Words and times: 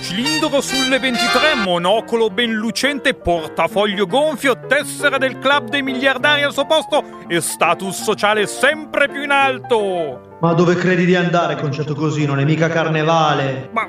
Cilindro 0.00 0.60
sulle 0.60 0.98
23, 0.98 1.54
monocolo 1.64 2.28
ben 2.30 2.52
lucente, 2.52 3.14
portafoglio 3.14 4.06
gonfio, 4.06 4.58
tessera 4.66 5.18
del 5.18 5.38
club 5.38 5.68
dei 5.68 5.82
miliardari 5.82 6.42
al 6.42 6.52
suo 6.52 6.66
posto 6.66 7.04
e 7.28 7.40
status 7.40 8.02
sociale 8.02 8.46
sempre 8.46 9.08
più 9.08 9.22
in 9.22 9.30
alto. 9.30 10.36
Ma 10.40 10.52
dove 10.52 10.76
credi 10.76 11.04
di 11.04 11.16
andare, 11.16 11.56
concetto 11.56 11.94
così? 11.94 12.24
Non 12.24 12.38
è 12.38 12.44
mica 12.44 12.68
carnevale. 12.68 13.70
Ma, 13.72 13.88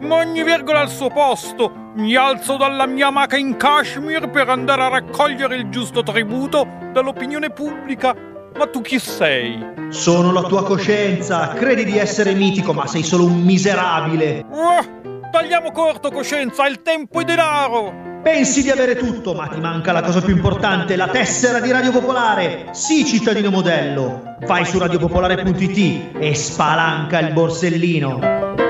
ma, 0.00 0.16
ogni 0.16 0.42
virgola 0.42 0.80
al 0.80 0.90
suo 0.90 1.08
posto. 1.08 1.92
Mi 1.94 2.14
alzo 2.14 2.56
dalla 2.56 2.86
mia 2.86 3.10
maca 3.10 3.36
in 3.36 3.56
Kashmir 3.56 4.28
per 4.28 4.50
andare 4.50 4.82
a 4.82 4.88
raccogliere 4.88 5.56
il 5.56 5.70
giusto 5.70 6.02
tributo 6.02 6.66
dall'opinione 6.92 7.50
pubblica. 7.50 8.32
Ma 8.56 8.66
tu 8.68 8.80
chi 8.82 8.98
sei? 8.98 9.58
Sono 9.88 10.32
la 10.32 10.42
tua 10.42 10.64
coscienza. 10.64 11.48
Credi 11.48 11.84
di 11.84 11.98
essere 11.98 12.34
mitico, 12.34 12.72
ma 12.72 12.86
sei 12.86 13.02
solo 13.02 13.24
un 13.24 13.42
miserabile. 13.42 14.44
Uh, 14.48 15.30
tagliamo 15.30 15.72
corto, 15.72 16.10
coscienza, 16.10 16.66
il 16.66 16.82
tempo 16.82 17.20
è 17.20 17.24
denaro. 17.24 18.20
Pensi 18.22 18.62
di 18.62 18.70
avere 18.70 18.96
tutto, 18.96 19.34
ma 19.34 19.48
ti 19.48 19.60
manca 19.60 19.92
la 19.92 20.02
cosa 20.02 20.22
più 20.22 20.34
importante, 20.34 20.96
la 20.96 21.08
tessera 21.08 21.60
di 21.60 21.70
Radio 21.70 21.90
Popolare. 21.90 22.68
Sì, 22.72 23.04
cittadino 23.04 23.50
modello. 23.50 24.36
Vai 24.46 24.64
su 24.64 24.78
radiopopolare.it 24.78 26.16
e 26.18 26.34
spalanca 26.34 27.18
il 27.18 27.32
borsellino. 27.32 28.62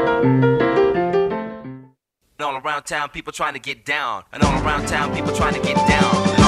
all 2.55 2.61
around 2.61 2.85
town, 2.85 3.09
people 3.09 3.33
trying 3.33 3.55
to 3.55 3.61
get 3.61 3.85
down. 3.85 4.23
And 4.33 4.43
all 4.43 4.63
around 4.63 4.87
town, 4.87 5.15
people 5.15 5.33
trying 5.33 5.55
to 5.55 5.61
get 5.61 5.77
down. 5.89 6.44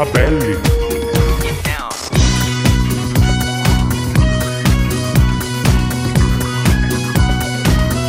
Ma 0.00 0.10
belli. 0.12 0.56
Get 1.42 1.62
down. 1.62 1.90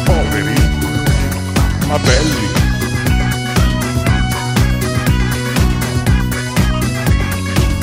Poveri, 0.05 0.55
ma 1.89 1.97
belli. 1.97 2.47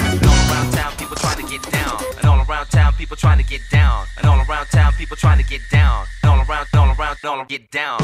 And 0.00 0.25
all 0.25 0.41
around 0.48 0.72
town, 0.72 0.93
people 0.97 1.17
trying 1.17 1.37
to 1.37 1.45
get 1.45 1.70
down. 1.70 1.98
And 2.17 2.27
all 2.27 2.41
around 2.48 2.67
town, 2.70 2.93
people 2.95 3.17
trying 3.19 3.37
to 3.37 3.45
get 3.45 3.61
down. 3.70 4.06
And 4.17 4.27
all 4.27 4.41
around 4.48 4.67
town, 4.69 4.93
people 4.95 5.17
trying 5.19 5.37
to 5.37 5.45
get 5.45 5.61
down. 5.70 6.06
And 6.22 6.31
all 6.31 6.41
around, 6.48 6.67
all 6.75 6.95
around, 6.98 7.17
all 7.25 7.45
get 7.45 7.70
down. 7.70 7.98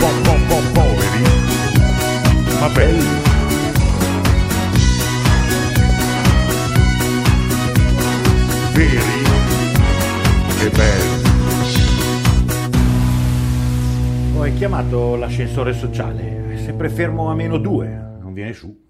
Po, 0.00 0.08
po, 0.24 0.34
po, 0.48 0.58
poveri, 0.74 1.49
ma 2.60 2.68
belli. 2.68 3.04
Veri 8.74 8.98
e 10.60 10.70
belli. 10.70 11.28
Ho 14.36 14.54
chiamato 14.54 15.16
l'ascensore 15.16 15.72
sociale, 15.72 16.52
è 16.52 16.56
sempre 16.58 16.90
fermo 16.90 17.30
a 17.30 17.34
meno 17.34 17.56
due, 17.56 17.88
non 18.20 18.34
viene 18.34 18.52
su. 18.52 18.89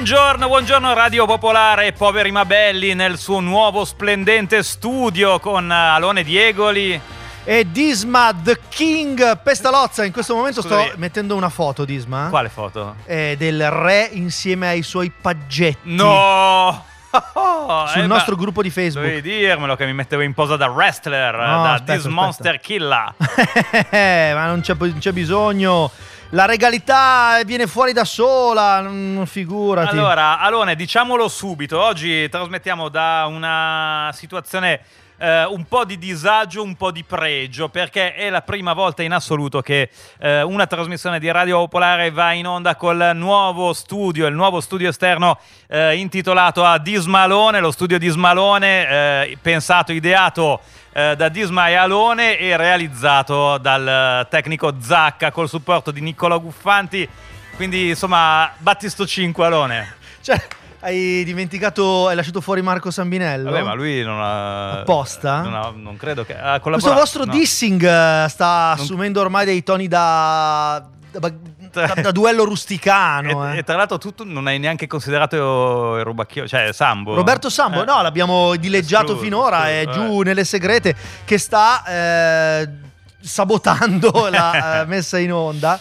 Buongiorno, 0.00 0.46
buongiorno 0.48 0.92
Radio 0.92 1.24
Popolare, 1.24 1.90
poveri 1.92 2.30
ma 2.30 2.44
belli 2.44 2.92
nel 2.92 3.16
suo 3.16 3.40
nuovo 3.40 3.86
splendente 3.86 4.62
studio 4.62 5.40
con 5.40 5.72
eh, 5.72 5.74
Alone 5.74 6.22
Diegoli. 6.22 7.00
E 7.42 7.66
Disma 7.72 8.30
The 8.38 8.58
King 8.68 9.40
Pestalozza. 9.40 10.04
In 10.04 10.12
questo 10.12 10.34
momento 10.34 10.60
Scusami. 10.60 10.88
sto 10.88 10.98
mettendo 10.98 11.34
una 11.34 11.48
foto, 11.48 11.86
Disma. 11.86 12.26
Quale 12.28 12.50
foto? 12.50 12.96
eh, 13.06 13.36
del 13.38 13.70
re 13.70 14.10
insieme 14.12 14.68
ai 14.68 14.82
suoi 14.82 15.10
paggetti. 15.10 15.94
No! 15.94 16.84
Sul 17.88 18.02
Eh, 18.02 18.06
nostro 18.06 18.34
ma- 18.36 18.42
gruppo 18.42 18.60
di 18.60 18.68
Facebook. 18.68 19.06
Dovevi 19.06 19.22
dirmelo 19.38 19.76
che 19.76 19.86
mi 19.86 19.94
mettevo 19.94 20.20
in 20.20 20.34
posa 20.34 20.56
da 20.56 20.66
wrestler, 20.66 21.34
No, 21.34 21.40
da 21.62 21.72
aspetta, 21.72 21.92
This 21.94 22.04
aspetta. 22.04 22.14
Monster 22.14 22.60
Killer. 22.60 23.14
Eh, 23.88 24.32
ma 24.34 24.44
non 24.46 24.60
c'è, 24.60 24.74
non 24.78 24.98
c'è 24.98 25.12
bisogno. 25.12 25.90
La 26.30 26.44
regalità 26.44 27.40
viene 27.44 27.68
fuori 27.68 27.92
da 27.92 28.04
sola. 28.04 28.80
Non 28.80 29.26
figurati. 29.26 29.96
Allora, 29.96 30.40
Alone, 30.40 30.74
diciamolo 30.74 31.28
subito, 31.28 31.80
oggi 31.80 32.28
trasmettiamo 32.28 32.88
da 32.88 33.26
una 33.28 34.10
situazione 34.12 34.80
eh, 35.18 35.44
un 35.44 35.64
po' 35.64 35.84
di 35.84 35.98
disagio, 35.98 36.62
un 36.62 36.74
po' 36.76 36.90
di 36.90 37.04
pregio, 37.04 37.68
perché 37.68 38.14
è 38.14 38.30
la 38.30 38.42
prima 38.42 38.72
volta 38.72 39.02
in 39.02 39.12
assoluto 39.12 39.60
che 39.60 39.90
eh, 40.18 40.42
una 40.42 40.66
trasmissione 40.66 41.18
di 41.18 41.30
Radio 41.30 41.58
Popolare 41.58 42.10
va 42.10 42.32
in 42.32 42.46
onda 42.46 42.76
col 42.76 43.12
nuovo 43.14 43.72
studio, 43.72 44.26
il 44.26 44.34
nuovo 44.34 44.60
studio 44.60 44.88
esterno 44.88 45.38
eh, 45.68 45.96
intitolato 45.96 46.64
a 46.64 46.78
Dismalone, 46.78 47.60
lo 47.60 47.70
studio 47.70 47.98
Dismalone, 47.98 48.88
eh, 48.88 49.38
pensato, 49.40 49.92
ideato 49.92 50.60
eh, 50.92 51.14
da 51.16 51.28
Disma 51.28 51.68
e 51.68 52.56
realizzato 52.56 53.58
dal 53.58 53.86
eh, 53.86 54.26
tecnico 54.30 54.74
Zacca 54.80 55.30
col 55.30 55.48
supporto 55.48 55.90
di 55.90 56.00
Niccolò 56.00 56.40
Guffanti. 56.40 57.06
Quindi, 57.56 57.88
insomma, 57.90 58.50
Battisto 58.58 59.06
5 59.06 59.44
Alone. 59.44 59.96
Cioè, 60.22 60.40
hai 60.80 61.24
dimenticato, 61.24 62.06
hai 62.08 62.16
lasciato 62.16 62.40
fuori 62.40 62.62
Marco 62.62 62.90
Sambinello? 62.90 63.50
Vabbè, 63.50 63.62
ma 63.62 63.72
lui 63.74 64.02
non 64.02 64.20
ha. 64.20 64.80
Apposta? 64.80 65.40
Non, 65.40 65.54
ha- 65.54 65.72
non 65.74 65.96
credo 65.96 66.24
che. 66.24 66.36
Ha 66.36 66.60
Questo 66.60 66.92
vostro 66.92 67.24
no. 67.24 67.32
dissing 67.32 67.82
eh, 67.82 68.26
sta 68.28 68.70
assumendo 68.70 69.20
ormai 69.20 69.44
dei 69.44 69.62
toni 69.62 69.88
da, 69.88 70.84
da, 71.10 71.18
da- 71.72 71.94
da 72.02 72.10
duello 72.12 72.44
rusticano. 72.44 73.44
E, 73.50 73.56
eh. 73.56 73.58
e 73.58 73.64
tra 73.64 73.76
l'altro, 73.76 73.98
tu 73.98 74.14
tu 74.14 74.24
non 74.24 74.46
hai 74.46 74.58
neanche 74.58 74.86
considerato 74.86 75.96
il 75.96 76.04
rubacchio, 76.04 76.46
cioè 76.46 76.72
Sambo. 76.72 77.14
Roberto 77.14 77.50
Sambo, 77.50 77.82
Eh. 77.82 77.84
no, 77.86 78.02
l'abbiamo 78.02 78.54
dileggiato 78.56 79.12
Escluso, 79.14 79.22
finora, 79.22 79.68
è 79.68 79.78
escluso, 79.86 80.00
giù 80.00 80.20
nelle 80.22 80.44
segrete 80.44 80.94
che 81.24 81.38
sta 81.38 81.84
eh, 81.86 82.68
sabotando 83.20 84.28
la 84.30 84.82
eh, 84.82 84.86
messa 84.86 85.18
in 85.18 85.32
onda. 85.32 85.80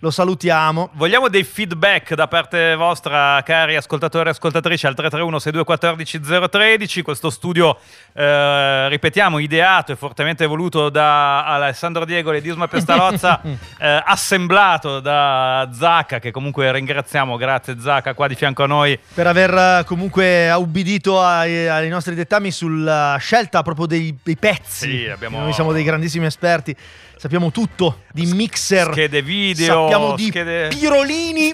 Lo 0.00 0.10
salutiamo. 0.10 0.90
Vogliamo 0.92 1.28
dei 1.28 1.42
feedback 1.42 2.12
da 2.14 2.28
parte 2.28 2.74
vostra, 2.74 3.40
cari 3.42 3.76
ascoltatori 3.76 4.28
e 4.28 4.32
ascoltatrici, 4.32 4.86
al 4.86 4.94
331 4.94 5.38
6214 5.38 6.48
013. 6.50 7.00
Questo 7.02 7.30
studio, 7.30 7.78
eh, 8.12 8.88
ripetiamo, 8.90 9.38
ideato 9.38 9.92
e 9.92 9.96
fortemente 9.96 10.44
voluto 10.44 10.90
da 10.90 11.46
Alessandro 11.46 12.04
Diego 12.04 12.30
e 12.32 12.42
Disma 12.42 12.68
Pestalozza, 12.68 13.40
eh, 13.80 14.02
assemblato 14.04 15.00
da 15.00 15.66
Zacca, 15.72 16.18
che 16.18 16.30
comunque 16.30 16.70
ringraziamo, 16.72 17.38
grazie 17.38 17.80
Zacca, 17.80 18.12
qua 18.12 18.28
di 18.28 18.34
fianco 18.34 18.64
a 18.64 18.66
noi. 18.66 18.98
Per 19.14 19.26
aver 19.26 19.54
eh, 19.54 19.84
comunque 19.86 20.52
ubbidito 20.52 21.22
ai, 21.22 21.68
ai 21.68 21.88
nostri 21.88 22.14
dettami 22.14 22.50
sulla 22.50 23.16
scelta 23.18 23.62
proprio 23.62 23.86
dei, 23.86 24.14
dei 24.22 24.36
pezzi. 24.36 24.90
Sì, 24.90 25.08
abbiamo- 25.08 25.38
Noi 25.40 25.54
siamo 25.54 25.72
dei 25.72 25.84
grandissimi 25.84 26.26
esperti, 26.26 26.76
sappiamo 27.16 27.50
tutto 27.50 28.02
di 28.12 28.26
mixer, 28.26 28.90
Schede 28.92 29.22
video, 29.22 29.82
sappiamo 29.82 30.14
di 30.14 30.26
schede- 30.26 30.68
pirolini, 30.68 31.50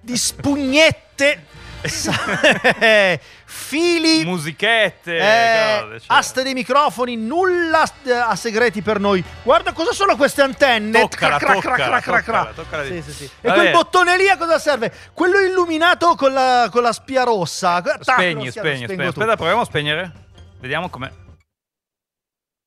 di 0.00 0.16
spugnette, 0.16 1.46
fili, 3.44 4.24
musichette, 4.24 5.16
eh, 5.16 5.80
cose, 5.82 6.00
cioè. 6.00 6.16
aste 6.18 6.42
dei 6.42 6.54
microfoni, 6.54 7.16
nulla 7.16 7.84
eh, 8.04 8.12
a 8.12 8.36
segreti 8.36 8.82
per 8.82 9.00
noi. 9.00 9.22
Guarda 9.42 9.72
cosa 9.72 9.92
sono 9.92 10.16
queste 10.16 10.42
antenne. 10.42 11.00
Toccala, 11.00 11.38
Cra, 11.38 11.54
toccala, 11.54 12.00
cra, 12.00 12.20
cra, 12.22 12.52
Sì, 12.84 13.02
sì, 13.02 13.12
sì. 13.12 13.30
E 13.40 13.52
quel 13.52 13.70
bottone 13.70 14.16
lì 14.16 14.28
a 14.28 14.36
cosa 14.36 14.58
serve? 14.58 14.92
Quello 15.12 15.38
illuminato 15.38 16.14
con 16.14 16.32
la, 16.32 16.68
con 16.70 16.82
la 16.82 16.92
spia 16.92 17.22
rossa. 17.24 17.82
Spegni, 18.00 18.46
lo 18.46 18.50
spegni, 18.50 18.84
spegni. 18.84 19.06
Aspetta, 19.06 19.36
proviamo 19.36 19.60
a 19.60 19.64
spegnere. 19.64 20.12
Vediamo 20.60 20.88
come. 20.88 21.23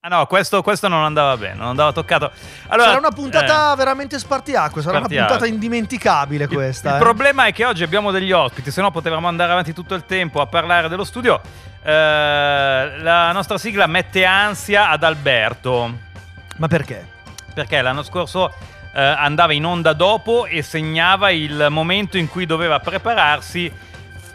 Ah 0.07 0.19
no, 0.19 0.25
questo, 0.25 0.61
questo 0.61 0.87
non 0.87 1.03
andava 1.03 1.35
bene, 1.35 1.55
non 1.55 1.67
andava 1.67 1.91
toccato. 1.91 2.31
Allora, 2.67 2.87
sarà 2.87 2.99
una 2.99 3.11
puntata 3.11 3.73
eh, 3.73 3.75
veramente 3.75 4.17
spartiacque, 4.17 4.81
sarà 4.81 4.99
una 4.99 5.05
Spartiacque. 5.07 5.33
puntata 5.33 5.53
indimenticabile 5.53 6.45
il- 6.45 6.49
questa. 6.49 6.91
Il, 6.91 6.95
eh. 6.95 6.99
problema 6.99 7.45
è 7.47 7.51
che 7.51 7.65
oggi 7.65 7.83
abbiamo 7.83 8.11
degli 8.11 8.31
ospiti, 8.31 8.71
se 8.71 8.79
no 8.79 8.89
potevamo 8.89 9.27
andare 9.27 9.51
avanti 9.51 9.73
tutto 9.73 9.95
il 9.95 10.05
tempo 10.05 10.39
a 10.39 10.45
parlare 10.45 10.87
dello 10.87 11.03
studio. 11.03 11.41
Eh, 11.83 11.91
la 11.91 13.33
nostra 13.33 13.57
sigla 13.57 13.85
mette 13.85 14.23
ansia 14.23 14.91
ad 14.91 15.03
Alberto. 15.03 15.97
Ma 16.55 16.67
perché? 16.67 17.15
perché 17.53 17.81
l'anno 17.81 18.03
scorso 18.03 18.53
eh, 18.93 19.01
andava 19.01 19.51
in 19.51 19.65
onda 19.65 19.91
dopo 19.91 20.45
e 20.45 20.61
segnava 20.61 21.31
il 21.31 21.67
momento 21.69 22.17
in 22.17 22.29
cui 22.29 22.45
doveva 22.45 22.79
prepararsi 22.79 23.69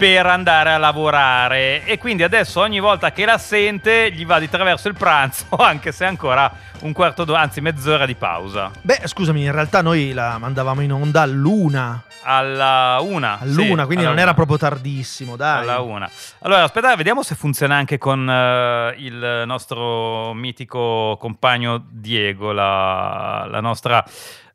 per 0.02 0.26
andare 0.26 0.72
a 0.72 0.78
lavorare 0.78 1.84
e 1.84 1.96
quindi 1.96 2.25
adesso 2.25 2.58
ogni 2.58 2.81
volta 2.81 3.12
che 3.12 3.25
la 3.25 3.38
sente 3.38 4.10
gli 4.10 4.26
va 4.26 4.40
di 4.40 4.49
traverso 4.49 4.88
il 4.88 4.94
pranzo 4.94 5.46
anche 5.54 5.93
se 5.93 6.04
ancora 6.04 6.52
un 6.81 6.93
quarto 6.93 7.22
d'ora, 7.22 7.43
anzi 7.43 7.60
mezz'ora 7.60 8.04
di 8.04 8.16
pausa. 8.16 8.72
Beh, 8.81 9.02
scusami, 9.04 9.44
in 9.44 9.52
realtà 9.52 9.81
noi 9.81 10.12
la 10.12 10.38
mandavamo 10.38 10.81
in 10.81 10.93
onda 10.93 11.20
all'una. 11.20 12.02
Alla 12.25 12.99
una. 13.00 13.38
All'una, 13.38 13.82
sì, 13.82 13.87
quindi 13.87 14.04
non 14.04 14.14
era 14.14 14.22
una. 14.25 14.34
proprio 14.34 14.56
tardissimo, 14.56 15.37
dai. 15.37 15.62
Alla 15.62 15.78
una. 15.78 16.10
Allora, 16.40 16.64
aspetta, 16.64 16.96
vediamo 16.96 17.22
se 17.22 17.37
funziona 17.37 17.76
anche 17.76 17.99
con 17.99 18.28
eh, 18.28 18.94
il 18.99 19.44
nostro 19.46 20.32
mitico 20.34 21.16
compagno 21.20 21.81
Diego, 21.88 22.50
la, 22.50 23.46
la 23.49 23.60
nostra, 23.60 24.04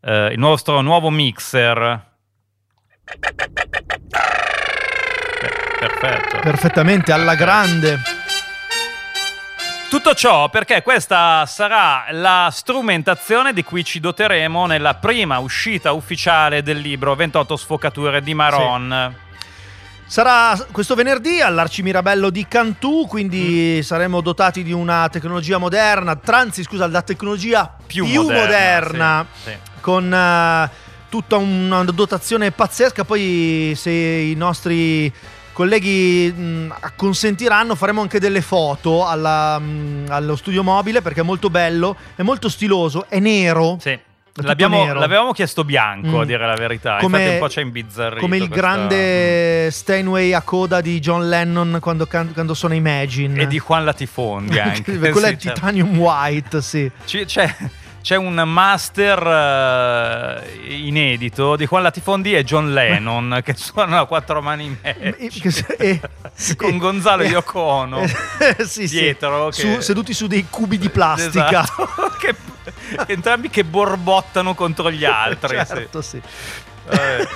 eh, 0.02 0.34
il 0.34 0.40
nostro 0.40 0.82
nuovo 0.82 1.10
mixer. 1.10 2.06
Per- 5.80 5.98
Perfetto. 6.00 6.40
Perfettamente, 6.40 7.12
alla 7.12 7.36
grande. 7.36 8.00
Tutto 9.90 10.14
ciò 10.16 10.50
perché 10.50 10.82
questa 10.82 11.46
sarà 11.46 12.08
la 12.12 12.50
strumentazione 12.52 13.54
di 13.54 13.64
cui 13.64 13.86
ci 13.86 14.00
doteremo 14.00 14.66
nella 14.66 14.96
prima 14.96 15.40
uscita 15.40 15.94
ufficiale 15.94 16.62
del 16.62 16.80
libro 16.80 17.16
28 17.16 17.56
sfocature 17.56 18.22
di 18.22 18.34
Maron. 18.34 19.16
Sarà 20.06 20.58
questo 20.72 20.96
venerdì 20.96 21.42
all'Arcimirabello 21.42 22.30
di 22.30 22.48
Cantù, 22.48 23.06
quindi 23.08 23.82
saremo 23.84 24.22
dotati 24.22 24.64
di 24.64 24.72
una 24.72 25.08
tecnologia 25.10 25.58
moderna, 25.58 26.20
anzi 26.26 26.64
scusa, 26.64 26.88
la 26.88 27.02
tecnologia 27.02 27.74
più, 27.86 28.06
moderna, 28.06 29.26
sì, 29.34 29.52
sì. 29.52 29.58
con 29.80 30.14
eh, 30.14 30.70
tutta 31.10 31.38
una 31.38 31.84
dotazione 31.84 32.52
pazzesca. 32.52 33.04
Poi 33.04 33.74
se 33.76 33.92
i 33.92 34.36
nostri 34.36 35.14
colleghi 35.58 36.32
mh, 36.32 36.74
consentiranno 36.96 37.74
faremo 37.74 38.02
anche 38.02 38.20
delle 38.20 38.42
foto 38.42 39.08
alla, 39.08 39.58
mh, 39.58 40.06
allo 40.10 40.36
studio 40.36 40.62
mobile 40.62 41.02
perché 41.02 41.22
è 41.22 41.24
molto 41.24 41.50
bello, 41.50 41.96
è 42.16 42.22
molto 42.22 42.48
stiloso, 42.48 43.06
è 43.10 43.18
nero. 43.20 43.78
Sì. 43.82 43.98
l'avevamo 45.00 45.32
chiesto 45.32 45.64
bianco, 45.64 46.10
Mm. 46.18 46.20
a 46.20 46.26
dire 46.26 46.46
la 46.46 46.54
verità. 46.54 46.98
Come- 47.02 47.18
Infatti 47.18 47.34
un 47.42 47.48
po' 47.48 47.54
ha 47.60 47.62
imbizzarrito. 47.64 48.22
Come 48.22 48.38
il 48.38 48.48
questa- 48.48 48.68
grande 48.68 49.70
Steinway 49.72 50.34
a 50.34 50.42
coda 50.44 50.80
di 50.80 51.00
John 51.00 51.28
Lennon 51.28 51.80
quando, 51.82 52.06
can- 52.06 52.34
quando 52.34 52.54
suona 52.54 52.76
Imagine. 52.76 53.42
E 53.42 53.48
di 53.48 53.60
Juan 53.60 53.84
Latifondi 53.84 54.60
anche. 54.62 54.96
Quello 55.00 55.26
è 55.26 55.30
Sì, 55.32 55.40
certo. 55.40 55.54
Titanium 55.54 55.98
White, 55.98 56.62
sì. 56.62 56.92
Ci- 57.06 57.26
C'è, 57.26 57.52
c'è 58.08 58.16
un 58.16 58.36
master 58.46 60.42
eh, 60.42 60.76
inedito 60.78 61.58
di 61.58 61.66
Juan 61.66 61.84
Latifondi 61.84 62.34
e 62.38 62.46
John 62.46 62.72
Lennon 62.72 63.42
che 63.44 63.54
suonano 63.58 64.00
a 64.00 64.06
quattro 64.06 64.42
mani 64.42 64.64
in 64.64 64.78
E- 64.82 65.14
Magic. 65.20 65.76
che- 65.76 65.76
e- 65.78 66.02
sì. 66.34 66.56
Con 66.56 66.78
Gonzalo 66.78 67.24
E- 67.24 67.28
Yoko 67.28 67.60
Ono 67.60 68.00
eh, 68.00 68.10
sì, 68.66 68.88
sì. 68.88 69.00
dietro. 69.00 69.52
Su- 69.52 69.62
che- 69.76 69.82
seduti 69.82 70.14
su 70.14 70.28
dei 70.28 70.46
cubi 70.50 70.78
di 70.78 70.90
plastica. 70.90 71.64
Esatto. 71.64 71.90
Che- 72.18 72.36
entrambi 73.12 73.50
che 73.50 73.66
borbottano 73.66 74.56
contro 74.56 74.90
gli 74.90 75.04
altri. 75.04 75.58
sì. 75.60 75.66
certo, 75.66 76.02
sì. 76.02 76.22
Vabbè. 76.86 77.28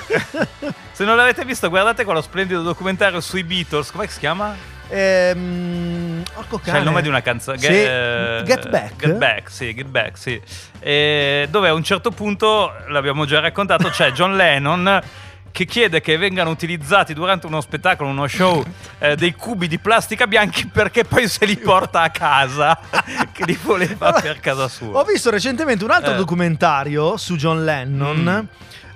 Se 0.94 1.04
non 1.04 1.18
l'avete 1.18 1.44
visto, 1.44 1.68
guardate 1.68 2.06
quello 2.06 2.22
splendido 2.22 2.62
documentario 2.62 3.20
sui 3.20 3.44
Beatles. 3.44 3.92
Come 3.92 4.08
si 4.08 4.20
chiama? 4.20 4.56
Ehm, 4.92 6.24
porco 6.34 6.58
C'è 6.60 6.66
cane. 6.66 6.78
il 6.80 6.84
nome 6.86 7.02
di 7.02 7.08
una 7.08 7.22
canzone. 7.22 7.58
Sì, 7.58 7.68
Get 7.68 8.70
Back. 8.70 8.96
Get 8.98 9.14
Back, 9.16 9.50
sì, 9.52 9.74
Get 9.74 9.88
Back, 9.88 10.18
sì. 10.18 10.40
E 10.80 11.48
dove 11.50 11.70
a 11.70 11.74
un 11.74 11.84
certo 11.84 12.12
punto, 12.12 12.72
l'abbiamo 12.88 13.26
già 13.26 13.40
raccontato, 13.40 13.90
c'è 13.90 14.12
John 14.12 14.36
Lennon 14.36 15.02
che 15.52 15.66
chiede 15.66 16.00
che 16.00 16.16
vengano 16.18 16.50
utilizzati 16.50 17.14
durante 17.14 17.46
uno 17.46 17.60
spettacolo, 17.60 18.10
uno 18.10 18.26
show, 18.26 18.64
eh, 19.00 19.18
dei 19.18 19.34
cubi 19.34 19.68
di 19.68 19.80
plastica 19.80 20.26
bianchi 20.26 20.66
perché 20.68 21.04
poi 21.04 21.28
se 21.28 21.46
li 21.46 21.58
porta 21.58 22.02
a 22.04 22.10
casa, 22.10 22.78
che 23.34 23.44
li 23.46 23.60
voleva 23.62 24.14
per 24.14 24.40
casa 24.40 24.70
sua. 24.70 25.00
Ho 25.00 25.04
visto 25.04 25.30
recentemente 25.30 25.84
un 25.84 25.92
altro 25.92 26.14
Eh. 26.14 26.16
documentario 26.16 27.18
su 27.18 27.36
John 27.36 27.66
Lennon. 27.66 28.48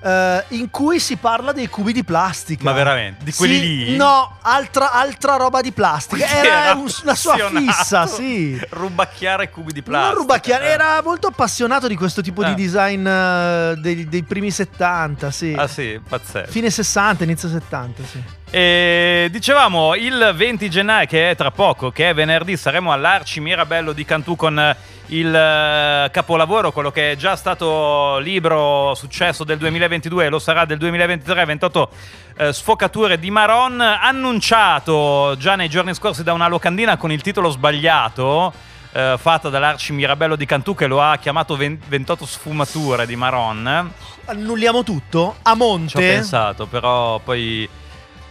Eh, 0.06 0.44
in 0.50 0.70
cui 0.70 1.00
si 1.00 1.16
parla 1.16 1.52
dei 1.52 1.68
cubi 1.68 1.92
di 1.92 2.04
plastica. 2.04 2.64
Ma 2.64 2.74
veramente? 2.74 3.24
Di 3.24 3.34
quelli 3.34 3.56
Sì, 3.60 3.62
lì? 3.86 3.96
No, 3.96 4.38
altra, 4.42 4.92
altra 4.92 5.36
roba 5.36 5.62
di 5.62 5.72
plastica. 5.72 6.26
Era, 6.28 6.64
era 6.66 6.74
un- 6.76 6.92
una 7.04 7.16
sua 7.16 7.36
fissa, 7.50 8.06
sì. 8.06 8.60
Rubacchiare 8.70 9.50
cubi 9.50 9.74
di 9.74 9.82
plastica. 9.82 10.12
Non 10.14 10.22
rubacchiare, 10.22 10.66
eh. 10.68 10.72
era 10.72 11.02
molto 11.04 11.28
appassionato 11.28 11.88
di 11.88 11.96
questo 11.96 12.22
tipo 12.22 12.42
Ah. 12.44 12.50
di 12.54 12.56
design 12.64 13.06
eh, 13.08 13.76
dei, 13.78 14.08
dei 14.08 14.24
primi 14.24 14.52
70, 14.52 15.32
sì. 15.32 15.56
Ah 15.58 15.68
sì, 15.68 16.00
pazzesco. 16.08 16.52
Fine 16.52 16.70
60, 16.70 17.24
inizio 17.24 17.50
70, 17.50 18.04
sì. 18.04 18.22
E 18.56 19.28
dicevamo 19.32 19.96
il 19.96 20.32
20 20.34 20.70
gennaio, 20.70 21.08
che 21.08 21.30
è 21.30 21.36
tra 21.36 21.52
poco, 21.52 21.92
che 21.92 22.12
è 22.12 22.14
venerdì, 22.14 22.56
saremo 22.56 22.94
all'Arci 22.94 23.42
Mirabello 23.42 23.92
di 23.92 24.06
Cantù 24.06 24.38
con 24.38 24.58
eh, 24.58 24.78
il 25.08 25.28
eh, 25.28 26.10
capolavoro, 26.10 26.72
quello 26.72 26.90
che 26.90 27.12
è 27.12 27.16
già 27.18 27.36
stato 27.36 28.18
libro 28.20 28.94
successo 28.96 29.44
del 29.44 29.58
2022 29.58 30.28
e 30.28 30.30
lo 30.30 30.40
sarà 30.40 30.64
del 30.64 30.78
2023, 30.78 31.44
28 31.44 31.90
eh, 32.38 32.54
sfocature 32.54 33.20
di 33.20 33.30
Maron, 33.30 33.82
annunciato 33.82 35.36
già 35.38 35.58
nei 35.58 35.68
giorni 35.68 35.94
scorsi 35.94 36.24
da 36.24 36.32
una 36.32 36.48
locandina 36.48 36.96
con 36.96 37.12
il 37.12 37.22
titolo 37.22 37.50
sbagliato. 37.50 38.54
eh, 38.94 39.16
fatta 39.20 39.50
dall'Arci 39.50 39.92
Mirabello 39.92 40.38
di 40.38 40.46
Cantù 40.46 40.74
che 40.76 40.88
lo 40.88 41.02
ha 41.02 41.18
chiamato 41.18 41.58
20 41.58 41.88
28 41.90 42.26
sfumature 42.26 43.06
di 43.06 43.18
Maron 43.18 43.92
Annulliamo 44.28 44.82
tutto. 44.84 45.36
A 45.42 45.54
ci 45.54 45.62
ho 45.62 45.66
monte. 45.66 46.00
pensato 46.00 46.68
però 46.68 47.20
poi 47.20 47.68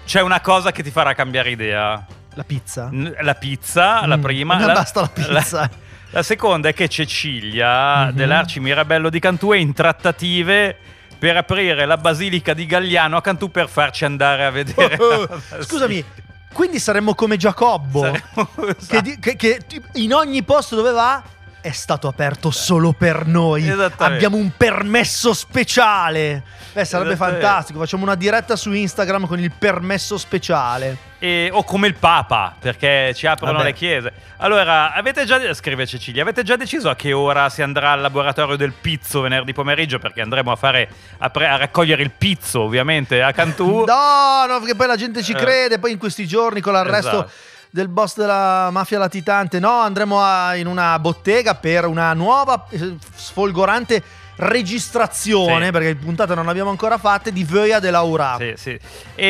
c'è 0.04 0.20
una 0.20 0.40
cosa 0.40 0.70
che 0.72 0.82
ti 0.82 0.90
farà 0.90 1.14
cambiare 1.14 1.50
idea 1.50 2.04
La 2.34 2.44
pizza. 2.44 2.88
N- 2.90 3.14
La 3.20 3.34
pizza, 3.34 4.04
la 4.06 4.16
Mm, 4.16 4.20
prima. 4.22 4.56
non 4.56 4.72
basta 4.72 5.00
la 5.02 5.08
pizza. 5.12 5.60
La, 5.60 5.70
la 6.10 6.22
seconda 6.22 6.68
è 6.68 6.74
che 6.74 6.88
Cecilia 6.88 8.06
Mhm. 8.06 8.10
dell'Arci 8.12 8.60
Mirabello 8.60 9.08
di 9.10 9.18
Cantù 9.20 9.50
è 9.52 9.56
in 9.56 9.72
trattative 9.72 10.76
per 11.18 11.36
aprire 11.36 11.86
la 11.86 11.96
basilica 11.96 12.52
di 12.54 12.66
Galliano 12.66 13.16
a 13.16 13.22
Cantù 13.22 13.50
per 13.50 13.68
farci 13.68 14.04
andare 14.04 14.44
a 14.44 14.50
vedere. 14.50 14.96
Oh, 15.00 15.26
la 15.28 15.62
Scusami, 15.62 16.02
basilica. 16.02 16.22
quindi 16.52 16.78
saremmo 16.78 17.14
come 17.14 17.36
Giacobbo. 17.36 18.02
Che, 18.12 18.76
esatto. 18.78 19.00
di- 19.00 19.18
che- 19.18 19.36
che 19.36 19.60
in 19.94 20.12
ogni 20.12 20.42
posto 20.42 20.76
dove 20.76 20.90
va 20.90 21.22
è 21.64 21.70
stato 21.70 22.08
aperto 22.08 22.50
solo 22.50 22.93
per 22.93 23.26
noi. 23.26 23.67
Abbiamo 23.96 24.36
un 24.36 24.50
permesso 24.55 25.32
speciale. 25.32 26.43
Beh, 26.74 26.84
sarebbe 26.84 27.17
fantastico. 27.17 27.79
Facciamo 27.79 28.03
una 28.03 28.17
diretta 28.17 28.55
su 28.55 28.70
Instagram 28.70 29.27
con 29.27 29.41
il 29.41 29.50
permesso 29.50 30.19
speciale. 30.19 31.12
E- 31.19 31.48
o 31.50 31.65
come 31.65 31.86
il 31.86 31.94
Papa, 31.94 32.55
perché 32.60 33.15
ci 33.15 33.27
aprono 33.27 33.53
Vabbè. 33.55 33.65
le 33.65 33.72
chiese. 33.72 34.12
Allora, 34.36 34.93
avete 34.93 35.24
già, 35.24 35.55
scrive 35.55 35.86
Cecilia, 35.86 36.20
avete 36.20 36.43
già 36.43 36.56
deciso 36.56 36.91
a 36.91 36.96
che 36.96 37.15
ora 37.15 37.48
si 37.48 37.62
andrà 37.62 37.93
al 37.93 38.03
laboratorio 38.03 38.56
del 38.56 38.74
pizzo 38.79 39.22
venerdì 39.22 39.55
pomeriggio? 39.55 39.98
Perché 39.98 40.20
andremo 40.20 40.53
a, 40.53 40.56
fare, 40.56 40.86
a, 41.17 41.31
pre- 41.31 41.48
a 41.48 41.56
raccogliere 41.56 42.03
il 42.03 42.10
pizzo, 42.10 42.60
ovviamente, 42.60 43.22
a 43.22 43.32
Cantù. 43.32 43.84
No, 43.86 44.44
no, 44.46 44.58
perché 44.58 44.74
poi 44.74 44.86
la 44.86 44.96
gente 44.96 45.22
ci. 45.22 45.32
Eh. 45.32 45.36
crede. 45.36 45.79
Poi 45.79 45.93
in 45.93 45.98
questi 45.98 46.27
giorni 46.27 46.60
con 46.60 46.74
l'arresto 46.74 47.24
Esatto. 47.24 47.31
Del 47.74 47.88
boss 47.88 48.14
della 48.16 48.69
mafia 48.70 48.98
latitante, 49.00 49.58
no, 49.58 49.69
andremo 49.81 50.22
a- 50.22 50.54
in 50.54 50.69
una 50.69 50.96
bottega 51.00 51.56
per 51.56 51.86
una 51.86 52.12
nuova 52.14 52.66
eh, 52.70 52.94
sfolgorante 53.16 54.00
registrazione, 54.36 55.66
Sì. 55.66 55.70
perché 55.72 55.94
puntata 55.96 56.34
non 56.36 56.48
abbiamo 56.48 56.70
ancora 56.70 56.98
fatte, 56.98 57.32
di 57.32 57.43
Vöia 57.43 57.81
de 57.81 57.90
Laura. 57.90 58.36
Sì, 58.38 58.52
sì. 58.56 58.78
E 59.16 59.26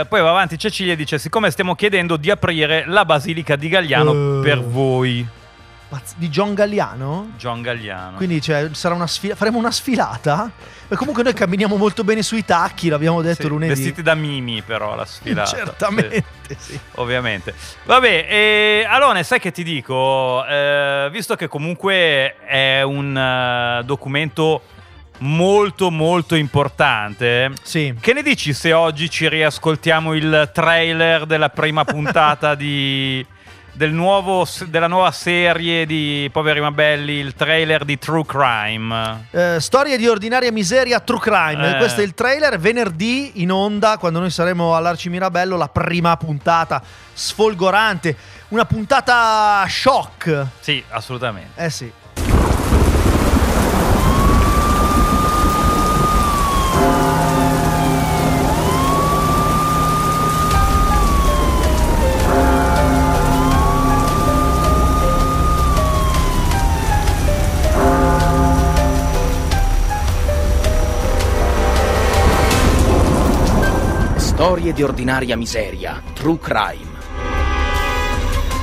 eh, 0.00 0.06
poi 0.08 0.20
va 0.20 0.30
avanti 0.30 0.58
Cecilia 0.58 0.94
e 0.94 0.96
dice: 0.96 1.18
Siccome 1.18 1.52
stiamo 1.52 1.76
chiedendo 1.76 2.16
di 2.16 2.30
aprire 2.30 2.84
la 2.86 3.04
basilica 3.04 3.54
di 3.54 3.68
Galliano 3.68 4.40
Eh. 4.40 4.42
per 4.42 4.60
voi, 4.60 5.24
Di 6.16 6.28
John 6.28 6.54
Galliano? 6.54 7.32
John 7.36 7.62
Galliano. 7.62 8.16
Quindi 8.16 8.42
cioè, 8.42 8.68
sarà 8.72 8.94
una 8.94 9.06
sfila- 9.06 9.34
faremo 9.34 9.58
una 9.58 9.70
sfilata? 9.70 10.50
E 10.86 10.96
comunque 10.96 11.22
noi 11.22 11.34
camminiamo 11.34 11.76
molto 11.76 12.04
bene 12.04 12.22
sui 12.22 12.44
tacchi, 12.44 12.88
l'abbiamo 12.88 13.20
detto 13.20 13.42
Sì, 13.42 13.48
lunedì. 13.48 13.74
Vestiti 13.74 14.02
da 14.02 14.14
mimi, 14.14 14.62
però 14.62 14.94
la 14.94 15.04
sfilata. 15.04 15.50
Certamente, 15.56 16.24
sì. 16.46 16.72
Sì, 16.72 16.80
ovviamente. 16.96 17.54
Vabbè, 17.84 18.26
e 18.28 18.86
Alone, 18.88 19.22
sai 19.22 19.38
che 19.38 19.50
ti 19.50 19.62
dico? 19.62 20.44
Eh, 20.46 21.08
visto 21.12 21.36
che 21.36 21.46
comunque 21.48 22.36
è 22.44 22.82
un 22.82 23.16
eh, 23.16 23.84
documento 23.84 24.62
molto, 25.18 25.90
molto 25.90 26.34
importante. 26.34 27.52
Sì. 27.62 27.94
Che 28.00 28.12
ne 28.12 28.22
dici 28.22 28.52
se 28.52 28.72
oggi 28.72 29.10
ci 29.10 29.28
riascoltiamo 29.28 30.14
il 30.14 30.50
trailer 30.52 31.26
della 31.26 31.50
prima 31.50 31.84
puntata 31.84 32.54
di, 32.56 33.24
del 33.78 33.92
nuovo, 33.92 34.44
della 34.66 34.88
nuova 34.88 35.12
serie 35.12 35.86
di 35.86 36.28
Poveri 36.32 36.60
Ma 36.60 36.72
Belli, 36.72 37.12
il 37.12 37.34
trailer 37.34 37.84
di 37.84 37.96
True 37.96 38.26
Crime? 38.26 39.28
Eh, 39.30 39.60
storie 39.60 39.96
di 39.96 40.08
ordinaria 40.08 40.50
miseria, 40.50 40.98
true 40.98 41.20
crime. 41.20 41.74
Eh. 41.74 41.76
Questo 41.76 42.00
è 42.00 42.04
il 42.04 42.12
trailer. 42.12 42.58
Venerdì 42.58 43.40
in 43.40 43.52
onda, 43.52 43.96
quando 43.96 44.18
noi 44.18 44.30
saremo 44.30 44.74
all'Arci 44.74 45.08
Mirabello, 45.08 45.56
la 45.56 45.68
prima 45.68 46.16
puntata 46.16 46.82
sfolgorante. 47.12 48.16
Una 48.48 48.64
puntata 48.64 49.64
shock. 49.68 50.46
Sì, 50.58 50.82
assolutamente. 50.88 51.62
Eh 51.64 51.70
sì. 51.70 51.92
Storie 74.48 74.72
di 74.72 74.82
ordinaria 74.82 75.36
miseria, 75.36 76.02
true 76.14 76.38
crime. 76.38 76.88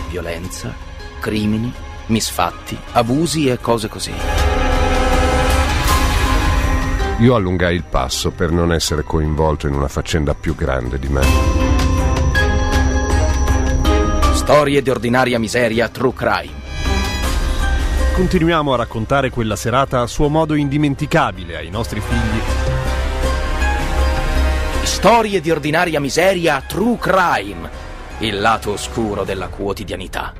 Violenza, 0.09 0.73
crimini, 1.19 1.71
misfatti, 2.07 2.75
abusi 2.93 3.49
e 3.49 3.59
cose 3.59 3.87
così. 3.87 4.11
Io 7.19 7.35
allungai 7.35 7.75
il 7.75 7.83
passo 7.83 8.31
per 8.31 8.49
non 8.49 8.73
essere 8.73 9.03
coinvolto 9.03 9.67
in 9.67 9.75
una 9.75 9.87
faccenda 9.87 10.33
più 10.33 10.55
grande 10.55 10.97
di 10.97 11.07
me. 11.07 11.21
Storie 14.33 14.81
di 14.81 14.89
ordinaria 14.89 15.37
miseria, 15.37 15.87
true 15.89 16.13
crime. 16.15 16.63
Continuiamo 18.15 18.73
a 18.73 18.77
raccontare 18.77 19.29
quella 19.29 19.55
serata 19.55 20.01
a 20.01 20.07
suo 20.07 20.29
modo 20.29 20.55
indimenticabile 20.55 21.57
ai 21.57 21.69
nostri 21.69 21.99
figli. 21.99 22.64
Storie 25.05 25.39
di 25.39 25.51
ordinaria 25.51 25.99
miseria, 25.99 26.63
true 26.67 26.97
crime. 26.97 27.69
Il 28.21 28.41
lato 28.41 28.71
oscuro 28.71 29.23
della 29.23 29.49
quotidianità. 29.49 30.33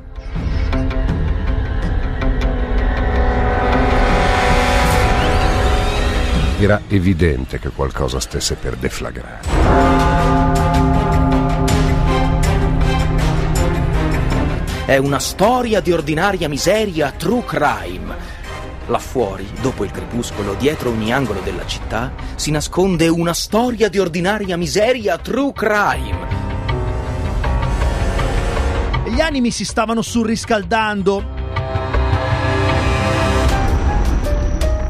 Era 6.58 6.82
evidente 6.88 7.60
che 7.60 7.68
qualcosa 7.68 8.18
stesse 8.18 8.56
per 8.56 8.74
deflagrare. 8.74 9.40
È 14.84 14.96
una 14.96 15.20
storia 15.20 15.78
di 15.78 15.92
ordinaria 15.92 16.48
miseria, 16.48 17.12
true 17.12 17.44
crime. 17.44 18.35
Là 18.88 18.98
fuori, 19.00 19.44
dopo 19.60 19.84
il 19.84 19.90
crepuscolo, 19.90 20.54
dietro 20.54 20.90
ogni 20.90 21.12
angolo 21.12 21.40
della 21.40 21.66
città, 21.66 22.12
si 22.36 22.52
nasconde 22.52 23.08
una 23.08 23.34
storia 23.34 23.88
di 23.88 23.98
ordinaria 23.98 24.56
miseria, 24.56 25.18
true 25.18 25.52
crime. 25.52 26.44
Gli 29.08 29.20
animi 29.20 29.50
si 29.50 29.64
stavano 29.64 30.02
surriscaldando. 30.02 31.24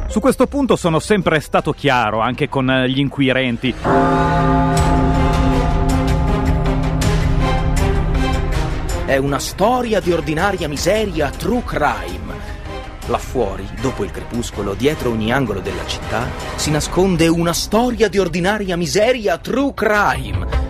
Su 0.09 0.21
questo 0.21 0.47
punto 0.47 0.76
sono 0.76 0.99
sempre 0.99 1.41
stato 1.41 1.73
chiaro, 1.73 2.21
anche 2.21 2.50
con 2.50 2.71
eh, 2.71 2.91
gli 2.91 2.99
inquirenti. 2.99 3.75
È 9.07 9.17
una 9.17 9.38
storia 9.38 10.00
di 10.00 10.12
ordinaria 10.12 10.69
miseria, 10.69 11.31
true 11.31 11.62
crime. 11.65 12.25
Là 13.09 13.19
fuori, 13.19 13.65
dopo 13.81 14.03
il 14.03 14.11
crepuscolo, 14.11 14.75
dietro 14.75 15.11
ogni 15.11 15.33
angolo 15.33 15.61
della 15.61 15.87
città, 15.87 16.29
si 16.57 16.73
nasconde 16.73 17.29
una 17.29 17.53
storia 17.53 18.09
di 18.09 18.19
ordinaria 18.19 18.77
miseria, 18.77 19.39
true 19.39 19.73
crime. 19.75 20.65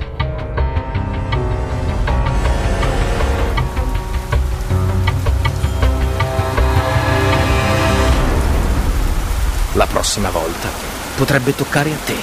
La 9.73 9.87
prossima 9.87 10.29
volta 10.29 10.69
potrebbe 11.17 11.55
toccare 11.55 11.93
a 11.93 11.97
te. 12.05 12.17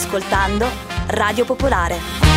Ascoltando 0.00 0.66
Radio 1.08 1.44
Popolare. 1.44 2.29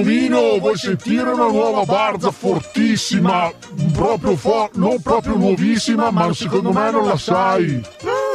Capitano, 0.00 0.58
vuoi 0.58 0.78
sentire 0.78 1.28
una 1.28 1.48
nuova 1.48 1.84
barza 1.84 2.30
fortissima? 2.30 3.52
Proprio 3.92 4.34
fo- 4.34 4.70
non 4.74 5.02
proprio 5.02 5.36
nuovissima, 5.36 6.10
ma 6.10 6.32
secondo 6.32 6.72
me 6.72 6.90
non 6.90 7.06
la 7.06 7.18
sai. 7.18 7.86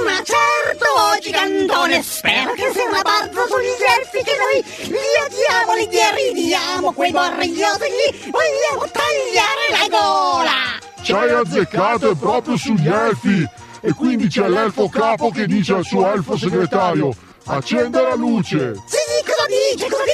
Ma 0.06 0.22
certo, 0.22 0.86
gigantone, 1.20 2.04
spero 2.04 2.54
che 2.54 2.70
sia 2.72 2.88
una 2.88 3.02
barza 3.02 3.48
sugli 3.48 3.82
elfi 3.98 4.24
che 4.24 4.36
noi 4.38 4.64
li 4.92 5.16
odiamo, 5.26 5.76
li 5.76 5.88
deridiamo, 5.88 6.92
quei 6.92 7.12
borrigliosi 7.12 7.86
gli 7.90 8.30
vogliamo 8.30 8.92
tagliare 8.92 9.66
la 9.72 9.88
gola! 9.90 11.02
Ci 11.02 11.14
hai 11.14 11.32
azzeccato 11.32 12.12
è 12.12 12.16
proprio 12.16 12.58
sugli 12.58 12.88
elfi. 12.88 13.44
E 13.82 13.94
quindi 13.94 14.28
c'è 14.28 14.48
l'elfo 14.48 14.88
capo 14.88 15.32
che 15.32 15.48
dice 15.48 15.74
al 15.74 15.84
suo 15.84 16.12
elfo 16.12 16.38
segretario: 16.38 17.12
accenda 17.46 18.02
la 18.02 18.16
luce. 18.16 18.74
Sì, 18.86 18.98
cosa 19.24 19.46
dice? 19.48 19.90
Cosa 19.90 20.05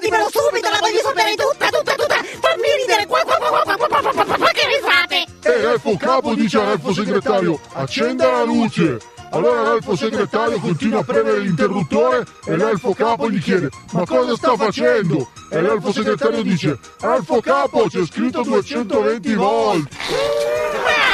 dimmelo, 0.00 0.28
subito, 0.30 0.68
la 0.68 0.78
voglio 0.80 1.00
sapere 1.00 1.34
tutta, 1.34 1.68
tutta, 1.68 1.94
tutta! 1.94 2.16
Fammi 2.16 2.68
ridere, 2.80 3.06
qua, 3.06 3.22
qua, 3.24 3.36
qua, 3.36 3.48
qua, 3.48 3.62
qua, 3.62 3.76
qua, 3.76 3.88
qua, 3.88 4.12
qua, 4.12 4.24
qua, 4.24 4.36
qua, 4.36 4.50
che 4.50 4.66
risate! 4.66 5.26
E 5.42 5.62
l'elfo 5.62 5.96
capo 5.96 6.34
dice 6.34 6.58
all'elfo 6.58 6.92
segretario: 6.92 7.60
accenda 7.74 8.30
la 8.30 8.44
luce. 8.44 8.98
Allora 9.32 9.62
l'elfo 9.62 9.94
segretario 9.94 10.58
continua 10.58 11.00
a 11.00 11.04
premere 11.04 11.38
l'interruttore 11.38 12.24
e 12.46 12.56
l'elfo 12.56 12.92
capo 12.92 13.30
gli 13.30 13.40
chiede: 13.40 13.68
Ma 13.92 14.04
cosa 14.04 14.34
sta 14.34 14.56
facendo? 14.56 15.30
E 15.50 15.60
l'elfo 15.60 15.92
segretario 15.92 16.42
dice: 16.42 16.78
Elfo 17.00 17.40
capo, 17.40 17.86
c'è 17.88 18.04
scritto 18.04 18.42
220 18.42 19.34
volt. 19.34 19.88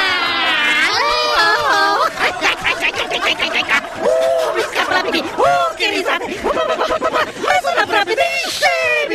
Uh, 3.99 4.91
la 4.91 5.01
pipì! 5.01 5.19
Uh, 5.19 5.75
che 5.75 5.89
risate! 5.89 6.39
Ma 6.41 7.59
sono 7.61 7.85
proprio 7.85 8.15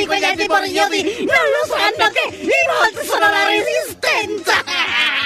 scemi 0.03 0.07
quegli 0.07 0.25
altri 0.25 0.47
borgiosi! 0.47 1.03
Non 1.25 1.45
lo 1.51 1.67
sanno 1.67 2.11
che 2.11 2.37
i 2.37 2.51
volti 2.67 3.07
sono 3.07 3.31
la 3.31 3.45
resistenza! 3.45 5.22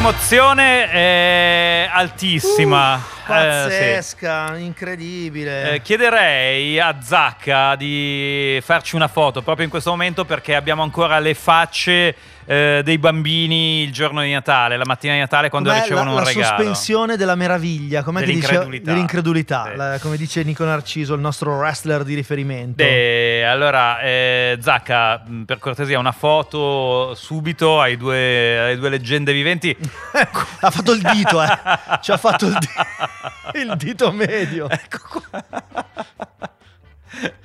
L'emozione 0.00 0.90
è 0.90 1.90
altissima. 1.92 2.96
Eh, 2.96 3.00
sì. 3.00 3.26
Pazzesca, 3.26 4.56
incredibile. 4.56 5.74
Eh, 5.74 5.82
chiederei 5.82 6.80
a 6.80 6.96
Zacca 7.02 7.76
di 7.76 8.58
farci 8.62 8.96
una 8.96 9.08
foto 9.08 9.42
proprio 9.42 9.66
in 9.66 9.70
questo 9.70 9.90
momento 9.90 10.24
perché 10.24 10.54
abbiamo 10.54 10.82
ancora 10.82 11.18
le 11.18 11.34
facce 11.34 12.16
eh, 12.50 12.80
dei 12.82 12.98
bambini 12.98 13.82
il 13.84 13.92
giorno 13.92 14.22
di 14.22 14.32
Natale, 14.32 14.76
la 14.76 14.84
mattina 14.84 15.12
di 15.12 15.20
Natale 15.20 15.50
quando 15.50 15.68
Com'è 15.68 15.82
ricevono 15.82 16.06
la, 16.14 16.18
un 16.18 16.22
la 16.24 16.28
regalo. 16.28 16.46
sospensione 16.56 17.16
della 17.16 17.36
meraviglia, 17.36 18.02
come 18.02 18.24
dice 18.24 18.66
Dell'incredulità. 18.82 19.68
Sì. 19.70 19.76
la- 19.76 19.98
come 20.00 20.16
dice 20.16 20.42
Nico 20.42 20.64
Narciso, 20.64 21.14
il 21.14 21.20
nostro 21.20 21.54
wrestler 21.56 22.02
di 22.02 22.14
riferimento. 22.14 22.82
Beh, 22.82 23.46
allora, 23.46 24.00
eh, 24.00 24.58
Zacca, 24.60 25.22
per 25.46 25.58
cortesia, 25.60 26.00
una 26.00 26.10
foto 26.10 27.14
subito 27.14 27.80
ai 27.80 27.96
due, 27.96 28.58
alle 28.58 28.76
due 28.76 28.88
leggende 28.88 29.32
viventi. 29.32 29.76
ha 30.60 30.70
fatto 30.70 30.90
il 30.92 31.02
dito, 31.02 31.40
eh. 31.40 31.58
Ci 32.00 32.10
ha 32.10 32.16
fatto 32.16 32.46
il, 32.46 32.58
di- 32.58 33.60
il 33.62 33.74
dito 33.76 34.10
medio. 34.10 34.68
Ecco 34.68 35.22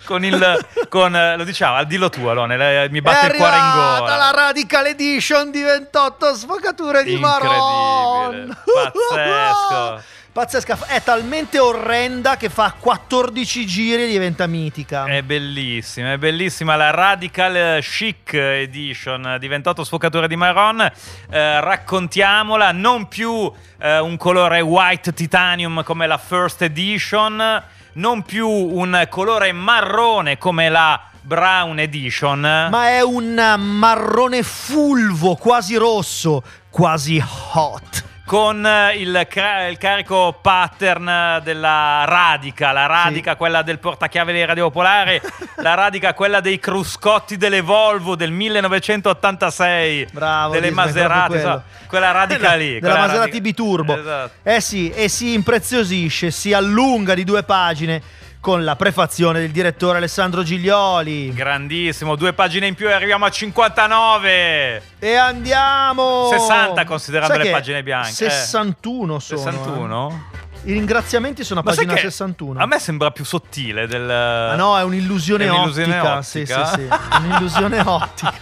con 0.05 0.23
il 0.23 0.65
con 0.89 1.15
eh, 1.15 1.35
lo 1.37 1.43
diciamo 1.43 1.75
al 1.75 1.87
dillo 1.87 2.09
tu 2.09 2.25
Alone 2.25 2.57
le- 2.57 2.89
mi 2.89 3.01
batte 3.01 3.27
il 3.27 3.33
cuore 3.33 3.55
in 3.57 3.71
gola 3.73 4.15
la 4.15 4.31
Radical 4.31 4.85
Edition 4.87 5.51
di 5.51 5.61
28 5.61 6.35
sfocature 6.35 7.03
di 7.03 7.17
Maron. 7.17 8.57
pazzesco 8.63 10.03
Pazzesca, 10.35 10.77
è 10.87 11.01
talmente 11.01 11.59
orrenda 11.59 12.35
che 12.35 12.49
fa 12.49 12.75
14 12.77 13.65
giri 13.65 14.03
e 14.03 14.07
diventa 14.07 14.45
mitica. 14.47 15.05
è 15.05 15.21
bellissima 15.21 16.11
è 16.11 16.17
bellissima 16.17 16.75
la 16.75 16.89
Radical 16.89 17.79
Chic 17.81 18.33
Edition 18.33 19.37
di 19.39 19.47
28 19.47 19.85
sfocature 19.85 20.27
di 20.27 20.35
Maron 20.35 20.81
Eh, 21.29 21.61
raccontiamola 21.61 22.73
non 22.73 23.07
più 23.07 23.49
eh, 23.79 23.99
un 23.99 24.17
colore 24.17 24.59
white 24.59 25.13
titanium 25.13 25.83
come 25.83 26.05
la 26.05 26.17
first 26.17 26.61
edition 26.63 27.63
non 27.95 28.23
più 28.23 28.47
un 28.47 29.07
colore 29.09 29.51
marrone 29.51 30.37
come 30.37 30.69
la 30.69 30.99
Brown 31.21 31.79
Edition 31.79 32.39
Ma 32.39 32.89
è 32.89 33.01
un 33.01 33.55
marrone 33.57 34.43
fulvo, 34.43 35.35
quasi 35.35 35.75
rosso, 35.75 36.43
quasi 36.69 37.21
hot. 37.53 38.03
Con 38.25 38.65
eh, 38.65 38.95
il, 38.97 39.27
cra- 39.29 39.67
il 39.67 39.77
carico 39.77 40.39
pattern 40.41 41.41
della 41.43 42.03
radica, 42.05 42.71
la 42.71 42.87
radica 42.87 43.35
quella 43.35 43.61
del 43.61 43.77
portachiave 43.77 44.31
dei 44.33 44.45
Radio 44.45 44.65
Popolare, 44.65 45.21
la 45.61 45.75
radica 45.75 46.13
quella 46.15 46.39
dei 46.39 46.59
cruscotti 46.59 47.37
delle 47.37 47.61
Volvo 47.61 48.15
del 48.15 48.31
1986, 48.31 50.07
Bravo, 50.11 50.53
delle 50.53 50.67
Disney, 50.69 50.85
Maserati, 50.85 51.39
so, 51.39 51.63
quella 51.87 52.11
radica 52.11 52.55
lì. 52.55 52.79
della 52.79 52.93
Maserati 52.95 53.17
radica- 53.19 53.39
Biturbo. 53.41 53.97
Esatto. 53.99 54.31
Eh 54.43 54.59
sì, 54.59 54.89
e 54.89 55.07
si 55.07 55.33
impreziosisce, 55.33 56.31
si 56.31 56.51
allunga 56.51 57.13
di 57.13 57.23
due 57.23 57.43
pagine 57.43 58.01
con 58.45 58.63
la 58.63 58.75
prefazione 58.75 59.39
del 59.39 59.49
direttore 59.49 59.97
Alessandro 59.97 60.43
Giglioli. 60.43 61.33
Grandissimo, 61.33 62.15
due 62.15 62.31
pagine 62.33 62.67
in 62.67 62.75
più 62.75 62.87
e 62.87 62.91
arriviamo 62.93 63.25
a 63.25 63.31
59. 63.31 64.81
E 64.99 65.15
andiamo! 65.15 66.27
60 66.29 66.85
considerando 66.85 67.33
Sai 67.33 67.43
le 67.45 67.49
pagine 67.49 67.81
bianche. 67.81 68.09
eh. 68.09 68.29
61 68.29 69.17
sono. 69.17 69.39
61? 69.41 70.29
eh. 70.63 70.69
I 70.69 70.73
ringraziamenti 70.73 71.43
sono 71.43 71.61
a 71.61 71.63
Ma 71.63 71.71
pagina 71.71 71.93
che 71.95 72.01
61. 72.01 72.59
A 72.59 72.67
me 72.67 72.77
sembra 72.77 73.09
più 73.09 73.25
sottile 73.25 73.87
del... 73.87 74.05
Ma 74.05 74.53
no, 74.55 74.77
è 74.77 74.83
un'illusione, 74.83 75.45
È 75.45 75.49
un'illusione 75.49 75.97
ottica. 75.99 76.17
ottica? 76.17 76.65
Sì, 76.67 76.81
sì, 76.81 76.87
sì. 76.87 77.17
Un'illusione 77.23 77.79
ottica. 77.83 78.33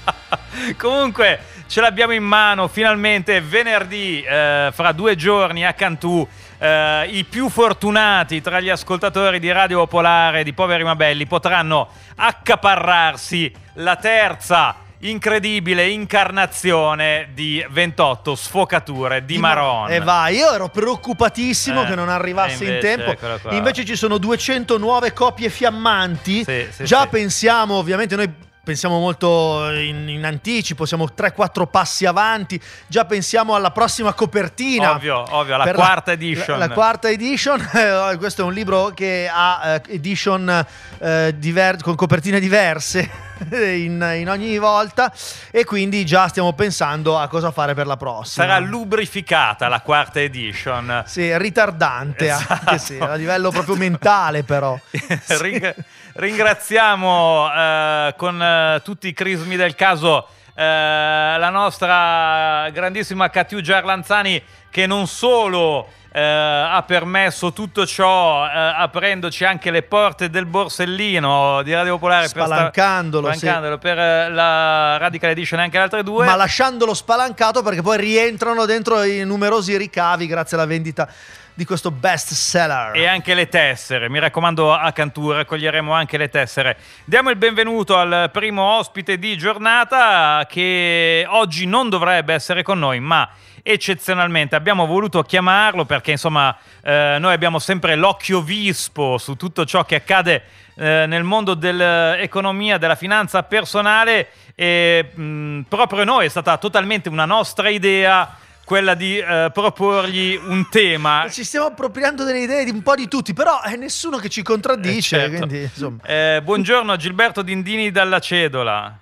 Comunque 0.77 1.39
ce 1.67 1.79
l'abbiamo 1.79 2.11
in 2.11 2.23
mano 2.23 2.67
finalmente 2.67 3.39
venerdì, 3.39 4.21
eh, 4.21 4.69
fra 4.73 4.91
due 4.91 5.15
giorni 5.15 5.65
a 5.65 5.71
Cantù. 5.71 6.27
Eh, 6.63 7.07
I 7.09 7.25
più 7.25 7.49
fortunati 7.49 8.39
tra 8.41 8.61
gli 8.61 8.69
ascoltatori 8.69 9.39
di 9.39 9.51
Radio 9.51 9.79
Popolare 9.79 10.43
di 10.43 10.53
Poveri 10.53 10.83
ma 10.83 10.95
Belli 10.95 11.25
potranno 11.25 11.89
accaparrarsi 12.15 13.51
la 13.75 13.95
terza 13.97 14.75
incredibile 14.99 15.89
incarnazione 15.89 17.29
di 17.33 17.65
28 17.69 18.35
sfocature 18.35 19.25
di 19.25 19.37
Maron. 19.37 19.91
E 19.91 19.99
vai, 19.99 20.37
io 20.37 20.53
ero 20.53 20.69
preoccupatissimo 20.69 21.83
Eh, 21.83 21.87
che 21.87 21.95
non 21.95 22.07
arrivasse 22.07 22.63
e 22.63 22.67
in 22.67 22.73
invece, 22.75 22.95
tempo. 22.95 23.11
eccolo 23.11 23.39
qua. 23.41 23.51
Invece 23.53 23.83
ci 23.83 23.97
sono 23.97 24.17
209 24.17 25.11
copie 25.11 25.49
fiammanti. 25.49 26.45
Sì, 26.45 26.67
sì, 26.71 26.85
Già 26.85 27.01
sì. 27.01 27.07
pensiamo, 27.09 27.73
ovviamente 27.75 28.15
noi 28.15 28.33
pensiamo 28.63 28.97
molto 28.97 29.69
in, 29.71 30.07
in 30.07 30.23
anticipo, 30.23 30.85
siamo 30.85 31.09
3-4 31.15 31.67
passi 31.69 32.05
avanti. 32.05 32.59
Già 32.87 33.05
pensiamo 33.05 33.55
alla 33.55 33.71
prossima 33.71 34.13
copertina. 34.13 34.91
Ovvio, 34.91 35.25
ovvio, 35.29 35.57
la 35.57 35.73
quarta 35.73 36.13
edition. 36.13 36.57
La, 36.57 36.67
la 36.67 36.73
quarta 36.73 37.09
edition, 37.09 37.59
eh, 37.73 38.15
questo 38.17 38.41
è 38.41 38.45
un 38.45 38.53
libro 38.53 38.91
che 38.93 39.29
ha 39.31 39.81
eh, 39.85 39.93
edition 39.95 40.65
eh, 40.99 41.33
diver- 41.37 41.81
con 41.83 41.95
copertine 41.95 42.39
diverse 42.39 43.09
in, 43.51 44.15
in 44.17 44.29
ogni 44.29 44.57
volta 44.57 45.11
e 45.51 45.65
quindi 45.65 46.05
già 46.05 46.27
stiamo 46.29 46.53
pensando 46.53 47.19
a 47.19 47.27
cosa 47.27 47.51
fare 47.51 47.73
per 47.73 47.87
la 47.87 47.97
prossima. 47.97 48.45
Sarà 48.45 48.59
lubrificata 48.59 49.67
la 49.67 49.81
quarta 49.81 50.21
edition. 50.21 51.03
Sì, 51.05 51.37
ritardante 51.37 52.29
Esatto. 52.29 52.53
anche 52.53 52.77
sì, 52.77 52.97
a 52.97 53.15
livello 53.15 53.49
proprio 53.49 53.75
mentale 53.75 54.43
però. 54.43 54.79
Ring- 55.39 55.75
ringraziamo 56.13 57.51
eh, 57.51 58.13
con 58.17 58.41
eh, 58.41 58.81
tutti 58.83 59.07
i 59.07 59.13
crismi 59.13 59.55
del 59.55 59.75
caso 59.75 60.27
eh, 60.55 60.63
la 60.63 61.49
nostra 61.49 62.69
grandissima 62.71 63.29
Catiu 63.29 63.61
Gerlanzani 63.61 64.41
che 64.69 64.85
non 64.85 65.07
solo 65.07 65.87
eh, 66.11 66.21
ha 66.21 66.83
permesso 66.85 67.53
tutto 67.53 67.87
ciò 67.87 68.45
eh, 68.45 68.49
aprendoci 68.51 69.43
anche 69.45 69.71
le 69.71 69.81
porte 69.81 70.29
del 70.29 70.45
borsellino 70.45 71.63
di 71.63 71.73
Radio 71.73 71.93
Popolare 71.93 72.27
per 72.27 72.29
sta- 72.29 72.45
Spalancandolo, 72.45 73.31
sì. 73.31 73.37
spalancandolo 73.39 73.77
per 73.79 73.97
la 74.31 74.97
Radical 74.97 75.31
Edition 75.31 75.59
e 75.59 75.63
anche 75.63 75.77
le 75.77 75.83
altre 75.83 76.03
due 76.03 76.25
Ma 76.25 76.35
lasciandolo 76.35 76.93
spalancato 76.93 77.63
perché 77.63 77.81
poi 77.81 77.97
rientrano 77.97 78.65
dentro 78.65 79.01
i 79.01 79.25
numerosi 79.25 79.75
ricavi 79.75 80.27
grazie 80.27 80.57
alla 80.57 80.67
vendita 80.67 81.09
di 81.53 81.65
questo 81.65 81.91
best 81.91 82.33
seller. 82.33 82.95
E 82.95 83.05
anche 83.05 83.33
le 83.33 83.47
tessere, 83.47 84.09
mi 84.09 84.19
raccomando 84.19 84.73
a 84.73 84.91
Cantù 84.91 85.31
raccoglieremo 85.31 85.91
anche 85.93 86.17
le 86.17 86.29
tessere. 86.29 86.77
Diamo 87.05 87.29
il 87.29 87.35
benvenuto 87.35 87.97
al 87.97 88.29
primo 88.31 88.63
ospite 88.77 89.19
di 89.19 89.37
giornata 89.37 90.45
che 90.49 91.25
oggi 91.27 91.65
non 91.65 91.89
dovrebbe 91.89 92.33
essere 92.33 92.63
con 92.63 92.79
noi, 92.79 92.99
ma 92.99 93.29
eccezionalmente 93.65 94.55
abbiamo 94.55 94.85
voluto 94.85 95.23
chiamarlo 95.23 95.85
perché 95.85 96.11
insomma 96.11 96.55
eh, 96.81 97.15
noi 97.17 97.31
abbiamo 97.31 97.59
sempre 97.59 97.95
l'occhio 97.95 98.41
vispo 98.41 99.17
su 99.17 99.37
tutto 99.37 99.63
ciò 99.65 99.85
che 99.85 99.95
accade 99.95 100.43
eh, 100.75 101.05
nel 101.07 101.23
mondo 101.23 101.53
dell'economia, 101.53 102.77
della 102.77 102.95
finanza 102.95 103.41
personale 103.43 104.27
e 104.55 105.11
mh, 105.13 105.61
proprio 105.69 106.03
noi 106.03 106.25
è 106.25 106.29
stata 106.29 106.57
totalmente 106.57 107.07
una 107.07 107.25
nostra 107.25 107.69
idea 107.69 108.37
quella 108.73 108.95
di 108.95 109.19
eh, 109.19 109.51
proporgli 109.53 110.35
un 110.47 110.67
tema. 110.67 111.27
Ci 111.29 111.43
stiamo 111.43 111.67
appropriando 111.67 112.23
delle 112.23 112.39
idee 112.39 112.63
di 112.63 112.71
un 112.71 112.81
po' 112.81 112.95
di 112.95 113.07
tutti, 113.07 113.31
però 113.31 113.61
è 113.61 113.75
nessuno 113.75 114.17
che 114.17 114.29
ci 114.29 114.41
contraddice. 114.41 115.15
Eh, 115.15 115.29
certo. 115.29 115.45
quindi. 115.45 115.99
Eh, 116.07 116.41
buongiorno 116.43 116.95
Gilberto 116.95 117.43
Dindini 117.43 117.91
dalla 117.91 118.17
Cedola. 118.17 118.97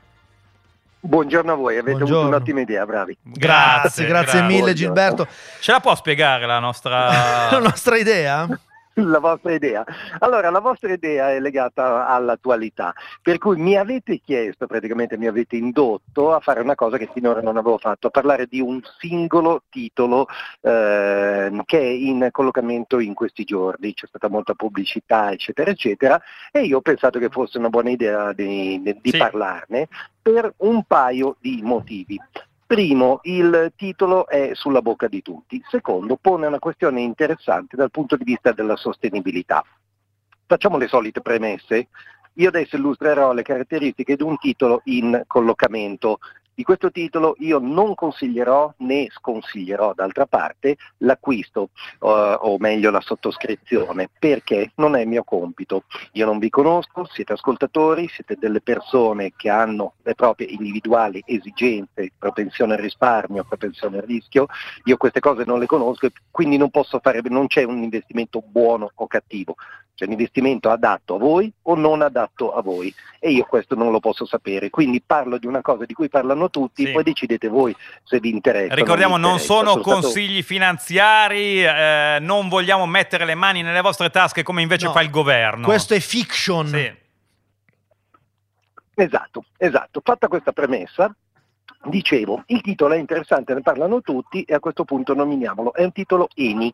Buongiorno 1.00 1.54
a 1.54 1.56
voi, 1.56 1.78
avete 1.78 1.92
Buongiorno. 1.92 2.20
avuto 2.20 2.36
un'ottima 2.36 2.60
idea, 2.60 2.86
bravi. 2.86 3.18
Grazie, 3.24 4.06
grazie 4.08 4.42
mille 4.42 4.74
Gilberto. 4.74 5.26
Ce 5.62 5.72
la 5.72 5.80
può 5.80 5.96
spiegare 5.96 6.46
la 6.46 6.60
nostra... 6.60 7.48
La 7.50 7.60
nostra 7.60 7.96
idea? 7.96 8.50
La 8.96 9.20
vostra 9.20 9.54
idea. 9.54 9.86
Allora, 10.20 10.50
la 10.50 10.60
vostra 10.60 10.92
idea 10.92 11.32
è 11.32 11.40
legata 11.40 12.08
all'attualità, 12.08 12.94
per 13.22 13.38
cui 13.38 13.58
mi 13.58 13.78
avete 13.78 14.20
chiesto, 14.20 14.68
praticamente 14.68 15.18
mi 15.18 15.28
avete 15.28 15.56
indotto 15.56 16.34
a 16.34 16.40
fare 16.40 16.60
una 16.60 16.76
cosa 16.76 16.98
che 16.98 17.10
finora 17.14 17.42
non 17.42 17.58
avevo 17.58 17.78
fatto, 17.78 18.08
a 18.08 18.10
parlare 18.10 18.48
di 18.48 18.60
un 18.60 18.82
singolo 19.00 19.64
titolo 19.70 20.28
eh, 20.62 21.62
che 21.66 21.80
è 21.80 21.84
in 21.84 22.28
collocamento 22.32 23.00
in 23.00 23.14
questi 23.14 23.46
giorni, 23.46 23.94
c'è 23.94 24.08
stata 24.08 24.28
molta 24.28 24.56
pubblicità, 24.56 25.32
eccetera, 25.32 25.72
eccetera, 25.72 26.22
e 26.52 26.64
io 26.64 26.78
ho 26.78 26.82
pensato 26.82 27.18
che 27.18 27.30
fosse 27.30 27.58
una 27.58 27.70
buona 27.70 27.90
idea 27.92 28.34
di, 28.34 28.82
di 28.82 29.10
Sì. 29.10 29.18
parlarne 29.18 29.88
per 30.22 30.54
un 30.58 30.84
paio 30.84 31.38
di 31.40 31.62
motivi. 31.64 32.20
Primo, 32.72 33.20
il 33.24 33.74
titolo 33.76 34.30
è 34.30 34.52
sulla 34.54 34.82
bocca 34.82 35.10
di 35.10 35.22
tutti. 35.22 35.62
Secondo, 35.68 36.16
pone 36.16 36.48
una 36.48 36.58
questione 36.58 37.02
interessante 37.02 37.76
dal 37.76 37.92
punto 37.92 38.16
di 38.16 38.24
vista 38.24 38.54
della 38.54 38.78
sostenibilità. 38.78 39.62
Facciamo 40.46 40.78
le 40.78 40.88
solite 40.88 41.20
premesse. 41.20 41.90
Io 42.36 42.48
adesso 42.48 42.78
illustrerò 42.78 43.34
le 43.34 43.42
caratteristiche 43.42 44.16
di 44.16 44.24
un 44.24 44.38
titolo 44.38 44.80
in 44.86 45.22
collocamento. 45.28 46.20
Di 46.54 46.64
questo 46.64 46.92
titolo 46.92 47.36
io 47.40 47.60
non 47.60 47.96
consiglierò 47.96 48.74
né 48.80 49.08
sconsiglierò 49.10 49.94
d'altra 49.94 50.26
parte 50.26 50.76
l'acquisto 50.98 51.70
eh, 52.02 52.38
o 52.40 52.58
meglio 52.60 52.92
la 52.92 53.00
sottoscrizione 53.00 54.10
perché 54.20 54.72
non 54.76 54.96
è 54.96 55.06
mio 55.06 55.24
compito. 55.24 55.86
Io 56.14 56.26
non 56.26 56.40
vi 56.40 56.50
conosco, 56.50 57.06
siete 57.06 57.34
ascoltatori, 57.34 58.08
siete 58.10 58.36
delle 58.38 58.62
persone 58.62 59.32
che 59.36 59.50
hanno 59.50 59.94
le 60.04 60.14
proprie 60.14 60.48
individuali 60.48 61.24
esigenze, 61.26 62.12
propensione 62.18 62.74
al 62.74 62.80
risparmio, 62.80 63.46
propensione 63.46 64.00
al 64.00 64.06
rischio. 64.06 64.48
Io 64.84 64.98
queste 64.98 65.22
cose 65.22 65.46
non 65.46 65.58
le 65.58 65.66
conosco 65.66 66.08
e 66.08 66.12
quindi 66.30 66.58
non 66.58 66.70
posso 66.70 67.00
fare, 67.00 67.22
non 67.24 67.48
c'è 67.48 67.64
un 67.64 67.82
investimento 67.82 68.44
buono 68.46 68.92
o 68.94 69.08
cattivo. 69.08 69.56
C'è 70.02 70.08
un 70.08 70.14
investimento 70.14 70.72
adatto 70.72 71.14
a 71.14 71.18
voi 71.20 71.54
o 71.62 71.76
non 71.76 72.02
adatto 72.02 72.56
a 72.56 72.64
voi 72.64 72.92
e 73.20 73.30
io 73.30 73.44
questo 73.46 73.76
non 73.76 73.92
lo 73.92 74.00
posso 74.00 74.26
sapere. 74.26 74.72
Quindi 74.72 75.00
parlo 75.00 75.38
di 75.38 75.46
una 75.46 75.62
cosa 75.62 75.86
di 75.86 75.94
cui 75.94 76.10
parlano 76.10 76.50
tutti, 76.50 76.88
Sì. 76.88 76.92
poi 76.92 77.04
decidete 77.04 77.48
voi 77.50 77.76
se 78.04 78.20
vi 78.20 78.32
interessa. 78.32 78.74
Ricordiamo, 78.74 79.18
non 79.18 79.34
interessa. 79.34 79.54
sono 79.54 79.70
Sono 79.70 79.82
stato- 79.84 80.02
consigli 80.02 80.42
finanziari, 80.42 81.64
eh, 81.64 82.18
non 82.20 82.50
vogliamo 82.50 82.88
mettere 82.88 83.26
le 83.26 83.36
mani 83.36 83.62
nelle 83.62 83.82
vostre 83.82 84.10
tasche 84.10 84.42
come 84.42 84.64
invece 84.64 84.88
No. 84.88 84.92
fa 84.92 85.04
il 85.04 85.12
governo. 85.12 85.66
Questo 85.66 85.94
è 85.94 86.00
fiction. 86.00 86.66
Sì. 86.70 86.92
Esatto, 88.96 89.46
esatto. 89.58 90.02
Fatta 90.04 90.28
questa 90.28 90.52
premessa, 90.52 91.16
dicevo, 91.84 92.42
il 92.48 92.62
titolo 92.62 92.96
è 92.96 92.98
interessante, 92.98 93.54
ne 93.54 93.62
parlano 93.62 94.02
tutti 94.02 94.42
e 94.42 94.56
a 94.56 94.60
questo 94.60 94.84
punto 94.84 95.14
nominiamolo. 95.14 95.74
È 95.74 95.84
un 95.84 95.92
titolo 95.92 96.28
ENI. 96.34 96.74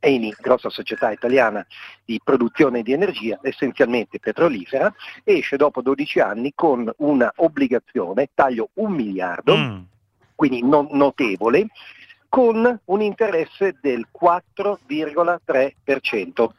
ENI, 0.00 0.34
grossa 0.38 0.68
società 0.68 1.10
italiana 1.10 1.66
di 2.04 2.20
produzione 2.22 2.82
di 2.82 2.92
energia, 2.92 3.38
essenzialmente 3.42 4.18
petrolifera, 4.18 4.92
esce 5.24 5.56
dopo 5.56 5.80
12 5.82 6.20
anni 6.20 6.52
con 6.54 6.90
una 6.98 7.32
obbligazione, 7.36 8.28
taglio 8.34 8.68
un 8.74 8.92
miliardo, 8.92 9.56
Mm. 9.56 9.78
quindi 10.34 10.62
non 10.62 10.88
notevole, 10.92 11.68
con 12.28 12.80
un 12.84 13.00
interesse 13.00 13.78
del 13.80 14.06
4,3%. 14.10 16.52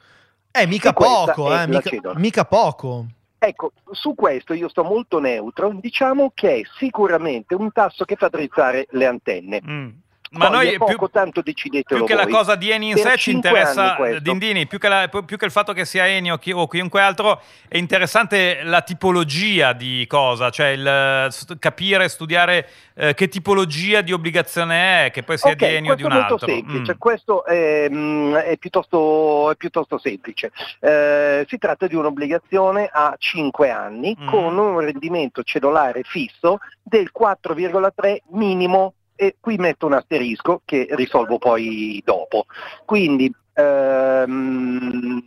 Eh, 0.51 0.65
mica 0.65 0.93
poco, 0.93 1.53
è 1.53 1.63
eh, 1.63 1.67
mica, 1.67 1.89
cedola. 1.89 2.17
mica 2.17 2.45
poco. 2.45 3.05
Ecco, 3.37 3.73
su 3.91 4.15
questo 4.15 4.53
io 4.53 4.69
sto 4.69 4.83
molto 4.83 5.19
neutro, 5.19 5.71
diciamo 5.79 6.31
che 6.33 6.55
è 6.55 6.61
sicuramente 6.79 7.53
un 7.53 7.71
tasso 7.71 8.05
che 8.05 8.15
fa 8.15 8.29
drizzare 8.29 8.87
le 8.91 9.05
antenne. 9.05 9.61
Mm. 9.63 9.89
Ma 10.31 10.47
Poi 10.49 10.65
noi 10.65 10.77
poco, 10.77 10.95
più, 10.97 11.07
tanto 11.07 11.41
decidetelo 11.41 11.99
più 11.99 12.05
che 12.05 12.13
la 12.15 12.23
voi. 12.23 12.33
cosa 12.33 12.55
di 12.55 12.69
Eni 12.69 12.89
in 12.89 12.95
Per 12.95 13.11
sé 13.11 13.17
ci 13.17 13.31
interessa. 13.31 13.95
Dindini, 14.19 14.67
più 14.67 14.77
che, 14.77 14.87
la- 14.89 15.07
più 15.07 15.37
che 15.37 15.45
il 15.45 15.51
fatto 15.51 15.71
che 15.71 15.85
sia 15.85 16.05
Eni 16.05 16.31
o, 16.31 16.37
chi- 16.37 16.51
o 16.51 16.67
chiunque 16.67 16.99
altro, 17.01 17.41
è 17.67 17.77
interessante 17.77 18.59
la 18.63 18.81
tipologia 18.81 19.71
di 19.73 20.05
cosa, 20.07 20.49
cioè 20.49 20.67
il, 20.67 21.27
st- 21.31 21.57
capire, 21.59 22.09
studiare 22.09 22.67
eh, 22.95 23.13
che 23.13 23.29
tipologia 23.29 24.01
di 24.01 24.11
obbligazione 24.11 25.05
è, 25.05 25.11
che 25.11 25.23
poi 25.23 25.37
sia 25.37 25.51
Ok, 25.51 25.55
di 25.57 25.65
Eni 25.65 25.91
o 25.91 25.95
di 25.95 26.03
un 26.03 26.11
altro. 26.11 26.37
semplice, 26.39 26.93
Mm. 26.93 26.97
questo 26.97 27.45
è, 27.45 27.87
mm, 27.89 28.35
è 28.35 28.57
piuttosto, 28.57 29.51
è 29.51 29.55
piuttosto 29.55 29.97
semplice. 29.97 30.51
Eh, 30.81 31.45
si 31.47 31.57
tratta 31.57 31.87
di 31.87 31.95
un'obbligazione 31.95 32.89
a 32.91 33.15
5 33.17 33.69
anni 33.69 34.15
Mm. 34.19 34.27
con 34.27 34.57
un 34.57 34.79
rendimento 34.81 35.43
cedolare 35.43 36.01
fisso 36.03 36.57
del 36.83 37.11
4,3 37.13 38.23
minimo 38.31 38.93
e 39.17 39.35
qui 39.39 39.57
metto 39.57 39.87
un 39.87 39.93
asterisco 39.93 40.61
che 40.63 40.87
risolvo 40.91 41.37
poi 41.37 42.01
dopo. 42.05 42.45
Quindi 42.85 43.33
ehm, 43.53 45.21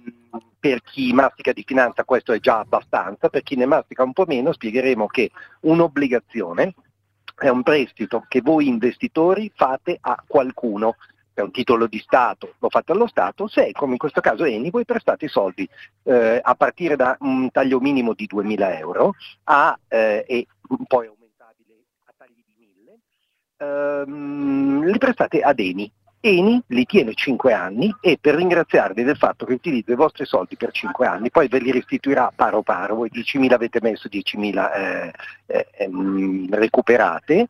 per 0.58 0.82
chi 0.82 1.12
mastica 1.12 1.52
di 1.52 1.64
finanza 1.66 2.04
questo 2.04 2.32
è 2.32 2.38
già 2.38 2.58
abbastanza, 2.58 3.28
per 3.28 3.42
chi 3.42 3.56
ne 3.56 3.66
mastica 3.66 4.02
un 4.02 4.12
po' 4.12 4.24
meno 4.26 4.52
spiegheremo 4.52 5.06
che 5.06 5.30
un'obbligazione 5.60 6.74
è 7.34 7.48
un 7.48 7.62
prestito 7.62 8.24
che 8.28 8.42
voi 8.42 8.68
investitori 8.68 9.50
fate 9.54 9.96
a 9.98 10.22
qualcuno, 10.26 10.96
è 11.32 11.40
un 11.40 11.50
titolo 11.50 11.86
di 11.86 11.98
Stato, 11.98 12.54
lo 12.58 12.68
fate 12.68 12.92
allo 12.92 13.06
Stato, 13.06 13.48
se 13.48 13.72
come 13.72 13.92
in 13.92 13.98
questo 13.98 14.20
caso 14.20 14.44
Eni 14.44 14.70
voi 14.70 14.84
prestate 14.84 15.24
i 15.24 15.28
soldi 15.28 15.66
eh, 16.02 16.38
a 16.42 16.54
partire 16.54 16.96
da 16.96 17.16
un 17.20 17.50
taglio 17.50 17.80
minimo 17.80 18.12
di 18.12 18.28
2.000 18.30 18.78
euro 18.78 19.14
a, 19.44 19.78
eh, 19.88 20.24
e 20.28 20.46
poi 20.86 21.06
aumentabile 21.06 21.84
a 22.04 22.12
tagli 22.14 22.44
di 22.44 22.54
1.000, 22.84 22.94
ehm, 23.60 24.84
li 24.84 24.98
prestate 24.98 25.40
ad 25.40 25.58
Eni. 25.58 25.90
Eni 26.22 26.62
li 26.66 26.84
tiene 26.84 27.14
5 27.14 27.52
anni 27.54 27.94
e 27.98 28.18
per 28.20 28.34
ringraziarvi 28.34 29.02
del 29.02 29.16
fatto 29.16 29.46
che 29.46 29.54
utilizza 29.54 29.92
i 29.92 29.96
vostri 29.96 30.26
soldi 30.26 30.54
per 30.56 30.70
5 30.70 31.06
anni, 31.06 31.30
poi 31.30 31.48
ve 31.48 31.60
li 31.60 31.72
restituirà 31.72 32.30
paro 32.34 32.62
paro, 32.62 32.96
voi 32.96 33.10
10.000 33.10 33.52
avete 33.54 33.80
messo, 33.80 34.06
10.000 34.06 34.74
eh, 34.74 35.12
eh, 35.46 35.66
ehm, 35.78 36.54
recuperate, 36.54 37.46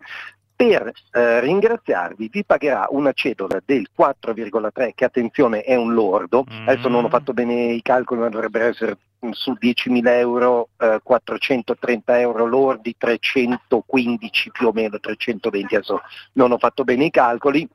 per 0.60 0.92
eh, 1.12 1.40
ringraziarvi 1.40 2.28
vi 2.28 2.44
pagherà 2.44 2.86
una 2.90 3.12
cedola 3.12 3.62
del 3.64 3.88
4,3 3.98 4.90
che 4.94 5.06
attenzione 5.06 5.62
è 5.62 5.74
un 5.74 5.94
lordo, 5.94 6.44
Mm. 6.50 6.68
adesso 6.68 6.88
non 6.88 7.06
ho 7.06 7.08
fatto 7.08 7.32
bene 7.32 7.72
i 7.72 7.80
calcoli 7.80 8.20
ma 8.20 8.28
dovrebbero 8.28 8.66
essere 8.66 8.98
su 9.30 9.56
10.000 9.58 10.18
euro 10.18 10.68
eh, 10.76 11.00
430 11.02 12.20
euro 12.20 12.44
lordi, 12.44 12.94
315 12.94 14.50
più 14.50 14.66
o 14.66 14.72
meno, 14.72 15.00
320 15.00 15.76
adesso 15.76 16.02
non 16.34 16.52
ho 16.52 16.58
fatto 16.58 16.84
bene 16.84 17.06
i 17.06 17.10
calcoli, 17.10 17.66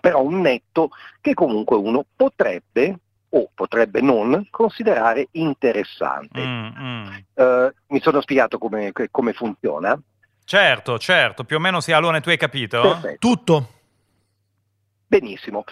però 0.00 0.20
un 0.20 0.40
netto 0.40 0.90
che 1.20 1.34
comunque 1.34 1.76
uno 1.76 2.04
potrebbe 2.16 2.98
o 3.28 3.48
potrebbe 3.54 4.00
non 4.00 4.44
considerare 4.50 5.28
interessante. 5.32 6.40
Mm, 6.40 6.66
mm. 6.80 7.06
Eh, 7.34 7.74
mi 7.88 8.00
sono 8.00 8.20
spiegato 8.20 8.58
come, 8.58 8.90
come 9.12 9.32
funziona? 9.34 9.96
Certo, 10.48 10.98
certo, 10.98 11.44
più 11.44 11.56
o 11.56 11.58
meno 11.58 11.78
sì, 11.78 11.92
Alone, 11.92 12.22
tu 12.22 12.30
hai 12.30 12.38
capito? 12.38 12.80
Perfetto. 12.80 13.18
Tutto. 13.18 13.72
Benissimo. 15.06 15.64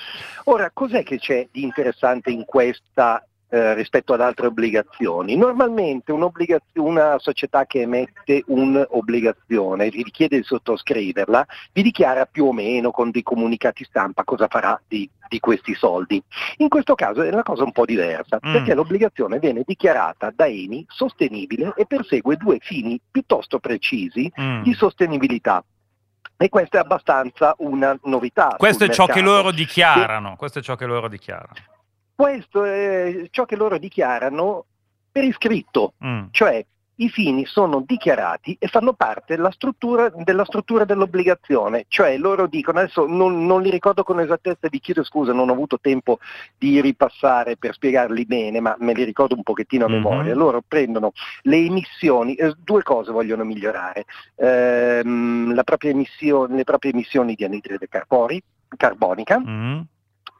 Ora, 0.44 0.70
cos'è 0.70 1.02
che 1.02 1.18
c'è 1.18 1.48
di 1.50 1.62
interessante 1.62 2.30
in 2.30 2.44
questa 2.44 3.26
eh, 3.48 3.74
rispetto 3.74 4.12
ad 4.12 4.20
altre 4.20 4.46
obbligazioni? 4.46 5.36
Normalmente 5.36 6.12
una 6.12 7.18
società 7.18 7.64
che 7.66 7.82
emette 7.82 8.42
un'obbligazione, 8.46 9.88
vi 9.90 10.02
richiede 10.02 10.38
di 10.38 10.42
sottoscriverla, 10.44 11.46
vi 11.72 11.82
dichiara 11.82 12.26
più 12.26 12.46
o 12.46 12.52
meno 12.52 12.90
con 12.90 13.10
dei 13.10 13.22
comunicati 13.22 13.84
stampa 13.84 14.24
cosa 14.24 14.46
farà 14.48 14.80
di, 14.86 15.08
di 15.28 15.40
questi 15.40 15.74
soldi. 15.74 16.22
In 16.58 16.68
questo 16.68 16.94
caso 16.94 17.22
è 17.22 17.28
una 17.32 17.42
cosa 17.42 17.62
un 17.64 17.72
po' 17.72 17.84
diversa, 17.84 18.38
Mm. 18.46 18.52
perché 18.52 18.74
l'obbligazione 18.74 19.38
viene 19.38 19.62
dichiarata 19.64 20.32
da 20.34 20.46
Eni 20.46 20.84
sostenibile 20.88 21.72
e 21.76 21.86
persegue 21.86 22.36
due 22.36 22.58
fini 22.60 23.00
piuttosto 23.10 23.58
precisi 23.58 24.30
Mm. 24.40 24.62
di 24.62 24.72
sostenibilità. 24.74 25.64
E 26.38 26.48
questa 26.50 26.78
è 26.78 26.80
abbastanza 26.82 27.54
una 27.58 27.98
novità. 28.04 28.54
Questo 28.58 28.84
è 28.84 28.88
ciò 28.90 29.06
che 29.06 29.22
mercato. 29.22 29.36
loro 29.36 29.50
dichiarano. 29.52 30.36
Questo 30.36 30.58
è 30.58 30.62
ciò 30.62 30.74
che 30.76 30.84
loro 30.84 31.08
dichiarano. 31.08 31.54
Questo 32.16 32.64
è 32.64 33.26
ciò 33.30 33.44
che 33.44 33.56
loro 33.56 33.76
dichiarano 33.76 34.64
per 35.12 35.22
iscritto, 35.24 35.92
Mm. 36.02 36.24
cioè 36.30 36.64
i 36.98 37.10
fini 37.10 37.44
sono 37.44 37.82
dichiarati 37.86 38.56
e 38.58 38.68
fanno 38.68 38.94
parte 38.94 39.36
della 39.36 39.50
struttura, 39.50 40.08
della 40.08 40.46
struttura 40.46 40.86
dell'obbligazione, 40.86 41.84
cioè 41.88 42.16
loro 42.16 42.46
dicono, 42.46 42.78
adesso 42.78 43.06
non, 43.06 43.44
non 43.44 43.60
li 43.60 43.68
ricordo 43.68 44.02
con 44.02 44.18
esattezza, 44.18 44.68
vi 44.70 44.80
chiedo 44.80 45.04
scusa, 45.04 45.34
non 45.34 45.50
ho 45.50 45.52
avuto 45.52 45.78
tempo 45.78 46.18
di 46.56 46.80
ripassare 46.80 47.58
per 47.58 47.74
spiegarli 47.74 48.24
bene, 48.24 48.60
ma 48.60 48.74
me 48.78 48.94
li 48.94 49.04
ricordo 49.04 49.34
un 49.34 49.42
pochettino 49.42 49.84
a 49.84 49.88
Mhm. 49.88 49.94
memoria, 49.94 50.34
loro 50.34 50.62
prendono 50.66 51.12
le 51.42 51.56
emissioni, 51.58 52.34
eh, 52.34 52.54
due 52.64 52.82
cose 52.82 53.12
vogliono 53.12 53.44
migliorare, 53.44 54.06
Ehm, 54.36 55.52
la 55.54 55.64
propria 55.64 55.90
emissione- 55.90 56.56
le 56.56 56.64
proprie 56.64 56.92
emissioni 56.92 57.34
di 57.34 57.44
anidride 57.44 57.88
carbori- 57.88 58.42
carbonica, 58.74 59.38
Mm. 59.38 59.80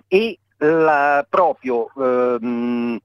e 0.09 0.39
la- 0.59 1.27
proprio 1.29 1.91
ehm, 1.97 2.99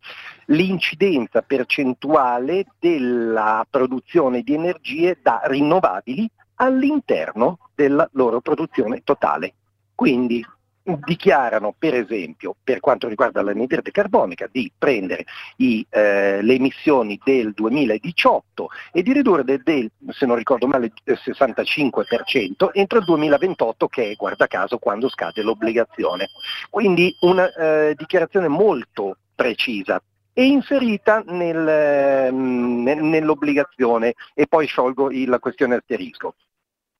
l'incidenza 0.45 1.41
percentuale 1.41 2.65
della 2.79 3.65
produzione 3.69 4.41
di 4.41 4.53
energie 4.53 5.19
da 5.21 5.41
rinnovabili 5.43 6.29
all'interno 6.55 7.69
della 7.75 8.07
loro 8.13 8.41
produzione 8.41 9.01
totale. 9.03 9.53
Quindi 9.95 10.45
dichiarano 10.83 11.75
per 11.77 11.93
esempio 11.93 12.55
per 12.63 12.79
quanto 12.79 13.07
riguarda 13.07 13.41
l'anidride 13.41 13.91
carbonica 13.91 14.47
di 14.51 14.71
prendere 14.75 15.25
i, 15.57 15.85
eh, 15.89 16.41
le 16.41 16.53
emissioni 16.53 17.19
del 17.23 17.53
2018 17.53 18.69
e 18.91 19.03
di 19.03 19.13
ridurre 19.13 19.43
del, 19.43 19.61
del, 19.63 19.91
se 20.09 20.25
non 20.25 20.35
ricordo 20.35 20.67
male 20.67 20.91
il 21.03 21.19
65% 21.23 22.69
entro 22.73 22.99
il 22.99 23.05
2028 23.05 23.87
che 23.87 24.11
è 24.11 24.15
guarda 24.15 24.47
caso 24.47 24.77
quando 24.79 25.09
scade 25.09 25.43
l'obbligazione. 25.43 26.29
Quindi 26.69 27.15
una 27.21 27.51
eh, 27.53 27.93
dichiarazione 27.95 28.47
molto 28.47 29.17
precisa 29.35 30.01
e 30.33 30.45
inserita 30.45 31.23
nel, 31.27 31.67
ehm, 31.67 32.83
nel- 32.83 33.03
nell'obbligazione 33.03 34.13
e 34.33 34.47
poi 34.47 34.65
sciolgo 34.65 35.11
il- 35.11 35.29
la 35.29 35.39
questione 35.39 35.75
asterisco. 35.75 36.35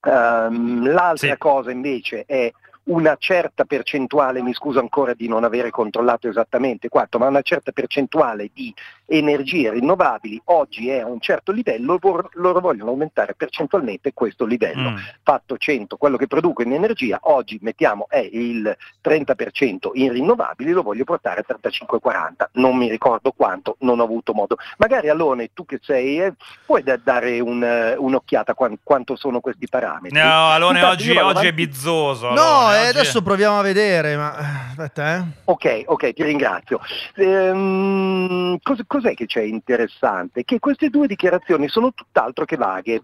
Ehm, 0.02 0.88
l'altra 0.88 1.38
cosa 1.38 1.72
invece 1.72 2.26
è 2.26 2.52
una 2.92 3.16
certa 3.18 3.64
percentuale, 3.64 4.42
mi 4.42 4.54
scuso 4.54 4.80
ancora 4.80 5.14
di 5.14 5.28
non 5.28 5.44
avere 5.44 5.70
controllato 5.70 6.28
esattamente 6.28 6.90
quanto, 6.90 7.18
ma 7.18 7.28
una 7.28 7.42
certa 7.42 7.72
percentuale 7.72 8.50
di 8.54 8.74
energie 9.18 9.70
rinnovabili 9.72 10.42
oggi 10.46 10.90
è 10.90 11.00
a 11.00 11.06
un 11.06 11.20
certo 11.20 11.52
livello, 11.52 11.98
vor- 12.00 12.30
loro 12.34 12.60
vogliono 12.60 12.92
aumentare 12.92 13.34
percentualmente 13.36 14.14
questo 14.14 14.46
livello. 14.46 14.92
Mm. 14.92 14.96
Fatto 15.24 15.58
100, 15.58 15.98
quello 15.98 16.18
che 16.18 16.28
produco 16.28 16.62
in 16.62 16.72
energia, 16.74 17.20
oggi 17.24 17.60
mettiamo 17.62 18.06
è 18.10 18.28
il 18.32 18.76
30% 19.04 19.90
in 19.94 20.12
rinnovabili, 20.12 20.72
lo 20.72 20.82
voglio 20.82 21.04
portare 21.04 21.42
a 21.42 21.58
35-40, 21.60 22.50
non 22.54 22.78
mi 22.78 22.90
ricordo 22.90 23.32
quanto, 23.32 23.76
non 23.80 24.00
ho 24.00 24.04
avuto 24.04 24.34
modo. 24.34 24.56
Magari 24.78 25.10
Alone, 25.10 25.50
tu 25.54 25.66
che 25.66 25.80
sei, 25.82 26.22
eh, 26.22 26.34
puoi 26.66 26.82
da- 26.84 26.98
dare 27.04 27.40
un, 27.40 27.64
eh, 27.64 27.96
un'occhiata 27.98 28.52
a 28.52 28.56
quan- 28.56 28.78
quanto 28.82 29.16
sono 29.16 29.40
questi 29.42 29.68
parametri? 29.68 30.18
No, 30.18 30.48
Alone 30.50 30.80
Intanto 30.80 31.02
oggi, 31.04 31.18
oggi 31.18 31.48
è 31.48 31.54
bizzoso. 31.54 32.30
No, 32.30 32.42
Alone, 32.42 32.76
eh, 32.76 32.80
oggi- 32.88 32.98
adesso 33.00 33.22
proviamo 33.22 33.60
a 33.60 33.62
vedere, 33.62 34.16
ma 34.16 34.34
aspetta, 34.70 35.18
eh. 35.18 35.24
Ok, 35.46 35.84
ok, 35.86 36.14
ti 36.14 36.24
ringrazio. 36.24 36.80
Ehm, 37.16 38.58
cos- 38.62 38.84
cos'è 39.02 39.16
che 39.16 39.26
c'è 39.26 39.42
interessante? 39.42 40.44
Che 40.44 40.60
queste 40.60 40.90
due 40.90 41.08
dichiarazioni 41.08 41.68
sono 41.68 41.92
tutt'altro 41.92 42.46
che 42.46 42.56
vaghe, 42.56 43.04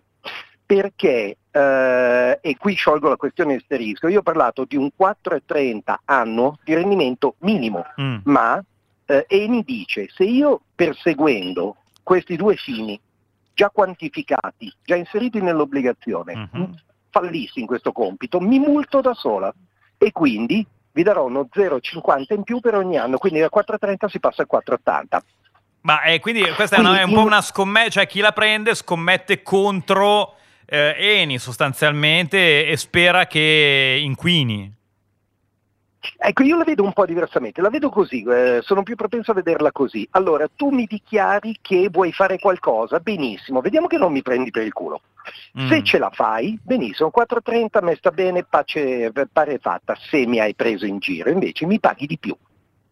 perché, 0.66 1.38
eh, 1.50 2.40
e 2.42 2.58
qui 2.58 2.74
sciolgo 2.76 3.10
la 3.10 3.16
questione 3.16 3.56
asterisco, 3.56 4.08
io 4.08 4.20
ho 4.20 4.24
parlato 4.24 4.66
di 4.66 4.76
un 4.76 4.90
4,30 4.96 6.02
anno 6.06 6.60
di 6.64 6.74
rendimento 6.74 7.36
minimo, 7.40 7.86
Mm. 8.00 8.18
ma 8.26 8.64
eh, 9.06 9.26
Eni 9.28 9.64
dice 9.64 10.08
se 10.14 10.26
io 10.26 10.62
perseguendo 10.76 11.78
questi 12.04 12.36
due 12.36 12.56
fini 12.58 13.00
già 13.54 13.70
quantificati, 13.70 14.72
già 14.84 14.96
inseriti 14.96 15.42
nell'obbligazione, 15.42 16.50
fallissi 17.10 17.62
in 17.62 17.66
questo 17.66 17.92
compito, 17.92 18.40
mi 18.40 18.60
multo 18.60 19.02
da 19.02 19.14
sola 19.14 19.52
e 19.98 20.12
quindi 20.12 20.66
vi 20.92 21.04
darò 21.04 21.26
uno 21.26 21.48
0,50 21.52 22.34
in 22.34 22.44
più 22.44 22.60
per 22.60 22.76
ogni 22.76 22.98
anno, 22.98 23.18
quindi 23.18 23.40
da 23.40 23.50
4,30 23.54 24.10
si 24.10 24.20
passa 24.20 24.44
a 24.44 24.48
4,80. 24.48 25.20
Ma 25.88 26.02
eh, 26.02 26.20
quindi 26.20 26.42
questa 26.54 26.76
è, 26.76 26.80
una- 26.80 26.90
Quindi 26.90 27.12
è 27.12 27.16
un 27.16 27.22
po' 27.22 27.26
una 27.26 27.42
scommessa, 27.42 27.90
cioè 27.90 28.08
chi 28.08 28.20
la 28.20 28.34
prende 28.34 28.76
scommette 28.76 29.42
contro 29.42 30.36
eh, 30.66 30.94
Eni 30.98 31.38
sostanzialmente 31.40 32.68
e 32.68 32.76
spera 32.76 33.26
che 33.26 33.98
inquini. 34.04 34.76
Ecco, 36.18 36.44
io 36.44 36.58
la 36.58 36.66
vedo 36.66 36.84
un 36.84 36.92
po' 36.92 37.06
diversamente, 37.06 37.62
la 37.62 37.70
vedo 37.70 37.90
così, 37.90 38.22
eh, 38.24 38.60
sono 38.64 38.84
più 38.84 38.98
propenso 38.98 39.32
a 39.32 39.36
vederla 39.36 39.72
così. 39.72 40.06
Allora, 40.12 40.46
tu 40.54 40.72
mi 40.72 40.86
dichiari 40.86 41.58
che 41.62 41.88
vuoi 41.90 42.12
fare 42.12 42.38
qualcosa, 42.38 43.00
benissimo, 43.00 43.62
vediamo 43.62 43.88
che 43.88 43.98
non 43.98 44.12
mi 44.12 44.22
prendi 44.22 44.52
per 44.52 44.64
il 44.66 44.74
culo. 44.74 45.02
Mm. 45.58 45.70
Se 45.70 45.84
ce 45.84 45.98
la 46.00 46.10
fai, 46.12 46.60
benissimo, 46.62 47.12
4,30 47.16 47.82
mi 47.82 47.96
sta 47.96 48.12
bene, 48.12 48.44
pace, 48.44 49.12
pare 49.32 49.58
fatta, 49.60 49.98
se 50.10 50.26
mi 50.26 50.40
hai 50.40 50.54
preso 50.54 50.86
in 50.86 51.00
giro, 51.00 51.30
invece 51.30 51.66
mi 51.66 51.80
paghi 51.80 52.08
di 52.08 52.18
più. 52.18 52.36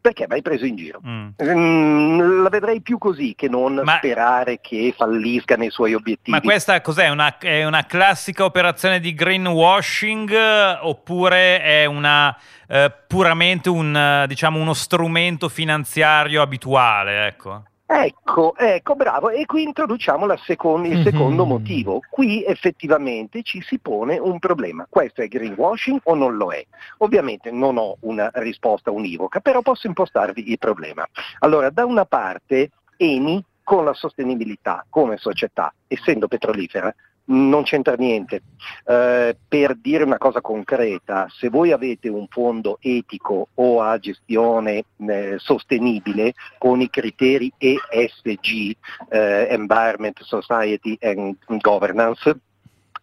Perché 0.06 0.28
mi 0.28 0.36
hai 0.36 0.44
preso 0.44 0.68
in 0.68 0.76
giro? 0.76 1.02
Mm. 1.04 1.30
Mm, 1.42 2.44
la 2.44 2.50
vedrei 2.50 2.80
più 2.80 3.00
così 3.00 3.34
che 3.36 3.50
non 3.50 3.82
sperare 3.84 4.60
che 4.62 4.94
fallisca 4.96 5.56
nei 5.56 5.72
suoi 5.72 5.96
obiettivi. 5.96 6.30
Ma 6.30 6.42
questa 6.42 6.80
cos'è? 6.80 7.10
Una, 7.10 7.36
è 7.40 7.66
una 7.66 7.88
classica 7.88 8.46
operazione 8.46 9.00
di 9.00 9.16
greenwashing 9.16 10.30
eh, 10.30 10.78
oppure 10.80 11.60
è 11.60 11.86
una, 11.86 12.38
eh, 12.68 12.94
puramente 13.08 13.70
un, 13.70 13.98
eh, 13.98 14.28
diciamo, 14.28 14.60
uno 14.60 14.76
strumento 14.76 15.50
finanziario 15.50 16.44
abituale? 16.44 17.26
Ecco. 17.26 17.64
Ecco, 17.88 18.56
ecco, 18.58 18.96
bravo. 18.96 19.30
E 19.30 19.46
qui 19.46 19.62
introduciamo 19.62 20.26
la 20.26 20.38
secon- 20.38 20.86
il 20.86 20.98
Mhm. 20.98 21.04
secondo 21.04 21.46
motivo. 21.46 22.02
Qui 22.10 22.44
effettivamente 22.44 23.44
ci 23.44 23.62
si 23.62 23.78
pone 23.78 24.18
un 24.18 24.40
problema. 24.40 24.88
Questo 24.90 25.22
è 25.22 25.28
greenwashing 25.28 26.00
o 26.06 26.16
non 26.16 26.36
lo 26.36 26.52
è? 26.52 26.66
Ovviamente 27.00 27.52
non 27.52 27.78
ho 27.78 27.98
una 28.02 28.32
risposta 28.36 28.90
univoca, 28.90 29.40
però 29.40 29.62
posso 29.62 29.86
impostarvi 29.86 30.50
il 30.50 30.58
problema. 30.58 31.08
Allora, 31.40 31.70
da 31.70 31.86
una 31.86 32.06
parte 32.06 32.72
Eni 32.98 33.44
con 33.64 33.86
la 33.86 33.94
sostenibilità 33.94 34.86
come 34.90 35.18
società, 35.18 35.72
essendo 35.88 36.28
petrolifera, 36.28 36.94
non 37.26 37.64
c'entra 37.64 37.96
niente. 37.96 38.42
Eh, 38.86 39.38
per 39.48 39.76
dire 39.76 40.04
una 40.04 40.18
cosa 40.18 40.42
concreta, 40.42 41.28
se 41.30 41.50
voi 41.50 41.72
avete 41.72 42.10
un 42.10 42.28
fondo 42.30 42.78
etico 42.82 43.50
o 43.56 43.82
a 43.82 43.98
gestione 43.98 44.84
eh, 44.98 45.36
sostenibile 45.38 46.34
con 46.58 46.82
i 46.82 46.90
criteri 46.90 47.52
ESG, 47.58 48.76
eh, 49.10 49.48
Environment, 49.50 50.20
Society 50.22 50.98
and 51.02 51.38
Governance, 51.60 52.38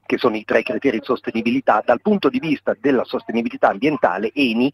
che 0.04 0.18
sono 0.18 0.36
i 0.36 0.44
tre 0.44 0.62
criteri 0.62 0.98
di 0.98 1.04
sostenibilità, 1.04 1.82
dal 1.84 2.00
punto 2.00 2.28
di 2.28 2.38
vista 2.38 2.76
della 2.78 3.04
sostenibilità 3.04 3.68
ambientale, 3.68 4.30
Eni 4.34 4.72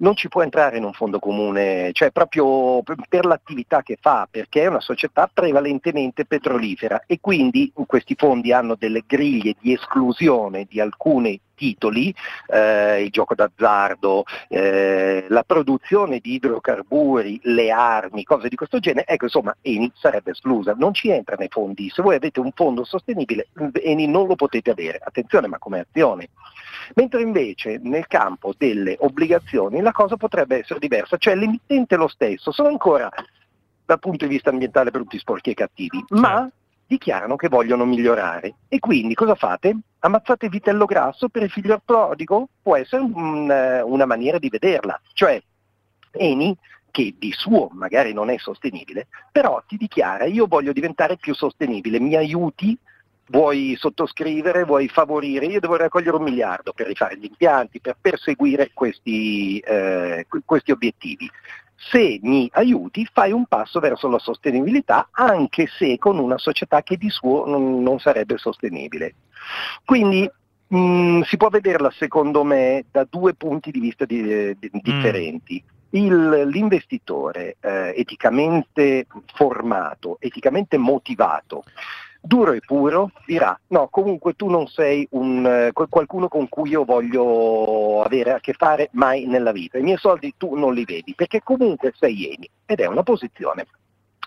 non 0.00 0.14
ci 0.14 0.28
può 0.28 0.42
entrare 0.42 0.76
in 0.76 0.84
un 0.84 0.92
fondo 0.92 1.18
comune, 1.18 1.90
cioè 1.92 2.10
proprio 2.10 2.82
per- 2.82 3.24
l'attività 3.24 3.82
che 3.82 3.98
fa, 4.00 4.26
perché 4.30 4.62
è 4.62 4.66
una 4.66 4.80
società 4.80 5.30
prevalentemente 5.32 6.24
petrolifera 6.24 7.02
e 7.06 7.18
quindi 7.20 7.72
questi 7.86 8.14
fondi 8.16 8.52
hanno 8.52 8.76
delle 8.76 9.04
griglie 9.06 9.56
di 9.60 9.72
esclusione 9.72 10.66
di 10.68 10.80
alcuni 10.80 11.40
titoli, 11.54 12.14
eh, 12.46 13.02
il 13.02 13.10
gioco 13.10 13.34
d'azzardo, 13.34 14.24
eh, 14.48 15.26
la 15.28 15.42
produzione 15.42 16.18
di 16.18 16.34
idrocarburi, 16.34 17.40
le 17.42 17.70
armi, 17.70 18.24
cose 18.24 18.48
di 18.48 18.56
questo 18.56 18.78
genere, 18.78 19.06
ecco 19.06 19.24
insomma 19.24 19.54
Eni 19.60 19.92
sarebbe 19.94 20.30
esclusa, 20.30 20.74
non 20.74 20.94
ci 20.94 21.10
entra 21.10 21.36
nei 21.36 21.48
fondi, 21.50 21.90
se 21.90 22.00
voi 22.00 22.14
avete 22.14 22.40
un 22.40 22.52
fondo 22.54 22.84
sostenibile 22.84 23.48
Eni 23.82 24.06
non 24.06 24.26
lo 24.26 24.36
potete 24.36 24.70
avere, 24.70 25.00
attenzione 25.04 25.48
ma 25.48 25.58
come 25.58 25.80
azione. 25.80 26.30
Mentre 26.94 27.22
invece 27.22 27.78
nel 27.82 28.06
campo 28.06 28.54
delle 28.56 28.96
obbligazioni 29.00 29.80
la 29.80 29.92
cosa 29.92 30.16
potrebbe 30.16 30.58
essere 30.58 30.78
diversa, 30.78 31.16
cioè 31.16 31.34
l'emittente 31.34 31.94
è 31.94 31.98
lo 31.98 32.08
stesso, 32.08 32.52
sono 32.52 32.68
ancora 32.68 33.08
dal 33.84 33.98
punto 33.98 34.26
di 34.26 34.34
vista 34.34 34.50
ambientale 34.50 34.90
brutti, 34.90 35.18
sporchi 35.18 35.50
e 35.50 35.54
cattivi, 35.54 36.04
ma 36.10 36.48
dichiarano 36.86 37.36
che 37.36 37.48
vogliono 37.48 37.84
migliorare. 37.84 38.54
E 38.68 38.80
quindi 38.80 39.14
cosa 39.14 39.34
fate? 39.34 39.76
Ammazzate 40.00 40.48
vitello 40.48 40.86
grasso 40.86 41.28
per 41.28 41.42
il 41.42 41.50
figlio 41.50 41.80
prodigo? 41.84 42.48
Può 42.62 42.76
essere 42.76 43.02
un- 43.02 43.50
eh, 43.50 43.80
una 43.82 44.06
maniera 44.06 44.38
di 44.38 44.48
vederla. 44.48 45.00
Cioè, 45.12 45.40
Eni, 46.12 46.56
che 46.90 47.14
di 47.16 47.32
suo 47.32 47.68
magari 47.72 48.12
non 48.12 48.30
è 48.30 48.38
sostenibile, 48.38 49.06
però 49.30 49.62
ti 49.66 49.76
dichiara 49.76 50.24
io 50.24 50.46
voglio 50.46 50.72
diventare 50.72 51.16
più 51.16 51.34
sostenibile, 51.34 52.00
mi 52.00 52.16
aiuti? 52.16 52.76
Vuoi 53.30 53.76
sottoscrivere, 53.78 54.64
vuoi 54.64 54.88
favorire? 54.88 55.46
Io 55.46 55.60
devo 55.60 55.76
raccogliere 55.76 56.16
un 56.16 56.24
miliardo 56.24 56.72
per 56.72 56.88
rifare 56.88 57.16
gli 57.16 57.26
impianti, 57.26 57.80
per 57.80 57.96
perseguire 58.00 58.70
questi, 58.74 59.58
eh, 59.58 60.26
que- 60.28 60.42
questi 60.44 60.72
obiettivi. 60.72 61.30
Se 61.76 62.18
mi 62.22 62.48
aiuti 62.52 63.08
fai 63.10 63.30
un 63.30 63.46
passo 63.46 63.78
verso 63.78 64.08
la 64.08 64.18
sostenibilità, 64.18 65.08
anche 65.12 65.68
se 65.78 65.96
con 65.98 66.18
una 66.18 66.38
società 66.38 66.82
che 66.82 66.96
di 66.96 67.08
suo 67.08 67.46
non, 67.46 67.82
non 67.82 68.00
sarebbe 68.00 68.36
sostenibile. 68.36 69.14
Quindi 69.84 70.28
Mm, 70.72 71.22
si 71.22 71.36
può 71.36 71.48
vederla 71.48 71.90
secondo 71.90 72.44
me 72.44 72.84
da 72.92 73.04
due 73.10 73.34
punti 73.34 73.72
di 73.72 73.80
vista 73.80 74.04
di- 74.04 74.22
Mm. 74.22 74.52
di- 74.56 74.70
differenti. 74.80 75.60
Il- 75.90 76.46
l'investitore 76.46 77.56
eh, 77.60 77.92
eticamente 77.96 79.08
formato, 79.34 80.16
eticamente 80.20 80.76
motivato, 80.78 81.64
duro 82.20 82.52
e 82.52 82.60
puro, 82.60 83.10
dirà 83.26 83.58
no, 83.68 83.88
comunque 83.88 84.34
tu 84.34 84.48
non 84.48 84.66
sei 84.66 85.06
un, 85.12 85.44
eh, 85.46 85.70
qual- 85.72 85.88
qualcuno 85.88 86.28
con 86.28 86.48
cui 86.48 86.70
io 86.70 86.84
voglio 86.84 88.02
avere 88.02 88.32
a 88.32 88.40
che 88.40 88.52
fare 88.52 88.88
mai 88.92 89.26
nella 89.26 89.52
vita. 89.52 89.78
I 89.78 89.82
miei 89.82 89.96
soldi 89.96 90.34
tu 90.36 90.54
non 90.54 90.74
li 90.74 90.84
vedi 90.84 91.14
perché 91.14 91.42
comunque 91.42 91.92
sei 91.96 92.32
Eni 92.32 92.48
ed 92.66 92.80
è 92.80 92.86
una 92.86 93.02
posizione. 93.02 93.66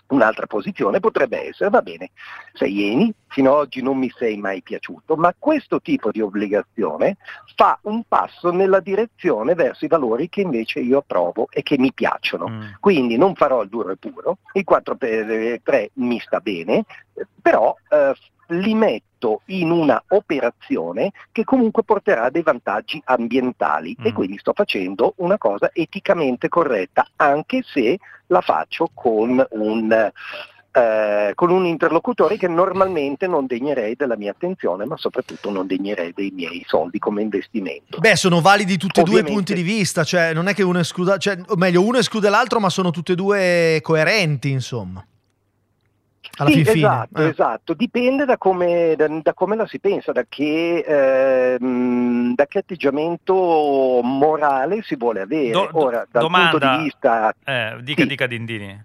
Un'altra 0.06 0.46
posizione 0.46 1.00
potrebbe 1.00 1.48
essere, 1.48 1.70
va 1.70 1.80
bene, 1.80 2.10
sei 2.52 2.90
Eni, 2.90 3.12
fino 3.28 3.52
ad 3.52 3.58
oggi 3.58 3.82
non 3.82 3.96
mi 3.96 4.12
sei 4.16 4.36
mai 4.36 4.62
piaciuto, 4.62 5.16
ma 5.16 5.34
questo 5.36 5.80
tipo 5.80 6.10
di 6.10 6.20
obbligazione 6.20 7.16
fa 7.56 7.78
un 7.82 8.02
passo 8.06 8.50
nella 8.50 8.80
direzione 8.80 9.54
verso 9.54 9.84
i 9.84 9.88
valori 9.88 10.28
che 10.28 10.42
invece 10.42 10.80
io 10.80 10.98
approvo 10.98 11.48
e 11.50 11.62
che 11.62 11.78
mi 11.78 11.92
piacciono. 11.92 12.76
Quindi 12.80 13.16
non 13.16 13.34
farò 13.34 13.62
il 13.62 13.68
duro 13.68 13.90
e 13.92 13.96
puro, 13.96 14.38
il 14.52 14.64
4 14.64 14.96
per 14.96 15.60
3 15.62 15.90
mi 15.94 16.20
sta 16.20 16.40
bene, 16.40 16.84
eh, 17.14 17.26
però 17.40 17.74
eh, 17.88 18.14
li 18.48 18.74
metto 18.74 19.40
in 19.46 19.70
una 19.70 20.02
operazione 20.08 21.12
che 21.32 21.44
comunque 21.44 21.82
porterà 21.82 22.28
dei 22.28 22.42
vantaggi 22.42 23.00
ambientali 23.06 23.96
e 24.02 24.12
quindi 24.12 24.36
sto 24.38 24.52
facendo 24.52 25.14
una 25.16 25.38
cosa 25.38 25.70
eticamente 25.72 26.48
corretta, 26.48 27.06
anche 27.16 27.62
se 27.64 27.98
la 28.26 28.40
faccio 28.42 28.90
con 28.92 29.44
un, 29.50 30.10
eh, 30.72 31.32
con 31.34 31.50
un 31.50 31.64
interlocutore 31.64 32.36
che 32.36 32.48
normalmente 32.48 33.26
non 33.26 33.46
degnerei 33.46 33.94
della 33.94 34.16
mia 34.16 34.32
attenzione, 34.32 34.84
ma 34.84 34.96
soprattutto 34.96 35.50
non 35.50 35.66
degnerei 35.66 36.12
dei 36.14 36.30
miei 36.34 36.62
soldi 36.66 36.98
come 36.98 37.22
investimento. 37.22 37.98
Beh, 37.98 38.16
sono 38.16 38.40
validi 38.40 38.76
tutti 38.76 39.00
e 39.00 39.04
due 39.04 39.20
i 39.20 39.24
punti 39.24 39.54
di 39.54 39.62
vista, 39.62 40.04
cioè 40.04 40.34
non 40.34 40.48
è 40.48 40.54
che 40.54 40.62
uno 40.62 40.80
escluda, 40.80 41.16
cioè, 41.16 41.38
o 41.46 41.56
meglio, 41.56 41.82
uno 41.82 41.98
esclude 41.98 42.28
l'altro, 42.28 42.60
ma 42.60 42.68
sono 42.68 42.90
tutti 42.90 43.12
e 43.12 43.14
due 43.14 43.78
coerenti, 43.82 44.50
insomma. 44.50 45.04
Alla 46.36 46.48
Sì, 46.50 46.56
fin 46.56 46.64
fine. 46.64 46.86
esatto, 46.86 47.22
Eh. 47.22 47.28
esatto, 47.28 47.74
dipende 47.74 48.24
da 48.24 48.36
come, 48.38 48.94
da- 48.96 49.06
da 49.08 49.34
come 49.34 49.54
la 49.56 49.66
si 49.66 49.78
pensa, 49.78 50.10
da 50.12 50.24
che, 50.28 50.78
ehm, 50.86 52.34
da 52.34 52.46
che 52.46 52.58
atteggiamento 52.58 54.00
morale 54.02 54.82
si 54.82 54.96
vuole 54.96 55.20
avere. 55.20 55.50
Do- 55.52 55.68
Ora, 55.72 56.06
dal 56.10 56.22
domanda, 56.22 56.50
punto 56.50 56.76
di 56.76 56.82
vista 56.82 57.32
Eh, 57.44 57.76
dica, 57.82 58.02
Sì. 58.02 58.08
dica 58.08 58.26
Dindini. 58.26 58.84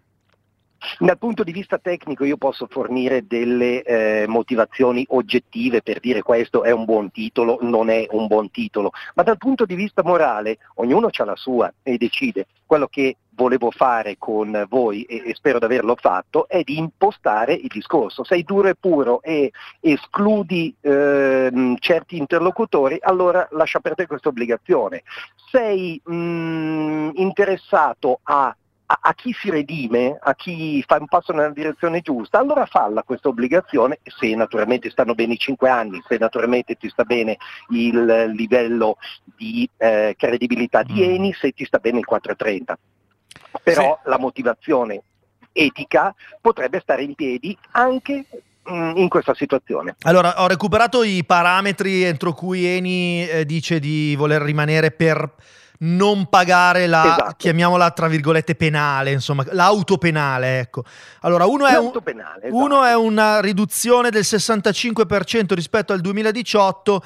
Dal 0.99 1.17
punto 1.17 1.43
di 1.43 1.51
vista 1.51 1.77
tecnico 1.77 2.23
io 2.23 2.37
posso 2.37 2.65
fornire 2.69 3.27
delle 3.27 3.81
eh, 3.83 4.25
motivazioni 4.27 5.03
oggettive 5.09 5.81
per 5.81 5.99
dire 5.99 6.21
questo 6.21 6.63
è 6.63 6.71
un 6.71 6.85
buon 6.85 7.11
titolo, 7.11 7.57
non 7.61 7.89
è 7.89 8.07
un 8.11 8.27
buon 8.27 8.49
titolo, 8.49 8.91
ma 9.15 9.23
dal 9.23 9.37
punto 9.37 9.65
di 9.65 9.75
vista 9.75 10.03
morale 10.05 10.59
ognuno 10.75 11.09
ha 11.11 11.25
la 11.25 11.35
sua 11.35 11.73
e 11.83 11.97
decide. 11.97 12.47
Quello 12.65 12.87
che 12.87 13.17
volevo 13.39 13.71
fare 13.71 14.17
con 14.17 14.65
voi 14.67 15.03
e, 15.03 15.23
e 15.25 15.33
spero 15.33 15.59
di 15.59 15.65
averlo 15.65 15.95
fatto 15.95 16.49
è 16.49 16.61
di 16.61 16.77
impostare 16.77 17.53
il 17.53 17.69
discorso. 17.69 18.25
Sei 18.25 18.43
duro 18.43 18.67
e 18.67 18.75
puro 18.75 19.21
e 19.21 19.53
escludi 19.79 20.75
ehm, 20.81 21.77
certi 21.79 22.17
interlocutori, 22.17 22.97
allora 22.99 23.47
lascia 23.51 23.79
perdere 23.79 24.09
questa 24.09 24.27
obbligazione. 24.27 25.03
Sei 25.49 26.01
mm, 26.11 27.11
interessato 27.13 28.19
a 28.23 28.53
a, 28.91 28.99
a 29.01 29.13
chi 29.13 29.33
si 29.33 29.49
redime, 29.49 30.17
a 30.19 30.33
chi 30.33 30.83
fa 30.85 30.97
un 30.99 31.05
passo 31.05 31.31
nella 31.31 31.51
direzione 31.51 32.01
giusta, 32.01 32.39
allora 32.39 32.65
falla 32.65 33.03
questa 33.03 33.27
obbligazione, 33.27 33.99
se 34.03 34.33
naturalmente 34.35 34.89
stanno 34.89 35.13
bene 35.13 35.33
i 35.33 35.37
5 35.37 35.69
anni, 35.69 36.01
se 36.07 36.17
naturalmente 36.17 36.75
ti 36.75 36.89
sta 36.89 37.03
bene 37.03 37.37
il 37.69 38.31
livello 38.35 38.97
di 39.23 39.69
eh, 39.77 40.15
credibilità 40.17 40.81
di 40.83 41.03
Eni, 41.03 41.33
se 41.33 41.51
ti 41.51 41.65
sta 41.65 41.77
bene 41.77 41.99
il 41.99 42.05
430. 42.05 42.77
Però 43.63 43.99
la 44.05 44.17
motivazione 44.17 45.01
etica 45.51 46.13
potrebbe 46.41 46.79
stare 46.81 47.03
in 47.03 47.15
piedi 47.15 47.57
anche 47.71 48.25
mm, 48.69 48.97
in 48.97 49.09
questa 49.09 49.33
situazione. 49.33 49.95
Allora, 50.03 50.41
ho 50.41 50.47
recuperato 50.47 51.03
i 51.03 51.23
parametri 51.25 52.03
entro 52.03 52.33
cui 52.33 52.65
Eni 52.65 53.27
eh, 53.27 53.45
dice 53.45 53.79
di 53.79 54.15
voler 54.15 54.41
rimanere 54.41 54.91
per 54.91 55.33
non 55.81 56.27
pagare 56.27 56.87
la, 56.87 57.03
Esatto. 57.03 57.35
chiamiamola 57.37 57.91
tra 57.91 58.07
virgolette 58.07 58.55
penale, 58.55 59.11
insomma, 59.11 59.45
l'auto 59.51 59.97
penale, 59.97 60.59
ecco. 60.59 60.83
Allora, 61.21 61.45
uno 61.45 61.67
è, 61.67 61.77
un- 61.77 61.91
penale, 62.03 62.47
esatto. 62.47 62.55
uno 62.63 62.83
è 62.83 62.95
una 62.95 63.39
riduzione 63.39 64.09
del 64.09 64.23
65% 64.23 65.53
rispetto 65.53 65.93
al 65.93 66.01
2018 66.01 67.01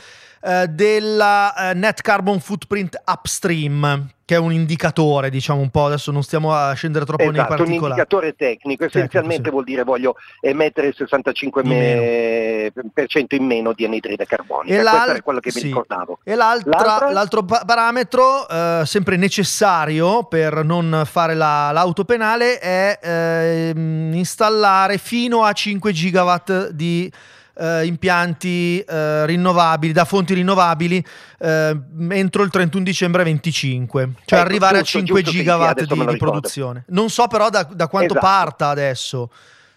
eh, 0.45 0.67
della 0.67 1.69
eh, 1.69 1.73
net 1.73 2.01
carbon 2.01 2.39
footprint 2.39 3.01
upstream, 3.05 4.09
che 4.25 4.35
è 4.35 4.37
un 4.37 4.53
indicatore, 4.53 5.29
diciamo 5.29 5.59
un 5.59 5.69
po', 5.69 5.85
adesso 5.85 6.09
non 6.11 6.23
stiamo 6.23 6.53
a 6.53 6.71
scendere 6.73 7.03
troppo 7.05 7.23
nei 7.23 7.33
Esatto, 7.33 7.51
un 7.51 7.57
particolari. 7.57 7.91
indicatore 7.91 8.35
tecnico, 8.35 8.85
essenzialmente 8.85 9.49
vuol 9.49 9.63
dire 9.65 9.83
voglio 9.83 10.15
emettere 10.41 10.87
il 10.87 10.95
65% 10.97 11.59
In 11.63 11.67
meno. 11.69 12.89
per 12.93 13.07
cento 13.07 13.35
in 13.35 13.45
meno 13.45 13.73
di 13.73 13.83
anidride 13.85 14.25
carbonica, 14.25 14.73
E 14.75 14.81
questo 14.81 15.09
era 15.09 15.21
quello 15.21 15.39
che 15.39 15.51
mi 15.53 15.59
sì. 15.59 15.67
ricordavo. 15.67 16.19
E 16.23 16.35
l'altra- 16.35 17.11
l'altro 17.11 17.43
pa- 17.43 17.63
parametro, 17.65 18.47
eh, 18.47 18.81
sempre 18.85 19.17
necessario 19.17 20.23
per 20.23 20.63
non 20.63 21.03
fare 21.05 21.35
la- 21.35 21.71
l'auto 21.71 22.05
penale, 22.05 22.59
è 22.59 22.99
ehm, 23.01 24.13
installare 24.13 24.97
fino 24.97 25.43
a 25.43 25.51
5 25.51 25.91
gigawatt 25.91 26.69
di 26.69 27.11
eh, 27.55 27.85
impianti 27.85 28.79
eh, 28.79 29.25
rinnovabili, 29.25 29.93
da 29.93 30.05
fonti 30.05 30.33
rinnovabili, 30.33 31.03
eh, 31.39 31.77
entro 32.09 32.43
il 32.43 32.49
31 32.49 32.83
dicembre 32.83 33.23
25. 33.23 34.09
Cioè 34.25 34.39
Ecco, 34.39 34.47
arrivare 34.47 34.79
giusto, 34.79 34.97
a 34.97 35.01
5 35.01 35.15
giusto, 35.21 35.31
sì, 35.31 35.37
sì, 35.37 35.43
gigawatt 35.43 35.71
adesso 35.81 35.95
di, 35.95 36.05
di 36.05 36.17
produzione. 36.17 36.83
Non 36.87 37.09
so 37.09 37.27
però 37.27 37.49
da, 37.49 37.63
da 37.63 37.87
quanto 37.87 38.13
Esatto. 38.13 38.25
parta 38.25 38.67
adesso. 38.69 39.29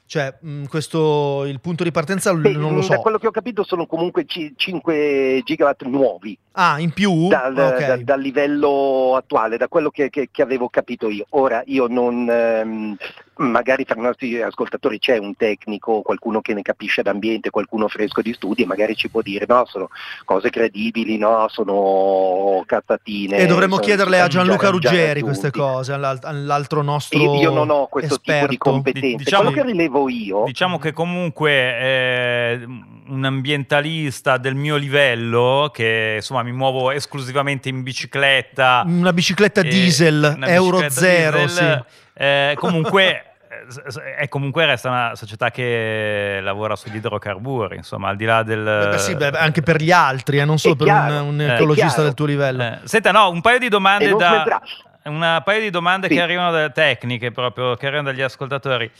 Cioè, 0.08 0.36
mh, 0.40 0.66
questo, 0.66 1.44
il 1.46 1.58
punto 1.60 1.82
di 1.82 1.90
partenza 1.90 2.32
Beh, 2.32 2.52
non 2.52 2.74
lo 2.74 2.78
Da 2.86 2.94
so. 2.94 3.00
quello 3.00 3.18
che 3.18 3.26
ho 3.26 3.32
capito 3.32 3.64
sono 3.64 3.86
comunque 3.86 4.24
ci- 4.24 4.52
5 4.56 5.42
gigawatt 5.44 5.82
nuovi 5.82 6.38
Ah, 6.52 6.78
in 6.78 6.92
più? 6.92 7.26
dal, 7.26 7.56
Ok. 7.58 7.84
da- 7.86 7.96
dal 7.96 8.20
livello 8.20 9.16
attuale, 9.16 9.56
da 9.56 9.66
quello 9.66 9.90
che, 9.90 10.08
che- 10.08 10.28
che 10.30 10.42
avevo 10.42 10.68
capito 10.68 11.08
io. 11.10 11.26
Ora 11.30 11.60
io 11.66 11.88
non, 11.88 12.24
ehm, 12.30 12.96
magari 13.38 13.84
tra 13.84 13.98
i 13.98 14.02
nostri 14.02 14.40
ascoltatori 14.40 14.98
c'è 14.98 15.18
un 15.18 15.36
tecnico, 15.36 16.02
qualcuno 16.02 16.40
che 16.40 16.54
ne 16.54 16.62
capisce 16.62 17.02
d'ambiente, 17.02 17.50
qualcuno 17.50 17.88
fresco 17.88 18.22
di 18.22 18.32
studi 18.32 18.62
e 18.62 18.66
magari 18.66 18.94
ci 18.96 19.08
può 19.08 19.20
dire 19.22 19.44
no, 19.48 19.64
sono 19.66 19.88
cose 20.24 20.50
credibili, 20.50 21.18
no, 21.18 21.46
sono 21.48 22.62
cazzatine. 22.66 23.36
E 23.38 23.46
dovremmo 23.46 23.76
chiederle 23.78 24.20
a 24.20 24.28
Gianluca 24.28 24.68
Ruggeri 24.70 25.20
queste 25.20 25.50
cose, 25.50 25.92
all'al- 25.92 26.18
all'altro 26.22 26.82
nostro 26.82 27.18
Io, 27.18 27.34
io 27.40 27.50
non 27.52 27.70
ho 27.70 27.86
questo 27.88 28.16
tipo 28.16 28.32
di 28.32 28.38
esperto. 28.38 28.70
competenze. 28.70 29.16
Diciamo- 29.24 29.50
quello 29.50 29.56
che 29.62 29.70
rilevo 29.72 30.08
io 30.08 30.44
Diciamo 30.46 30.78
che 30.78 30.92
comunque 30.92 31.50
eh, 31.78 32.66
un 33.08 33.24
ambientalista 33.24 34.36
del 34.38 34.54
mio 34.54 34.76
livello, 34.76 35.70
che 35.72 36.14
insomma 36.16 36.42
mi 36.42 36.52
muovo 36.52 36.90
esclusivamente 36.90 37.68
in 37.68 37.82
bicicletta, 37.82 38.82
Una 38.86 39.12
bicicletta 39.12 39.60
Eh, 39.60 39.68
diesel, 39.68 40.32
una 40.36 40.46
Euro 40.48 40.78
bicicletta 40.78 41.00
zero, 41.00 41.38
diesel, 41.38 41.84
sì. 41.86 42.22
eh, 42.22 42.52
comunque, 42.56 43.25
è 44.16 44.28
comunque 44.28 44.64
resta 44.66 44.88
una 44.88 45.14
società 45.14 45.50
che 45.50 46.40
lavora 46.42 46.76
sugli 46.76 46.96
idrocarburi, 46.96 47.76
insomma, 47.76 48.08
al 48.08 48.16
di 48.16 48.24
là 48.24 48.42
del... 48.42 48.66
Eh 48.66 48.88
beh, 48.88 48.98
sì, 48.98 49.14
beh, 49.14 49.28
anche 49.28 49.62
per 49.62 49.80
gli 49.80 49.90
altri, 49.90 50.38
eh, 50.38 50.44
non 50.44 50.58
solo 50.58 50.74
È 50.74 50.76
per 50.76 50.86
un, 50.88 51.28
un 51.28 51.40
ecologista 51.40 52.02
del 52.02 52.14
tuo 52.14 52.26
livello. 52.26 52.62
Eh, 52.62 52.78
senta, 52.84 53.10
no, 53.12 53.30
un 53.30 53.40
paio 53.40 53.58
di 53.58 53.68
domande 53.68 54.14
da... 54.14 54.60
Una 55.04 55.40
paio 55.40 55.60
di 55.60 55.70
domande 55.70 56.08
Sì. 56.08 56.14
che 56.14 56.20
arrivano 56.20 56.50
da 56.50 56.68
tecniche 56.70 57.30
proprio, 57.30 57.76
che 57.76 57.86
arrivano 57.86 58.10
dagli 58.10 58.22
ascoltatori. 58.22 58.90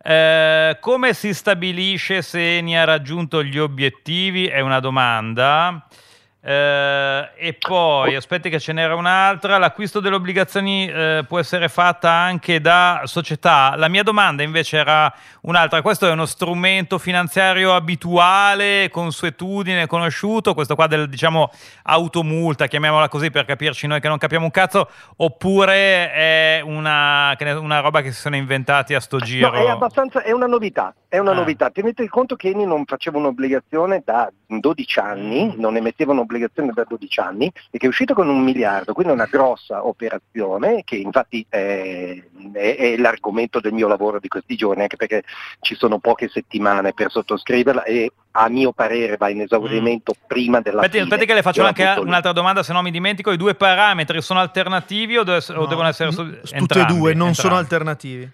Eh, 0.00 0.76
come 0.80 1.12
si 1.12 1.34
stabilisce 1.34 2.22
se 2.22 2.58
Eni 2.58 2.78
ha 2.78 2.84
raggiunto 2.84 3.42
gli 3.42 3.58
obiettivi? 3.58 4.46
È 4.46 4.60
una 4.60 4.78
domanda. 4.78 5.84
Eh, 5.90 6.04
e 6.50 7.56
poi, 7.58 8.14
aspetti 8.14 8.48
che 8.48 8.60
ce 8.60 8.72
n'era 8.72 8.94
un'altra, 8.94 9.58
l'acquisto 9.58 9.98
delle 9.98 10.14
obbligazioni 10.14 10.86
eh, 10.86 11.24
può 11.26 11.40
essere 11.40 11.68
fatta 11.68 12.08
anche 12.10 12.60
da 12.60 13.00
società. 13.04 13.74
La 13.76 13.88
mia 13.88 14.04
domanda 14.04 14.44
invece 14.44 14.76
era 14.76 15.12
un'altra, 15.40 15.82
questo 15.82 16.06
è 16.06 16.10
uno 16.12 16.24
strumento 16.24 16.98
finanziario 16.98 17.74
abituale, 17.74 18.88
consuetudine, 18.90 19.88
conosciuto, 19.88 20.54
questo 20.54 20.76
qua 20.76 20.86
del 20.86 21.08
diciamo 21.08 21.50
automulta, 21.82 22.68
chiamiamola 22.68 23.08
così 23.08 23.30
per 23.32 23.44
capirci 23.44 23.88
noi 23.88 24.00
che 24.00 24.06
non 24.08 24.18
capiamo 24.18 24.44
un 24.44 24.50
cazzo, 24.52 24.88
oppure 25.16 26.12
è 26.12 26.60
una, 26.64 27.36
una 27.58 27.80
roba 27.80 28.02
che 28.02 28.12
si 28.12 28.20
sono 28.20 28.36
inventati 28.36 28.94
a 28.94 29.00
sto 29.00 29.18
giro? 29.18 29.50
No, 29.50 29.56
è 29.56 29.68
abbastanza, 29.68 30.22
è 30.22 30.30
una 30.30 30.46
novità, 30.46 30.94
è 31.08 31.18
una 31.18 31.32
Ah. 31.32 31.34
novità. 31.34 31.70
Tenete 31.70 32.06
conto 32.08 32.36
che 32.36 32.50
Eni 32.50 32.64
non 32.64 32.84
faceva 32.84 33.18
un'obbligazione 33.18 34.02
da 34.04 34.30
12 34.46 34.98
anni, 35.00 35.46
Mm. 35.46 35.60
non 35.60 35.76
emetteva 35.76 36.12
un'obbligazione 36.12 36.34
un'obbligazione 36.36 36.72
da 36.74 36.84
12 36.86 37.20
anni 37.20 37.52
e 37.70 37.78
che 37.78 37.86
è 37.86 37.88
uscito 37.88 38.14
con 38.14 38.28
un 38.28 38.42
miliardo, 38.42 38.92
quindi 38.92 39.12
è 39.12 39.14
una 39.16 39.28
grossa 39.30 39.86
operazione 39.86 40.82
che 40.84 40.96
infatti 40.96 41.44
è, 41.48 42.22
è- 42.52 42.76
è 42.76 42.96
l'argomento 42.96 43.60
del 43.60 43.72
mio 43.72 43.88
lavoro 43.88 44.18
di 44.20 44.28
questi 44.28 44.56
giorni, 44.56 44.82
anche 44.82 44.96
perché 44.96 45.22
ci 45.60 45.74
sono 45.74 45.98
poche 45.98 46.28
settimane 46.28 46.92
per 46.92 47.10
sottoscriverla 47.10 47.84
e 47.84 48.12
a 48.38 48.48
mio 48.48 48.72
parere 48.72 49.16
va 49.16 49.30
in 49.30 49.40
esaurimento 49.40 50.14
prima 50.26 50.60
della 50.60 50.80
Aspetti, 50.80 50.98
fine. 50.98 51.04
aspetti 51.08 51.26
che 51.26 51.34
le 51.34 51.42
faccio 51.42 51.60
Io 51.62 51.66
anche 51.66 51.94
un'altra 51.98 52.32
domanda, 52.32 52.62
se 52.62 52.72
no 52.74 52.82
mi 52.82 52.90
dimentico. 52.90 53.32
I 53.32 53.36
due 53.38 53.54
parametri 53.54 54.20
sono 54.20 54.40
alternativi 54.40 55.16
o, 55.16 55.22
deve- 55.24 55.42
o 55.54 55.66
devono 55.66 55.88
essere 55.88 56.12
su- 56.12 56.22
Tutte 56.22 56.54
e 56.54 56.58
entrambi? 56.58 56.92
due, 56.98 57.14
non 57.14 57.32
sono 57.34 57.58
Entrambi. 57.58 57.62
alternativi. 57.74 58.30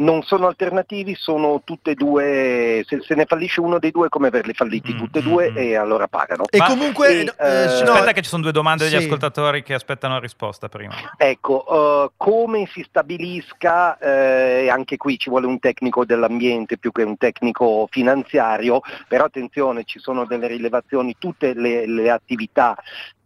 Non 0.00 0.22
sono 0.22 0.46
alternativi, 0.46 1.14
sono 1.14 1.62
tutte 1.64 1.92
e 1.92 1.94
due, 1.94 2.82
se, 2.86 3.00
se 3.02 3.14
ne 3.14 3.24
fallisce 3.26 3.60
uno 3.60 3.78
dei 3.78 3.90
due 3.90 4.06
è 4.06 4.08
come 4.08 4.28
averli 4.28 4.52
falliti 4.52 4.94
tutte 4.94 5.18
e 5.20 5.22
due 5.22 5.52
e 5.52 5.76
allora 5.76 6.06
pagano. 6.08 6.44
E 6.50 6.58
Ma- 6.58 6.66
comunque, 6.66 7.08
E, 7.10 7.18
eh, 7.20 7.22
eh, 7.22 7.82
no- 7.84 7.92
Aspetta 7.92 8.12
che 8.12 8.22
ci 8.22 8.28
sono 8.28 8.42
due 8.42 8.52
domande 8.52 8.84
degli 8.84 8.98
Sì. 8.98 9.04
ascoltatori 9.06 9.62
che 9.62 9.74
aspettano 9.74 10.18
risposta 10.18 10.68
prima. 10.68 10.94
Ecco, 11.16 11.66
eh, 12.06 12.10
come 12.16 12.66
si 12.72 12.82
stabilisca, 12.86 13.98
eh, 13.98 14.68
anche 14.70 14.96
qui 14.96 15.18
ci 15.18 15.28
vuole 15.30 15.46
un 15.46 15.58
tecnico 15.58 16.04
dell'ambiente 16.04 16.78
più 16.78 16.92
che 16.92 17.02
un 17.02 17.16
tecnico 17.16 17.86
finanziario, 17.90 18.80
però 19.06 19.24
attenzione, 19.24 19.84
ci 19.84 19.98
sono 19.98 20.24
delle 20.24 20.46
rilevazioni, 20.46 21.16
tutte 21.18 21.52
le, 21.54 21.86
le 21.86 22.10
attività 22.10 22.76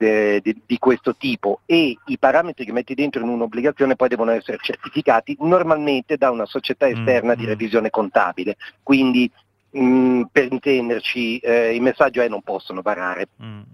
de- 0.05 0.41
de- 0.43 0.57
di 0.67 0.79
questo 0.79 1.17
tipo 1.17 1.61
e 1.67 1.97
i 2.07 2.19
parametri 2.19 2.65
che 2.65 2.73
metti 2.73 2.95
dentro 2.95 3.23
in 3.23 3.29
un'obbligazione 3.29 3.97
poi 3.97 4.09
devono 4.09 4.33
essere 4.33 4.59
certificati 4.61 5.37
normalmente 5.41 6.17
da 6.17 6.31
una 6.31 6.47
società 6.47 6.87
esterna 6.89 7.35
di 7.35 7.47
revisione 7.47 7.91
contabile. 7.91 8.57
Quindi 8.83 9.31
mh, 9.71 10.23
per 10.31 10.53
intenderci 10.53 11.39
eh, 11.39 11.75
il 11.75 11.83
messaggio 11.83 12.21
è 12.21 12.29
non 12.29 12.43
possono 12.43 12.83
barare. 12.83 13.29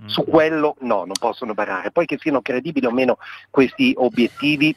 Su 0.06 0.24
quello 0.24 0.76
no, 0.80 1.04
non 1.04 1.14
possono 1.18 1.54
barare. 1.54 1.90
Poi 1.90 2.06
che 2.06 2.18
siano 2.18 2.40
credibili 2.40 2.86
o 2.86 2.90
meno 2.90 3.18
questi 3.50 3.92
obiettivi, 3.96 4.74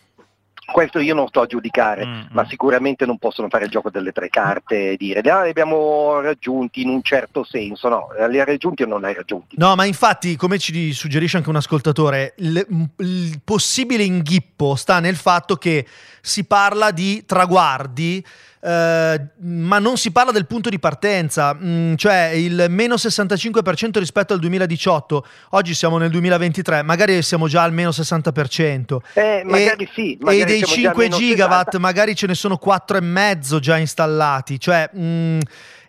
questo 0.65 0.99
io 0.99 1.13
non 1.13 1.27
sto 1.27 1.41
a 1.41 1.45
giudicare, 1.45 2.27
ma 2.31 2.45
sicuramente 2.47 3.05
non 3.05 3.17
possono 3.17 3.49
fare 3.49 3.65
il 3.65 3.71
gioco 3.71 3.89
delle 3.89 4.11
tre 4.11 4.29
carte 4.29 4.91
e 4.91 4.97
dire 4.97 5.19
"Ah, 5.29 5.43
li 5.43 5.49
abbiamo 5.49 6.19
raggiunti 6.21 6.81
in 6.81 6.89
un 6.89 7.01
certo 7.03 7.43
senso. 7.43 7.89
No, 7.89 8.07
li 8.29 8.39
hai 8.39 8.45
raggiunti 8.45 8.83
o 8.83 8.87
non 8.87 9.01
li 9.01 9.07
hai 9.07 9.13
raggiunti? 9.13 9.55
No, 9.57 9.75
ma 9.75 9.85
infatti, 9.85 10.35
come 10.35 10.57
ci 10.59 10.93
suggerisce 10.93 11.37
anche 11.37 11.49
un 11.49 11.57
ascoltatore, 11.57 12.33
il, 12.37 12.65
il 12.97 13.41
possibile 13.43 14.03
inghippo 14.03 14.75
sta 14.75 14.99
nel 14.99 15.15
fatto 15.15 15.55
che 15.57 15.85
si 16.21 16.45
parla 16.45 16.91
di 16.91 17.25
traguardi, 17.25 18.23
eh, 18.65 19.21
ma 19.41 19.79
non 19.79 19.97
si 19.97 20.11
parla 20.11 20.31
del 20.31 20.45
punto 20.47 20.69
di 20.69 20.79
partenza, 20.79 21.53
Mm, 21.53 21.95
cioè 21.95 22.31
il 22.33 22.67
meno 22.69 22.95
65% 22.95 23.99
rispetto 23.99 24.33
al 24.33 24.39
2018. 24.39 25.25
Oggi 25.51 25.73
siamo 25.73 25.97
nel 25.97 26.09
2023, 26.09 26.81
magari 26.81 27.21
siamo 27.21 27.47
già 27.47 27.63
al 27.63 27.73
meno 27.73 27.89
60%. 27.91 29.01
Eh, 29.13 29.41
magari 29.45 29.83
e, 29.83 29.89
sì, 29.93 30.13
e 30.13 30.17
magari 30.21 30.45
dei 30.45 30.57
siamo 30.59 30.73
già 30.73 30.81
5 30.81 31.03
almeno 31.05 31.17
gigawatt 31.17 31.65
60. 31.65 31.79
magari 31.79 32.15
ce 32.15 32.27
ne 32.27 32.35
sono 32.35 32.59
4,5 32.63 33.59
già 33.59 33.77
installati, 33.77 34.59
cioè... 34.59 34.89
mm, 34.97 35.39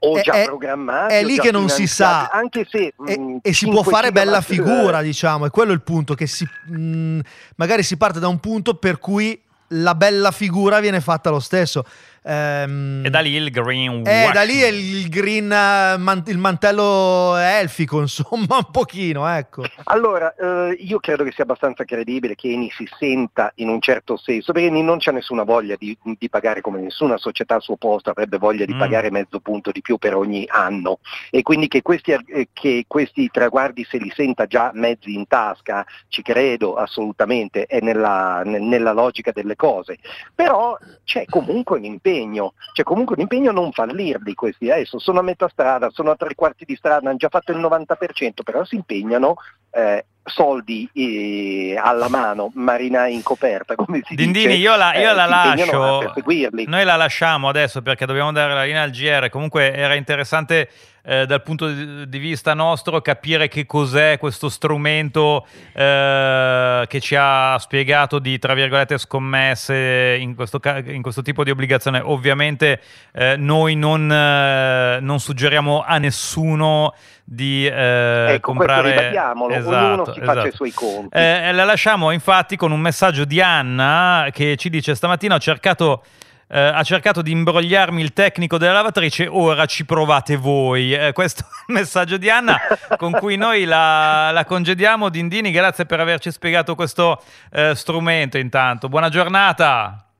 o 0.01 0.16
è- 0.16 0.22
già 0.22 0.33
è- 0.33 0.45
programmati. 0.45 1.14
È 1.14 1.25
lì 1.25 1.39
che 1.39 1.51
non 1.53 1.68
si 1.68 1.87
sa. 1.87 2.27
Anche 2.27 2.66
se 2.68 2.93
E, 3.07 3.18
mh, 3.18 3.39
e 3.43 3.49
si 3.53 3.66
5 3.66 3.83
può 3.83 3.91
fare 3.91 4.11
bella 4.12 4.41
figura, 4.41 5.01
eh, 5.01 5.05
diciamo, 5.05 5.47
è 5.47 5.51
quello 5.51 5.72
il 5.72 5.83
punto, 5.83 6.14
che 6.14 6.27
si, 6.27 6.45
mh, 6.66 7.20
magari 7.57 7.83
si 7.85 7.97
parte 7.97 8.18
da 8.18 8.29
un 8.29 8.39
punto 8.41 8.75
per 8.75 8.99
cui 8.99 9.41
la 9.68 9.95
bella 9.95 10.31
figura 10.31 10.81
viene 10.81 11.01
fatta 11.01 11.31
lo 11.31 11.41
stesso. 11.41 11.85
Ehm, 12.27 13.03
E 13.05 13.11
da 13.11 13.20
lì 13.20 13.35
il 13.35 13.51
green 13.51 14.03
eh, 14.07 14.31
da 14.33 14.43
lì 14.43 14.61
è 14.61 14.68
il 14.68 15.09
green, 15.09 15.53
eh, 15.53 15.97
man- 15.99 16.22
il 16.27 16.39
mantello 16.39 17.37
elfico, 17.37 18.01
insomma, 18.01 18.57
un 18.57 18.70
pochino, 18.70 19.27
ecco. 19.29 19.62
Allora, 19.85 20.35
eh, 20.35 20.77
io 20.81 20.99
credo 21.01 21.22
che 21.25 21.33
sia 21.33 21.45
abbastanza 21.45 21.85
credibile 21.85 22.35
che 22.35 22.49
Eni 22.51 22.70
si 22.70 22.89
senta 22.99 23.53
in 23.57 23.68
un 23.68 23.81
certo 23.81 24.16
senso, 24.16 24.53
perché 24.53 24.68
Eni 24.68 24.83
non 24.83 24.99
c'ha 24.99 25.12
nessuna 25.12 25.43
voglia 25.43 25.77
di, 25.79 25.97
di 26.18 26.29
pagare 26.31 26.61
come 26.62 26.81
nessuna 26.81 27.18
società 27.18 27.57
al 27.57 27.62
suo 27.62 27.77
posto 27.77 28.11
avrebbe 28.11 28.39
voglia 28.39 28.64
di 28.64 28.72
Mm. 28.75 28.79
pagare 28.79 29.11
mezzo 29.11 29.41
punto 29.41 29.70
di 29.70 29.83
più 29.83 29.99
per 29.99 30.14
ogni 30.16 30.45
anno 30.49 30.99
e 31.31 31.43
quindi 31.43 31.68
che 31.68 31.83
questi, 31.83 32.12
eh, 32.12 32.49
che 32.53 32.85
questi 32.89 33.29
traguardi 33.31 33.85
se 33.89 33.99
li 33.99 34.11
senta 34.14 34.47
già 34.47 34.70
mezzi 34.75 35.12
in 35.14 35.27
tasca, 35.27 35.85
ci 36.09 36.22
credo 36.22 36.75
assolutamente, 36.75 37.66
è 37.66 37.81
nella, 37.81 38.43
ne- 38.45 38.59
nella 38.59 38.93
logica 38.93 39.31
delle 39.33 39.55
cose, 39.57 39.99
però 40.35 40.77
c'è 41.05 41.25
comunque 41.29 41.77
un 41.79 41.85
impegno, 41.85 42.12
c'è 42.73 42.83
comunque 42.83 43.17
un 43.17 43.23
impegno 43.23 43.53
non 43.53 43.73
fallirli 43.73 44.35
questi, 44.35 44.71
adesso 44.71 44.99
sono 44.99 45.21
a 45.21 45.23
metà 45.23 45.49
strada, 45.49 45.91
sono 45.91 46.11
a 46.11 46.17
tre 46.17 46.35
quarti 46.35 46.65
di 46.65 46.77
strada, 46.77 47.09
hanno 47.09 47.19
già 47.19 47.29
fatto 47.29 47.53
il 47.53 47.59
90%, 47.59 48.43
però 48.45 48.65
si 48.65 48.77
impegnano 48.77 49.37
eh, 49.71 50.05
soldi 50.25 50.89
eh, 50.93 51.79
alla 51.81 52.09
mano, 52.09 52.51
marinai 52.55 53.15
in 53.15 53.23
coperta, 53.23 53.75
come 53.77 54.01
si 54.05 54.15
Dindini, 54.15 54.47
dice. 54.47 54.59
io 54.59 54.77
la, 54.77 54.95
io 54.95 55.11
eh, 55.11 55.15
la 55.15 55.27
lascio. 55.27 56.12
Noi 56.67 56.85
la 56.85 56.97
lasciamo 56.97 57.49
adesso 57.49 57.83
perché 57.83 58.07
dobbiamo 58.07 58.33
dare 58.33 58.55
la 58.55 58.65
linea 58.65 58.83
al 58.83 58.91
GR. 58.91 59.29
Comunque 59.29 59.73
era 59.73 59.95
interessante 59.95 60.69
eh, 61.07 61.26
dal 61.26 61.42
punto 61.42 61.70
di, 61.70 62.18
vista 62.18 62.55
nostro 62.55 63.00
capire 63.02 63.48
che 63.48 63.66
cos'è 63.66 64.18
questo 64.18 64.48
strumento 64.48 65.46
eh, 65.74 66.84
che 66.88 67.00
ci 67.00 67.14
ha 67.18 67.57
spiegato 67.59 68.18
di, 68.18 68.38
tra 68.38 68.55
virgolette, 68.55 68.96
scommesse 68.96 70.16
in 70.18 70.34
questo, 70.34 70.59
ca- 70.61 70.78
in 70.78 71.02
questo 71.02 71.20
tipo 71.20 71.44
di 71.44 71.50
obbligazione. 71.50 72.00
Ovviamente 72.00 72.80
eh, 73.12 73.36
noi 73.36 73.74
non, 73.74 74.11
eh, 74.11 74.98
non 75.00 75.20
suggeriamo 75.20 75.84
a 75.86 75.98
nessuno 75.98 76.94
di 77.22 77.66
eh, 77.66 78.34
Ecco, 78.34 78.52
comprare 78.52 79.12
ognuno 79.46 80.12
si 80.12 80.20
faccia 80.20 80.46
i 80.46 80.52
suoi 80.52 80.72
conti. 80.72 81.16
eh, 81.48 81.52
la 81.52 81.64
lasciamo 81.64 82.11
infatti 82.11 82.57
con 82.57 82.70
un 82.70 82.80
messaggio 82.80 83.24
di 83.24 83.40
Anna 83.40 84.28
che 84.30 84.57
ci 84.57 84.68
dice 84.68 84.94
stamattina 84.94 85.34
ho 85.34 85.38
cercato 85.38 86.02
eh, 86.55 86.61
ha 86.61 86.84
cercato 86.84 87.20
di 87.20 87.32
imbrogliarmi 87.32 88.00
il 88.00 88.12
tecnico 88.12 88.59
della 88.59 88.74
lavatrice, 88.74 89.26
ora 89.26 89.66
ci 89.66 89.84
provate 89.84 90.36
voi. 90.36 90.94
Eh, 90.94 91.12
questo 91.12 91.42
è 91.42 91.46
il 91.66 91.74
messaggio 91.74 92.16
di 92.16 92.30
Anna 92.30 92.57
con 92.96 93.11
cui 93.11 93.36
noi 93.36 93.64
la, 93.64 94.30
la 94.30 94.44
congediamo. 94.44 95.09
Dindini, 95.09 95.50
grazie 95.50 95.84
per 95.84 95.98
averci 95.98 96.30
spiegato 96.30 96.76
questo 96.76 97.20
eh, 97.50 97.74
strumento 97.74 98.38
intanto. 98.38 98.88
Buona 98.88 99.09
giornata. 99.09 100.14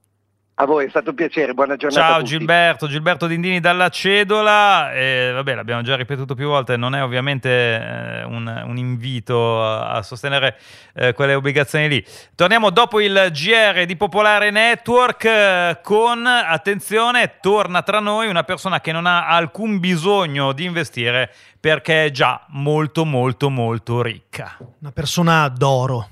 A 0.57 0.67
voi 0.67 0.87
è 0.87 0.89
stato 0.89 1.11
un 1.11 1.17
piacere, 1.17 1.53
buona 1.53 1.75
giornata 1.75 2.05
a 2.05 2.09
Ciao 2.11 2.19
tutti. 2.19 2.31
Gilberto, 2.31 2.87
Gilberto 2.87 3.27
Dindini 3.27 3.59
dalla 3.59 3.89
Cedola, 3.89 4.93
e, 4.93 5.33
vabbè 5.35 5.53
l'abbiamo 5.57 5.83
già 5.83 5.97
ripetuto 5.97 6.37
più 6.37 6.47
volte, 6.47 6.77
non 6.77 6.95
è 6.95 7.03
ovviamente 7.03 7.49
eh, 7.51 8.23
un, 8.23 8.63
un 8.65 8.77
invito 8.77 9.61
a, 9.65 9.95
a 9.95 10.03
sostenere 10.03 10.57
eh, 10.95 11.13
quelle 11.13 11.35
obbligazioni 11.35 11.89
lì. 11.89 12.05
Torniamo 12.37 12.71
dopo 12.71 13.01
il 13.01 13.31
GR 13.33 13.85
di 13.85 13.97
Popolare 13.97 14.53
Network 14.53 15.25
eh, 15.25 15.81
con, 15.83 16.25
attenzione, 16.25 17.39
torna 17.41 17.83
tra 17.83 17.99
noi 17.99 18.29
una 18.29 18.45
persona 18.45 18.81
che 18.81 18.93
non 18.93 19.07
ha 19.07 19.27
alcun 19.27 19.81
bisogno 19.81 20.53
di 20.53 20.63
investire 20.63 21.33
perché 21.59 22.05
è 22.05 22.11
già 22.13 22.45
molto 22.51 23.05
molto 23.05 23.51
molto 23.51 24.03
ricca. 24.03 24.57
Una 24.79 24.93
persona 24.93 25.49
d'oro. 25.49 26.11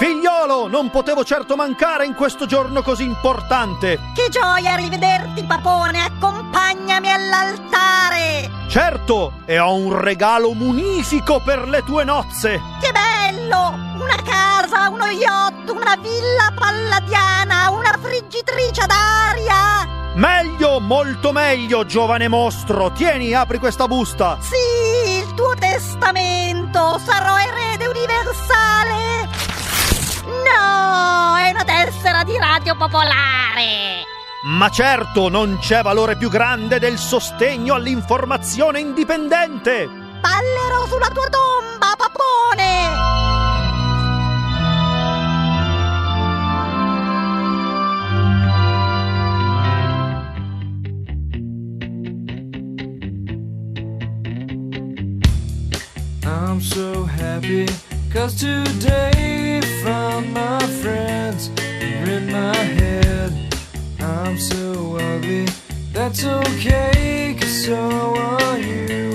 Figliolo, 0.00 0.66
non 0.66 0.88
potevo 0.88 1.24
certo 1.24 1.56
mancare 1.56 2.06
in 2.06 2.14
questo 2.14 2.46
giorno 2.46 2.80
così 2.80 3.04
importante. 3.04 4.00
Che 4.14 4.30
gioia 4.30 4.74
rivederti, 4.74 5.44
papone! 5.44 6.02
Accompagnami 6.02 7.12
all'altare! 7.12 8.50
Certo, 8.66 9.42
e 9.44 9.58
ho 9.58 9.74
un 9.74 10.00
regalo 10.00 10.54
munifico 10.54 11.42
per 11.44 11.68
le 11.68 11.82
tue 11.84 12.04
nozze. 12.04 12.62
Che 12.80 12.90
bello! 12.90 13.74
Una 14.02 14.16
casa, 14.24 14.88
uno 14.88 15.04
yacht, 15.04 15.68
una 15.68 15.96
villa 15.96 16.50
palladiana, 16.58 17.68
una 17.68 17.94
friggitrice 18.00 18.80
ad 18.80 18.92
aria! 18.92 20.14
Meglio, 20.14 20.80
molto 20.80 21.30
meglio, 21.30 21.84
giovane 21.84 22.26
mostro. 22.26 22.90
Tieni, 22.92 23.34
apri 23.34 23.58
questa 23.58 23.86
busta. 23.86 24.38
Sì, 24.40 25.18
il 25.18 25.34
tuo 25.34 25.52
testamento! 25.56 26.98
Sarò 27.04 27.36
erede 27.36 27.86
universale! 27.86 29.19
No, 30.52 31.36
è 31.36 31.50
una 31.50 31.64
tessera 31.64 32.24
di 32.24 32.36
Radio 32.36 32.74
Popolare! 32.76 34.04
Ma 34.42 34.70
certo, 34.70 35.28
non 35.28 35.58
c'è 35.60 35.82
valore 35.82 36.16
più 36.16 36.30
grande 36.30 36.78
del 36.78 36.98
sostegno 36.98 37.74
all'informazione 37.74 38.80
indipendente. 38.80 39.86
Ballerò 40.20 40.86
sulla 40.86 41.08
tua 41.08 41.28
tomba, 41.28 41.94
papone! 41.96 43.18
I'm 56.22 56.60
so 56.60 57.04
happy 57.04 57.66
cause 58.10 58.34
today 58.34 59.39
all 60.20 60.26
my 60.32 60.60
friends 60.82 61.50
are 61.58 62.10
in 62.10 62.30
my 62.30 62.54
head. 62.54 63.32
I'm 64.00 64.38
so 64.38 64.96
ugly, 64.96 65.46
that's 65.92 66.24
okay, 66.24 67.36
cause 67.38 67.64
so 67.64 68.16
are 68.16 68.58
you. 68.58 69.10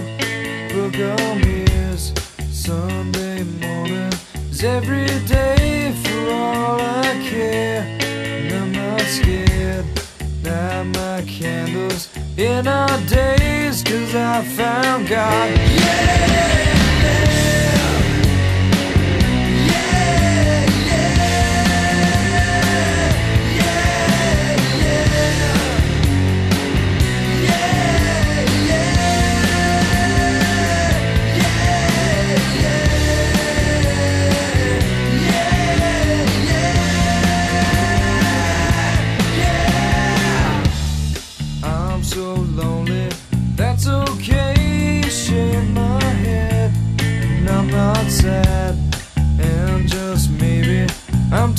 Book 0.74 0.95
on 0.95 1.41
mirrors, 1.41 2.14
Sunday 2.51 3.43
morning 3.43 4.14
is 4.49 4.64
every 4.64 5.08
day 5.28 5.93
for 6.03 6.32
all 6.32 6.80
I 6.80 7.28
care. 7.30 7.82
And 8.01 8.53
I'm 8.53 8.72
not 8.72 9.01
scared, 9.01 9.86
light 10.43 10.84
my 10.84 11.22
candles 11.28 12.10
in 12.38 12.68
our 12.68 12.99
days, 13.06 13.84
cause 13.84 14.16
I 14.16 14.43
found 14.43 15.08
God. 15.08 15.49
Yeah! 15.51 16.26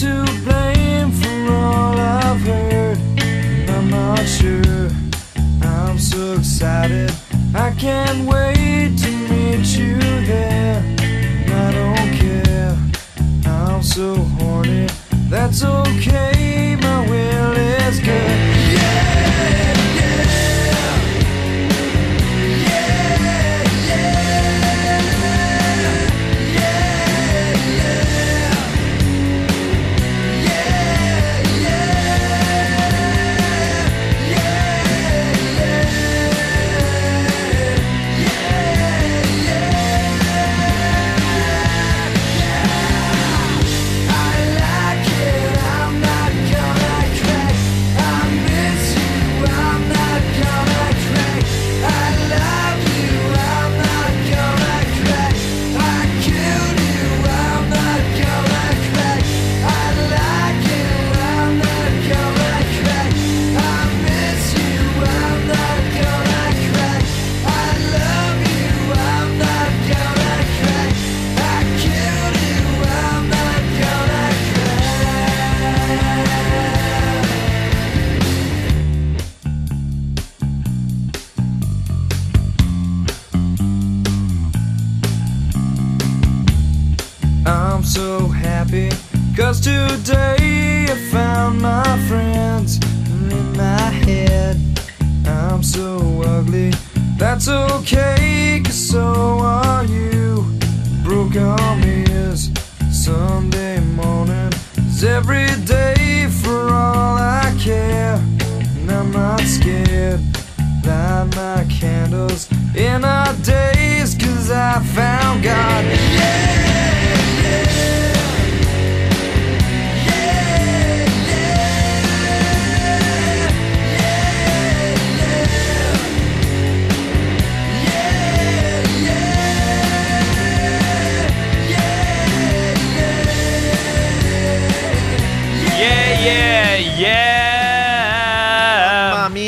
To 0.06 0.24
blame 0.44 1.10
for 1.10 1.52
all 1.52 1.98
I've 1.98 2.40
heard. 2.40 2.98
I'm 3.74 3.90
not 3.90 4.24
sure. 4.38 4.88
I'm 5.62 5.98
so 5.98 6.34
excited. 6.34 7.10
I 7.54 7.70
can't 7.72 8.20
wait 8.28 8.96
to 9.02 9.10
meet 9.30 9.66
you 9.76 10.05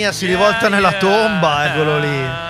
mia, 0.09 0.13
si 0.13 0.27
rivolta 0.27 0.69
nella 0.69 0.93
tomba, 0.93 1.67
eccolo 1.67 1.99
lì. 1.99 2.47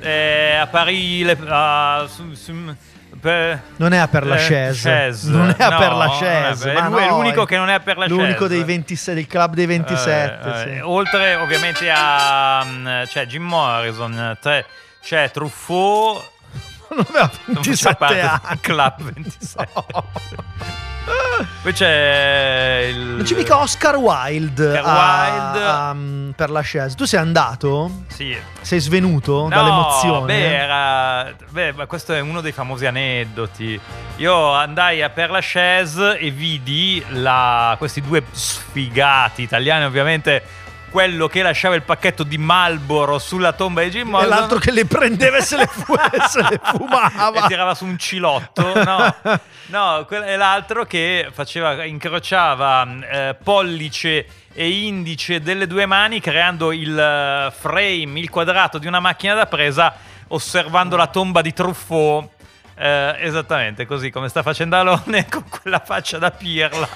Eh, 0.00 0.56
a 0.60 0.66
Parigi, 0.66 1.24
le- 1.24 1.38
a- 1.48 2.06
su- 2.08 2.34
su- 2.34 2.74
per- 3.20 3.60
Non 3.76 3.92
è 3.92 3.96
a 3.98 4.06
per 4.08 4.26
la 4.26 4.36
eh, 4.36 4.46
chaise. 4.46 5.18
Non 5.30 5.54
è 5.56 5.62
a 5.62 5.68
No, 5.70 5.78
per 5.78 5.92
la 5.92 6.04
non 6.06 6.14
è 6.14 6.18
chaise. 6.18 6.72
è 6.74 6.80
no, 6.82 7.08
l'unico 7.08 7.44
che 7.46 7.56
non 7.56 7.68
è 7.70 7.74
a 7.74 7.80
per 7.80 7.96
la 7.96 8.06
L'unico 8.06 8.46
dei 8.46 8.62
26, 8.64 9.14
del 9.14 9.26
club 9.26 9.54
dei 9.54 9.66
27. 9.66 10.48
Eh, 10.50 10.58
sì. 10.58 10.68
eh, 10.76 10.80
Oltre 10.82 11.36
ovviamente 11.36 11.90
a 11.90 12.64
c'è 13.06 13.24
Jim 13.26 13.44
Morrison, 13.44 14.36
tre- 14.40 14.66
c'è 15.02 15.30
Truffaut. 15.30 16.32
Non 16.94 17.04
aveva 17.08 17.30
non 17.46 17.62
faccia 17.64 17.94
27 17.94 17.94
parte 17.96 18.14
del 18.14 18.24
anni. 18.24 18.60
Club 18.60 19.02
27. 19.02 19.68
Poi 21.62 21.72
c'è 21.72 22.86
il... 22.90 22.98
Non 22.98 23.22
c'è 23.24 23.34
mica 23.34 23.58
Oscar 23.60 23.96
Wilde, 23.96 24.78
Oscar 24.78 24.84
a- 24.86 25.30
Wilde. 25.50 25.64
a- 25.64 25.94
mm, 25.94 26.30
per 26.30 26.50
la 26.50 26.60
chaise. 26.62 26.94
Tu 26.94 27.04
sei 27.04 27.20
andato? 27.20 28.02
Sì. 28.08 28.36
Sei 28.60 28.78
svenuto 28.80 29.42
No, 29.42 29.48
dall'emozione? 29.48 30.26
Beh, 30.26 30.54
era... 30.54 31.34
beh, 31.50 31.86
questo 31.86 32.12
è 32.14 32.20
uno 32.20 32.40
dei 32.40 32.52
famosi 32.52 32.86
aneddoti. 32.86 33.78
Io 34.16 34.52
andai 34.52 35.02
a 35.02 35.08
Per 35.10 35.30
Lachaise 35.30 36.18
e 36.18 36.30
vidi 36.30 37.04
la... 37.10 37.74
questi 37.78 38.00
due 38.00 38.22
sfigati 38.30 39.42
italiani, 39.42 39.84
ovviamente 39.84 40.42
quello 40.94 41.26
che 41.26 41.42
lasciava 41.42 41.74
il 41.74 41.82
pacchetto 41.82 42.22
di 42.22 42.38
Malboro 42.38 43.18
sulla 43.18 43.52
tomba 43.52 43.82
di 43.82 43.90
Jim 43.90 44.06
E 44.06 44.10
Morrison 44.10 44.38
l'altro 44.38 44.58
che 44.60 44.70
le 44.70 44.84
prendeva 44.84 45.38
e 45.38 45.42
se 45.42 45.56
le, 45.56 45.66
fu- 45.66 45.92
e 45.98 46.20
se 46.28 46.40
le 46.40 46.54
e 46.54 46.60
fumava. 46.62 47.46
tirava 47.48 47.74
su 47.74 47.84
un 47.84 47.98
cilotto, 47.98 48.62
no, 48.84 49.14
no, 49.66 50.04
que- 50.06 50.24
e 50.24 50.36
l'altro 50.36 50.84
che 50.84 51.30
faceva, 51.32 51.82
incrociava 51.82 52.86
eh, 53.10 53.36
pollice 53.42 54.24
e 54.52 54.70
indice 54.86 55.40
delle 55.40 55.66
due 55.66 55.84
mani 55.84 56.20
creando 56.20 56.70
il 56.70 56.96
eh, 56.96 57.52
frame, 57.58 58.20
il 58.20 58.30
quadrato 58.30 58.78
di 58.78 58.86
una 58.86 59.00
macchina 59.00 59.34
da 59.34 59.46
presa 59.46 59.92
osservando 60.28 60.94
la 60.94 61.08
tomba 61.08 61.42
di 61.42 61.52
Truffaut. 61.52 62.28
Eh, 62.76 63.16
esattamente 63.18 63.84
così 63.84 64.10
come 64.10 64.28
sta 64.28 64.42
facendo 64.42 64.76
Alone 64.76 65.26
con 65.30 65.44
quella 65.48 65.78
faccia 65.78 66.18
da 66.18 66.32
pirla 66.32 66.88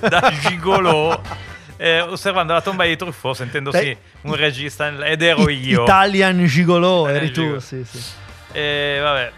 da 0.00 0.30
gigolò 0.38 1.18
eh, 1.76 2.00
osservando 2.00 2.52
la 2.52 2.60
tomba 2.60 2.84
di 2.84 2.96
Truffaut 2.96 3.36
sentendosi 3.36 3.78
Beh, 3.78 3.98
un 4.22 4.34
regista 4.36 4.88
ed 5.04 5.22
ero 5.22 5.48
I- 5.48 5.58
io 5.66 5.82
Italian 5.82 6.44
Gigolo, 6.46 7.08
eri 7.08 7.30
tu. 7.30 7.58
Sì, 7.58 7.84
sì. 7.84 8.02
eh, 8.52 8.98
vabbè. 9.02 9.32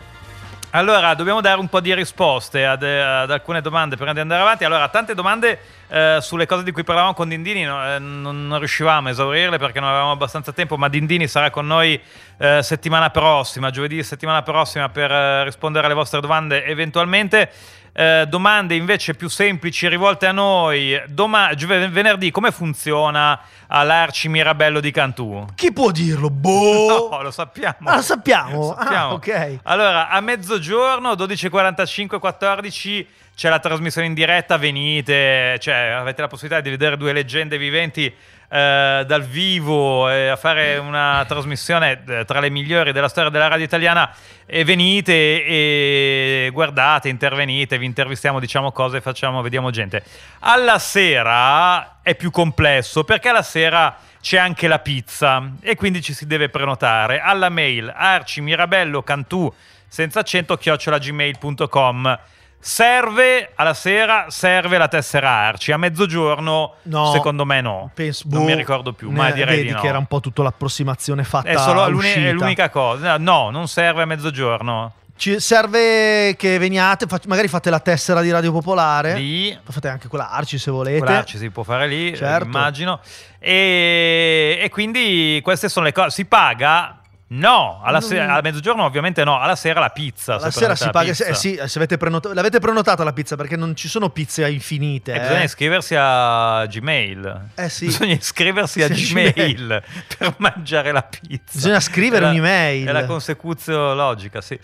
Allora, 0.71 1.15
dobbiamo 1.15 1.41
dare 1.41 1.59
un 1.59 1.69
po' 1.69 1.81
di 1.81 1.95
risposte 1.95 2.67
ad, 2.67 2.83
ad 2.83 3.31
alcune 3.31 3.63
domande 3.63 3.97
prima 3.97 4.13
di 4.13 4.21
andare 4.21 4.43
avanti. 4.43 4.65
Allora, 4.65 4.87
tante 4.89 5.15
domande 5.15 5.59
eh, 5.89 6.19
sulle 6.21 6.45
cose 6.45 6.65
di 6.65 6.73
cui 6.73 6.85
parlavamo 6.85 7.15
con 7.15 7.31
Dindini 7.31 7.63
no, 7.63 7.95
eh, 7.95 7.99
non, 7.99 8.47
non 8.47 8.59
riuscivamo 8.59 9.09
a 9.09 9.11
esaurirle 9.11 9.57
perché 9.57 9.81
non 9.81 9.89
avevamo 9.89 10.11
abbastanza 10.11 10.53
tempo, 10.53 10.77
ma 10.77 10.89
Dindini 10.89 11.29
sarà 11.29 11.49
con 11.51 11.67
noi 11.67 11.99
eh, 12.37 12.63
settimana 12.63 13.09
prossima, 13.09 13.71
giovedì 13.71 14.03
settimana 14.03 14.43
prossima 14.43 14.91
per 14.91 15.11
eh, 15.11 15.45
rispondere 15.45 15.87
alle 15.87 15.95
vostre 15.95 16.21
domande 16.21 16.67
eventualmente. 16.67 17.51
Eh, 17.99 18.27
domande 18.29 18.75
invece 18.75 19.15
più 19.15 19.27
semplici 19.27 19.89
rivolte 19.89 20.27
a 20.27 20.33
noi. 20.33 21.01
Doma- 21.09 21.51
venerdì, 21.57 22.31
come 22.31 22.51
funziona 22.51 23.41
all'Arci 23.69 24.29
Mirabello 24.29 24.81
di 24.81 24.91
Cantù? 24.91 25.47
Chi 25.55 25.73
può 25.73 25.91
dirlo? 25.91 26.29
Boh. 26.29 27.09
No, 27.17 27.23
lo 27.23 27.31
sappiamo. 27.31 27.89
Ah, 27.89 27.97
lo 27.97 28.03
sappiamo. 28.03 28.51
Lo 28.69 28.75
sappiamo. 28.79 29.09
Ah, 29.09 29.13
ok. 29.15 29.59
Allora, 29.63 30.11
a 30.11 30.21
mezzogiorno, 30.21 31.13
12.45, 31.13 32.19
14, 32.19 33.09
c'è 33.35 33.49
la 33.49 33.59
trasmissione 33.61 34.07
in 34.07 34.15
diretta, 34.15 34.59
venite, 34.59 35.59
cioè 35.61 35.95
avete 35.99 36.21
la 36.21 36.29
possibilità 36.29 36.61
di 36.61 36.69
vedere 36.69 36.99
due 36.99 37.15
leggende 37.15 37.57
viventi 37.57 38.13
eh, 38.49 39.05
dal 39.07 39.23
vivo 39.23 40.09
e 40.11 40.29
a 40.29 40.37
fare 40.37 40.77
una 40.77 41.25
trasmissione 41.27 42.03
eh, 42.07 42.25
tra 42.25 42.41
le 42.41 42.51
migliori 42.51 42.93
della 42.93 43.09
storia 43.09 43.31
della 43.31 43.49
radio 43.49 43.65
italiana 43.65 44.15
e 44.47 44.65
venite 44.65 45.13
e 45.13 46.51
guardate, 46.53 47.09
intervenite, 47.09 47.79
vi 47.79 47.87
intervistiamo, 47.87 48.39
diciamo 48.39 48.73
cose, 48.73 49.01
facciamo, 49.01 49.43
vediamo 49.43 49.71
gente. 49.71 50.03
Alla 50.41 50.79
sera 50.79 52.01
è 52.03 52.15
più 52.15 52.31
complesso 52.31 53.05
perché 53.05 53.29
alla 53.29 53.43
sera 53.43 53.97
c'è 54.21 54.39
anche 54.39 54.69
la 54.69 54.79
pizza 54.79 55.53
e 55.61 55.75
quindi 55.77 56.03
ci 56.03 56.13
si 56.13 56.27
deve 56.27 56.49
prenotare 56.49 57.21
alla 57.21 57.49
mail 57.49 57.93
arci 57.95 58.41
mirabello 58.41 59.03
cantù 59.03 59.53
senza 59.89 60.21
accento 60.21 60.57
chiocciolagmail.com 60.57 62.19
serve 62.59 63.53
alla 63.55 63.75
sera 63.75 64.27
serve 64.29 64.77
la 64.79 64.89
tessera 64.89 65.31
arci 65.31 65.71
a 65.73 65.77
mezzogiorno 65.77 66.75
No. 66.83 67.13
secondo 67.13 67.45
me 67.45 67.61
no 67.61 67.91
Penso- 67.95 68.25
non 68.29 68.41
boh, 68.41 68.47
mi 68.47 68.55
ricordo 68.55 68.93
più 68.93 69.11
ma 69.11 69.31
direi 69.31 69.63
di 69.65 69.71
no 69.71 69.81
che 69.81 69.87
era 69.87 69.99
un 69.99 70.07
po' 70.07 70.21
tutta 70.21 70.43
l'approssimazione 70.43 71.23
fatta 71.23 71.49
è 71.49 71.57
solo 71.57 71.89
l'uni- 71.89 72.07
uscita. 72.09 72.27
è 72.29 72.33
l'unica 72.33 72.69
cosa 72.71 73.19
no 73.19 73.51
non 73.51 73.69
serve 73.69 74.03
a 74.03 74.07
mezzogiorno 74.07 74.93
Ci 75.19 75.41
serve 75.41 76.35
che 76.37 76.59
veniate, 76.59 77.07
magari 77.27 77.49
fate 77.49 77.71
la 77.71 77.81
tessera 77.81 78.21
di 78.21 78.31
Radio 78.31 78.53
Popolare. 78.53 79.15
Lì. 79.15 79.59
Fate 79.67 79.89
anche 79.89 80.09
quella 80.09 80.29
Arci 80.31 80.59
se 80.59 80.71
volete. 80.71 80.99
Quella 80.99 81.25
ci 81.25 81.39
si 81.39 81.49
può 81.49 81.63
fare 81.63 81.87
lì, 81.89 82.15
Certo. 82.15 82.45
immagino. 82.45 83.01
E, 83.39 84.59
e 84.61 84.69
quindi 84.69 85.41
queste 85.43 85.71
sono 85.71 85.87
le 85.87 85.93
cose. 85.93 86.11
Si 86.11 86.27
paga? 86.27 87.01
No, 87.29 87.81
alla 87.83 87.99
Mm. 87.99 88.01
sera- 88.03 88.35
a 88.35 88.41
mezzogiorno 88.41 88.85
ovviamente 88.85 89.25
no, 89.25 89.41
alla 89.41 89.57
sera 89.57 89.81
la 89.81 89.89
pizza. 89.91 90.35
La 90.39 90.51
se 90.53 90.61
sera 90.61 90.77
si 90.77 90.89
paga, 90.91 91.11
eh, 91.11 91.35
sì, 91.35 91.61
se 91.65 91.79
avete 91.79 91.97
prenota- 91.97 92.33
l'avete 92.33 92.61
prenotata 92.61 93.03
la 93.03 93.13
pizza 93.13 93.35
perché 93.35 93.57
non 93.57 93.75
ci 93.75 93.89
sono 93.89 94.11
pizze 94.11 94.49
infinite. 94.49 95.13
E 95.13 95.17
eh. 95.17 95.21
bisogna 95.21 95.43
iscriversi 95.43 95.95
a 95.99 96.65
Gmail. 96.67 97.49
Eh 97.57 97.69
sì. 97.69 97.87
Bisogna 97.87 98.15
iscriversi 98.15 98.81
a 98.83 98.95
Sì, 98.95 99.07
Gmail 99.13 99.83
per 100.17 100.35
mangiare 100.39 100.93
la 100.93 101.03
pizza. 101.03 101.51
Bisogna 101.53 101.81
scrivere 101.81 102.19
È 102.19 102.27
la- 102.27 102.31
un'email. 102.31 102.87
È 102.87 102.93
la 102.93 103.05
consecuzio 103.07 103.95
logica, 103.95 104.41
sì. 104.41 104.57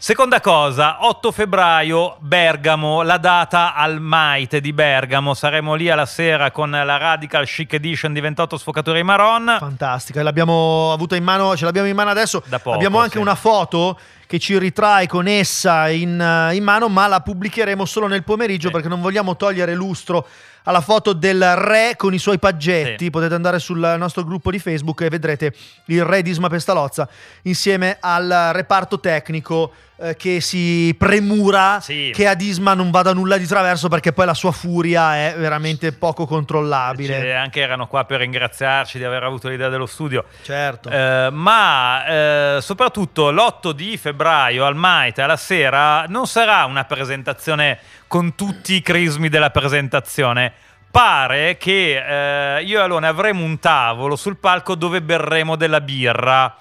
Seconda 0.00 0.40
cosa, 0.40 0.98
8 1.08 1.32
febbraio, 1.32 2.18
Bergamo, 2.20 3.02
la 3.02 3.18
data 3.18 3.74
al 3.74 4.00
Maite 4.00 4.60
di 4.60 4.72
Bergamo. 4.72 5.34
Saremo 5.34 5.74
lì 5.74 5.90
alla 5.90 6.06
sera 6.06 6.52
con 6.52 6.70
la 6.70 6.96
Radical 6.96 7.44
Chic 7.44 7.72
Edition 7.72 8.12
di 8.12 8.20
28 8.20 8.58
sfocature 8.58 9.02
Maron. 9.02 9.56
Fantastica, 9.58 10.22
l'abbiamo 10.22 10.92
avuta 10.92 11.16
in 11.16 11.24
mano, 11.24 11.56
ce 11.56 11.64
l'abbiamo 11.64 11.88
in 11.88 11.96
mano 11.96 12.10
adesso. 12.10 12.40
Da 12.46 12.60
poco, 12.60 12.76
Abbiamo 12.76 13.00
anche 13.00 13.16
sì. 13.16 13.18
una 13.18 13.34
foto 13.34 13.98
che 14.28 14.38
ci 14.38 14.56
ritrae 14.56 15.08
con 15.08 15.26
essa 15.26 15.88
in, 15.88 16.20
eh, 16.20 16.54
in 16.54 16.62
mano, 16.62 16.88
ma 16.88 17.08
la 17.08 17.20
pubblicheremo 17.20 17.84
solo 17.84 18.06
nel 18.06 18.22
pomeriggio 18.22 18.70
perché 18.70 18.86
non 18.86 19.00
vogliamo 19.00 19.34
togliere 19.34 19.74
lustro 19.74 20.28
alla 20.62 20.80
foto 20.80 21.12
del 21.12 21.56
re 21.56 21.94
con 21.96 22.14
i 22.14 22.18
suoi 22.18 22.38
paggetti. 22.38 23.06
Sì. 23.06 23.10
Potete 23.10 23.34
andare 23.34 23.58
sul 23.58 23.96
nostro 23.98 24.22
gruppo 24.22 24.52
di 24.52 24.60
Facebook 24.60 25.00
e 25.00 25.08
vedrete 25.08 25.52
il 25.86 26.04
re 26.04 26.22
di 26.22 26.30
Isma 26.30 26.48
Pestalozza 26.48 27.08
insieme 27.42 27.96
al 27.98 28.50
reparto 28.52 29.00
tecnico 29.00 29.72
eh, 30.00 30.14
che 30.16 30.40
si 30.40 30.94
premura 30.96 31.80
Sì. 31.80 32.12
che 32.14 32.26
ad 32.28 32.40
Isma 32.40 32.74
non 32.74 32.90
vada 32.90 33.12
nulla 33.12 33.36
di 33.36 33.46
traverso 33.46 33.88
perché 33.88 34.12
poi 34.12 34.26
la 34.26 34.34
sua 34.34 34.52
furia 34.52 35.16
è 35.16 35.34
veramente 35.36 35.92
poco 35.92 36.24
controllabile. 36.26 37.18
Cioè, 37.18 37.30
anche 37.30 37.60
erano 37.60 37.86
qua 37.88 38.04
per 38.04 38.20
ringraziarci 38.20 38.98
di 38.98 39.04
aver 39.04 39.24
avuto 39.24 39.48
l'idea 39.48 39.68
dello 39.68 39.86
studio. 39.86 40.24
Certo. 40.42 40.88
Eh, 40.88 41.28
ma 41.32 42.04
eh, 42.06 42.58
soprattutto 42.60 43.30
l'8 43.30 43.70
di 43.72 43.96
febbraio 43.96 44.64
al 44.64 44.76
Maite 44.76 45.22
alla 45.22 45.36
sera 45.36 46.04
non 46.08 46.26
sarà 46.26 46.64
una 46.64 46.84
presentazione 46.84 47.78
con 48.06 48.34
tutti 48.34 48.74
i 48.74 48.82
crismi 48.82 49.28
della 49.28 49.50
presentazione. 49.50 50.52
Pare 50.90 51.58
che 51.58 52.56
eh, 52.58 52.62
io 52.62 52.78
e 52.78 52.82
Alone 52.82 53.06
avremo 53.06 53.44
un 53.44 53.58
tavolo 53.58 54.16
sul 54.16 54.38
palco 54.38 54.74
dove 54.74 55.02
berremo 55.02 55.54
della 55.56 55.80
birra. 55.82 56.56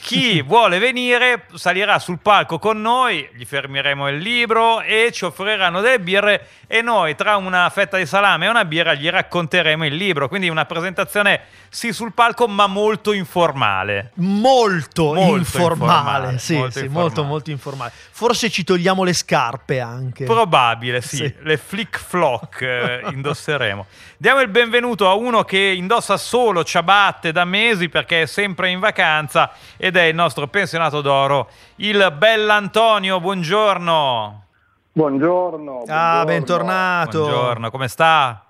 Chi 0.00 0.42
vuole 0.46 0.78
venire 0.78 1.46
salirà 1.54 1.98
sul 1.98 2.18
palco 2.20 2.58
con 2.58 2.80
noi, 2.80 3.28
gli 3.34 3.44
fermeremo 3.44 4.08
il 4.08 4.18
libro 4.18 4.80
e 4.80 5.10
ci 5.12 5.24
offriranno 5.24 5.80
delle 5.80 6.00
birre 6.00 6.46
e 6.66 6.82
noi 6.82 7.14
tra 7.14 7.36
una 7.36 7.68
fetta 7.70 7.96
di 7.96 8.06
salame 8.06 8.46
e 8.46 8.48
una 8.48 8.64
birra 8.64 8.94
gli 8.94 9.08
racconteremo 9.08 9.84
il 9.86 9.94
libro. 9.94 10.28
Quindi 10.28 10.48
una 10.48 10.64
presentazione 10.64 11.42
sì 11.68 11.92
sul 11.92 12.12
palco 12.12 12.46
ma 12.48 12.66
molto 12.66 13.12
informale. 13.12 14.12
Molto, 14.14 15.14
Molto 15.14 15.36
informale, 15.36 16.32
informale, 16.32 16.38
sì, 16.38 16.54
molto 16.54 16.70
sì, 16.70 16.78
informale. 16.84 17.04
molto, 17.04 17.24
molto 17.24 17.50
informale. 17.50 17.92
Forse 18.10 18.50
ci 18.50 18.64
togliamo 18.64 19.04
le 19.04 19.12
scarpe 19.12 19.80
anche. 19.80 20.24
Probabile, 20.24 21.00
sì. 21.00 21.16
Sì. 21.16 21.34
Le 21.40 21.56
flick 21.56 21.98
flock 21.98 22.60
eh, 22.62 23.02
indosseremo. 23.12 23.86
Diamo 24.16 24.40
il 24.40 24.48
benvenuto 24.48 25.08
a 25.08 25.14
uno 25.14 25.44
che 25.44 25.58
indossa 25.58 26.16
solo 26.16 26.64
ciabatte 26.64 27.32
da 27.32 27.44
mesi 27.44 27.88
perché 27.88 28.22
è 28.22 28.26
sempre 28.26 28.70
in 28.70 28.80
vacanza 28.80 29.50
ed 29.86 29.96
è 29.96 30.02
il 30.02 30.14
nostro 30.14 30.48
pensionato 30.48 31.00
d'oro, 31.00 31.48
il 31.76 32.12
bell'Antonio. 32.16 33.20
Buongiorno. 33.20 34.44
Buongiorno. 34.92 35.82
Ah, 35.86 36.22
buongiorno. 36.22 36.24
bentornato. 36.24 37.20
Buongiorno, 37.20 37.70
come 37.70 37.88
sta? 37.88 38.45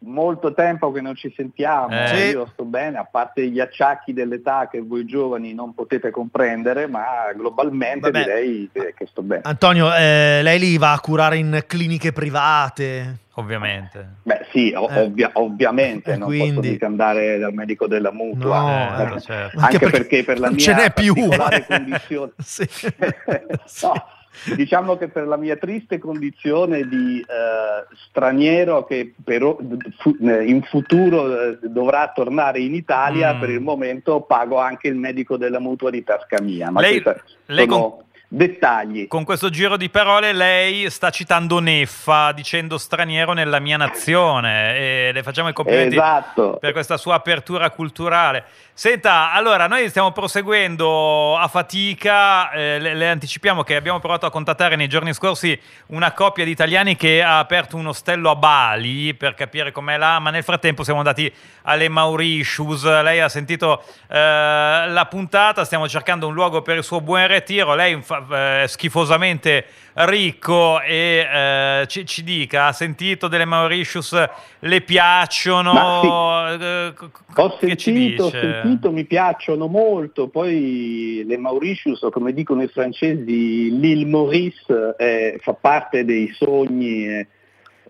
Molto 0.00 0.54
tempo 0.54 0.92
che 0.92 1.00
non 1.00 1.16
ci 1.16 1.32
sentiamo, 1.36 1.88
Eh. 1.90 2.06
Sì. 2.06 2.14
io 2.30 2.46
sto 2.52 2.62
bene, 2.64 2.98
a 2.98 3.04
parte 3.10 3.48
gli 3.48 3.58
acciacchi 3.58 4.12
dell'età 4.12 4.68
che 4.70 4.80
voi 4.80 5.04
giovani 5.04 5.52
non 5.54 5.74
potete 5.74 6.10
comprendere, 6.12 6.86
ma 6.86 7.02
globalmente 7.34 8.10
Vabbè. 8.12 8.22
direi 8.24 8.70
che, 8.72 8.94
sto 9.10 9.22
bene. 9.22 9.40
Antonio, 9.44 9.92
eh, 9.92 10.38
lei 10.42 10.58
li 10.60 10.78
va 10.78 10.92
a 10.92 11.00
curare 11.00 11.36
in 11.38 11.64
cliniche 11.66 12.12
private. 12.12 13.16
Ovviamente. 13.38 14.14
Beh 14.22 14.46
sì, 14.52 14.72
o- 14.74 14.88
Eh. 14.88 15.00
ovvia- 15.02 15.30
ovviamente 15.34 16.12
Eh, 16.12 16.16
non 16.16 16.28
quindi- 16.28 16.54
posso 16.56 16.68
mica 16.70 16.86
andare 16.86 17.38
dal 17.38 17.52
medico 17.52 17.86
della 17.88 18.12
mutua, 18.12 18.58
No, 18.60 18.68
Eh, 19.12 19.14
eh, 19.16 19.20
certo. 19.20 19.58
anche, 19.58 19.78
perché, 19.78 19.90
perché 19.98 20.24
per 20.24 20.38
la 20.38 20.46
non 20.46 20.54
mia 20.56 20.64
ce 20.64 20.74
n'è 20.74 20.92
più. 20.92 21.14
condizione 21.14 22.32
Sì. 22.38 22.68
No, 23.82 23.92
diciamo 24.56 24.96
che 24.96 25.08
per 25.08 25.26
la 25.26 25.36
mia 25.36 25.56
triste 25.56 25.98
condizione 25.98 26.86
di 26.88 27.20
eh, 27.20 27.94
straniero 28.08 28.84
che 28.84 29.14
per- 29.22 29.56
eh, 30.22 30.44
in 30.44 30.62
futuro 30.62 31.40
eh, 31.50 31.58
dovrà 31.62 32.10
tornare 32.14 32.60
in 32.60 32.74
Italia, 32.74 33.34
Mm. 33.34 33.40
per 33.40 33.50
il 33.50 33.60
momento 33.60 34.20
pago 34.22 34.58
anche 34.58 34.88
il 34.88 34.94
medico 34.96 35.36
della 35.36 35.58
mutua 35.60 35.90
di 35.90 36.02
tasca 36.04 36.40
mia. 36.40 36.70
Ma 36.70 36.80
Lei- 36.80 37.00
questi 37.02 37.20
lei 37.46 37.66
sono 37.68 38.04
dettagli. 38.28 39.08
Con 39.08 39.24
questo 39.24 39.48
giro 39.48 39.78
di 39.78 39.88
parole 39.88 40.34
lei 40.34 40.90
sta 40.90 41.08
citando 41.08 41.60
Neffa 41.60 42.32
dicendo 42.32 42.76
straniero 42.76 43.32
nella 43.32 43.58
mia 43.58 43.78
nazione 43.78 44.76
e 44.76 45.10
le 45.14 45.22
facciamo 45.22 45.48
i 45.48 45.54
complimenti 45.54 45.96
Esatto. 45.96 46.58
per 46.60 46.72
questa 46.72 46.98
sua 46.98 47.14
apertura 47.14 47.70
culturale. 47.70 48.44
Senta, 48.74 49.32
allora 49.32 49.66
noi 49.66 49.88
stiamo 49.88 50.12
proseguendo 50.12 51.36
a 51.36 51.48
fatica, 51.48 52.50
eh, 52.52 52.78
le, 52.78 52.94
le 52.94 53.08
anticipiamo 53.08 53.64
che 53.64 53.74
abbiamo 53.74 53.98
provato 53.98 54.24
a 54.26 54.30
contattare 54.30 54.76
nei 54.76 54.86
giorni 54.88 55.12
scorsi 55.14 55.58
una 55.86 56.12
coppia 56.12 56.44
di 56.44 56.52
italiani 56.52 56.94
che 56.94 57.20
ha 57.20 57.40
aperto 57.40 57.76
un 57.76 57.88
ostello 57.88 58.30
a 58.30 58.36
Bali 58.36 59.14
per 59.14 59.34
capire 59.34 59.72
com'è 59.72 59.96
là, 59.96 60.20
ma 60.20 60.30
nel 60.30 60.44
frattempo 60.44 60.84
siamo 60.84 61.00
andati 61.00 61.32
alle 61.62 61.88
Mauritius, 61.88 62.84
lei 63.02 63.18
ha 63.20 63.28
sentito 63.28 63.82
eh, 64.08 64.14
la 64.16 65.06
puntata, 65.10 65.64
stiamo 65.64 65.88
cercando 65.88 66.28
un 66.28 66.34
luogo 66.34 66.62
per 66.62 66.76
il 66.76 66.84
suo 66.84 67.00
buon 67.00 67.26
ritiro, 67.26 67.74
lei 67.74 67.94
infa- 67.94 68.17
eh, 68.30 68.64
schifosamente 68.68 69.64
ricco 69.94 70.80
e 70.80 71.26
eh, 71.30 71.84
ci, 71.88 72.06
ci 72.06 72.22
dica, 72.22 72.66
ha 72.66 72.72
sentito 72.72 73.26
delle 73.28 73.44
Mauritius, 73.44 74.28
le 74.60 74.80
piacciono? 74.82 75.72
Ma 75.72 76.52
Eh, 76.58 76.92
Ho 77.36 77.56
sentito, 77.58 78.24
ho 78.24 78.30
sentito, 78.30 78.90
mi 78.92 79.04
piacciono 79.04 79.66
molto, 79.66 80.28
poi 80.28 81.24
le 81.26 81.36
Mauritius, 81.36 82.02
o 82.02 82.10
come 82.10 82.32
dicono 82.32 82.62
i 82.62 82.68
francesi, 82.68 83.70
l'île 83.78 84.04
Maurice 84.06 84.94
eh, 84.98 85.38
fa 85.42 85.52
parte 85.54 86.04
dei 86.04 86.32
sogni 86.34 87.06
eh, 87.08 87.26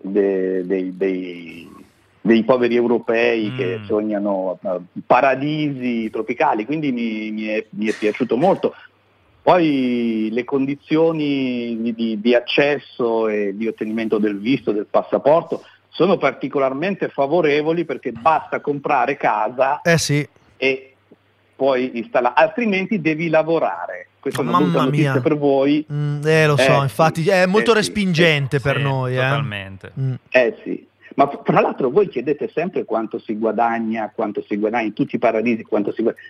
de- 0.01 0.65
dei, 0.65 0.95
dei- 0.95 1.69
dei 2.21 2.43
poveri 2.43 2.75
europei 2.75 3.49
Mm. 3.51 3.57
che 3.57 3.79
sognano 3.85 4.59
paradisi 5.05 6.09
tropicali, 6.09 6.65
quindi 6.65 6.91
mi, 6.91 7.31
mi 7.31 7.45
è, 7.45 7.65
mi 7.71 7.87
è 7.87 7.93
piaciuto 7.93 8.35
molto. 8.37 8.75
Poi 9.41 10.29
le 10.31 10.43
condizioni 10.43 11.77
di, 11.81 11.93
di- 11.95 12.21
di 12.21 12.35
accesso 12.35 13.27
e 13.27 13.55
di 13.55 13.67
ottenimento 13.67 14.17
del 14.17 14.37
visto, 14.37 14.71
del 14.71 14.85
passaporto, 14.89 15.63
sono 15.89 16.17
particolarmente 16.17 17.09
favorevoli 17.09 17.83
perché 17.85 18.11
basta 18.11 18.59
comprare 18.59 19.17
casa 19.17 19.81
Eh 19.81 19.97
sì. 19.97 20.27
e 20.57 20.93
poi 21.55 21.97
installare, 21.97 22.35
altrimenti 22.37 23.01
devi 23.01 23.27
lavorare. 23.29 24.07
Questa 24.19 24.41
è 24.41 24.43
una 24.43 24.57
brutta 24.57 24.71
Mamma 24.73 24.83
notizia 24.85 25.11
mia. 25.13 25.21
per 25.21 25.37
voi. 25.37 25.85
Mm, 25.91 26.21
eh, 26.25 26.45
lo 26.47 26.57
so, 26.57 26.79
Eh, 26.79 26.83
infatti 26.83 27.21
sì, 27.23 27.29
è 27.29 27.45
molto 27.45 27.71
eh, 27.71 27.73
sì, 27.73 27.79
respingente 27.79 28.59
per 28.59 28.77
sì, 28.77 28.81
noi. 28.83 29.13
eh. 29.13 29.19
Totalmente. 29.21 29.91
Mm. 29.99 30.13
Eh 30.29 30.55
sì, 30.63 30.87
ma 31.15 31.27
tra 31.27 31.59
l'altro 31.61 31.89
voi 31.89 32.07
chiedete 32.07 32.49
sempre 32.53 32.85
quanto 32.85 33.17
si 33.19 33.35
guadagna, 33.37 34.11
quanto 34.13 34.43
si 34.47 34.57
guadagna 34.57 34.85
in 34.85 34.93
tutti 34.93 35.15
i 35.15 35.19
paradisi, 35.19 35.63
quanto 35.63 35.91
si 35.91 36.01
guadagna. 36.03 36.23